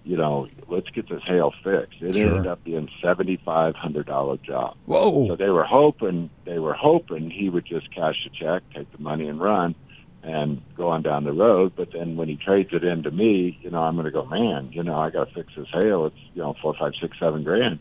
you 0.03 0.17
know, 0.17 0.47
let's 0.67 0.87
get 0.91 1.09
this 1.09 1.23
hail 1.25 1.51
fixed. 1.63 1.99
It 2.01 2.13
Sure. 2.13 2.27
ended 2.27 2.45
up 2.45 2.63
being 2.63 2.89
seventy 3.01 3.37
five 3.37 3.75
hundred 3.75 4.05
dollar 4.05 4.37
job. 4.37 4.75
Whoa! 4.85 5.27
So 5.29 5.35
they 5.35 5.49
were 5.49 5.63
hoping 5.63 6.29
they 6.45 6.59
were 6.59 6.73
hoping 6.75 7.31
he 7.31 7.49
would 7.49 7.65
just 7.65 7.89
cash 7.93 8.23
the 8.23 8.29
check, 8.29 8.61
take 8.73 8.91
the 8.91 9.01
money, 9.01 9.27
and 9.27 9.39
run, 9.41 9.73
and 10.25 10.61
go 10.75 10.89
on 10.89 11.03
down 11.03 11.23
the 11.23 11.31
road. 11.31 11.73
But 11.75 11.91
then 11.93 12.17
when 12.17 12.27
he 12.27 12.35
trades 12.35 12.69
it 12.73 12.83
in 12.83 13.03
to 13.03 13.11
me, 13.11 13.57
you 13.61 13.69
know, 13.69 13.83
I'm 13.83 13.95
going 13.95 14.05
to 14.05 14.11
go, 14.11 14.25
man, 14.25 14.71
you 14.71 14.83
know, 14.83 14.95
I 14.95 15.09
got 15.09 15.27
to 15.29 15.33
fix 15.33 15.53
this 15.55 15.67
hail. 15.71 16.07
It's 16.07 16.17
you 16.33 16.41
know 16.41 16.55
four, 16.61 16.75
five, 16.77 16.93
six, 16.99 17.17
seven 17.19 17.43
grand, 17.43 17.79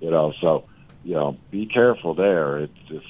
you 0.00 0.10
know. 0.10 0.32
So 0.40 0.64
you 1.04 1.14
know, 1.14 1.36
be 1.50 1.66
careful 1.66 2.14
there. 2.14 2.58
It's 2.58 2.78
just 2.88 3.06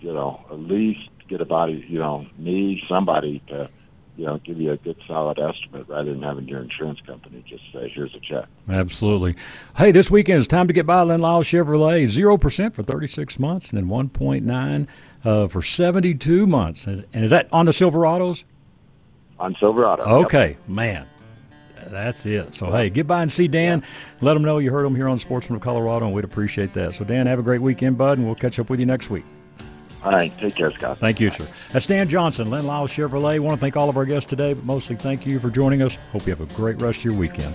you 0.00 0.12
know, 0.12 0.44
at 0.50 0.58
least 0.58 1.08
get 1.28 1.40
a 1.40 1.44
body, 1.44 1.84
you 1.88 1.98
know, 1.98 2.26
me, 2.36 2.82
somebody 2.88 3.40
to 3.48 3.68
you 4.20 4.26
know, 4.26 4.38
give 4.44 4.60
you 4.60 4.70
a 4.72 4.76
good 4.76 4.96
solid 5.08 5.38
estimate 5.38 5.88
rather 5.88 6.12
than 6.12 6.22
having 6.22 6.46
your 6.46 6.60
insurance 6.60 7.00
company 7.06 7.42
just 7.48 7.62
say, 7.72 7.90
here's 7.94 8.14
a 8.14 8.20
check. 8.20 8.44
Absolutely. 8.68 9.34
Hey, 9.76 9.92
this 9.92 10.10
weekend 10.10 10.38
it's 10.38 10.46
time 10.46 10.66
to 10.66 10.74
get 10.74 10.84
by 10.84 11.00
Len 11.00 11.20
Lyall 11.20 11.42
Chevrolet. 11.42 12.04
0% 12.04 12.74
for 12.74 12.82
36 12.82 13.38
months 13.38 13.70
and 13.72 13.78
then 13.78 13.88
1.9 13.88 14.86
uh, 15.24 15.48
for 15.48 15.62
72 15.62 16.46
months. 16.46 16.86
Is- 16.86 17.04
And 17.14 17.24
is 17.24 17.30
that 17.30 17.48
on 17.50 17.64
the 17.64 17.72
Silverados? 17.72 18.44
On 19.38 19.56
Silverado. 19.58 20.02
yep. 20.18 20.26
Okay, 20.26 20.56
man. 20.68 21.06
That's 21.86 22.26
it. 22.26 22.54
So, 22.54 22.70
hey, 22.70 22.90
get 22.90 23.06
by 23.06 23.22
and 23.22 23.32
see 23.32 23.48
Dan. 23.48 23.82
Let 24.20 24.36
him 24.36 24.42
know 24.42 24.58
you 24.58 24.70
heard 24.70 24.84
him 24.84 24.94
here 24.94 25.08
on 25.08 25.18
Sportsman 25.18 25.56
of 25.56 25.62
Colorado, 25.62 26.04
and 26.04 26.14
we'd 26.14 26.24
appreciate 26.26 26.74
that. 26.74 26.92
So, 26.92 27.04
Dan, 27.04 27.26
have 27.26 27.38
a 27.38 27.42
great 27.42 27.62
weekend, 27.62 27.96
bud, 27.96 28.18
and 28.18 28.26
we'll 28.26 28.36
catch 28.36 28.58
up 28.60 28.68
with 28.68 28.78
you 28.80 28.84
next 28.86 29.08
week. 29.08 29.24
All 30.02 30.12
right. 30.12 30.36
Take 30.38 30.54
care, 30.54 30.70
Scott. 30.70 30.98
Thank 30.98 31.20
you, 31.20 31.30
sir. 31.30 31.46
That's 31.72 31.86
Dan 31.86 32.08
Johnson, 32.08 32.50
Len 32.50 32.64
Lyall 32.64 32.88
Chevrolet. 32.88 33.34
I 33.34 33.38
want 33.38 33.58
to 33.58 33.60
thank 33.60 33.76
all 33.76 33.88
of 33.88 33.96
our 33.96 34.06
guests 34.06 34.28
today, 34.28 34.54
but 34.54 34.64
mostly 34.64 34.96
thank 34.96 35.26
you 35.26 35.38
for 35.38 35.50
joining 35.50 35.82
us. 35.82 35.98
Hope 36.12 36.26
you 36.26 36.34
have 36.34 36.40
a 36.40 36.54
great 36.54 36.80
rest 36.80 36.98
of 37.00 37.04
your 37.04 37.14
weekend. 37.14 37.54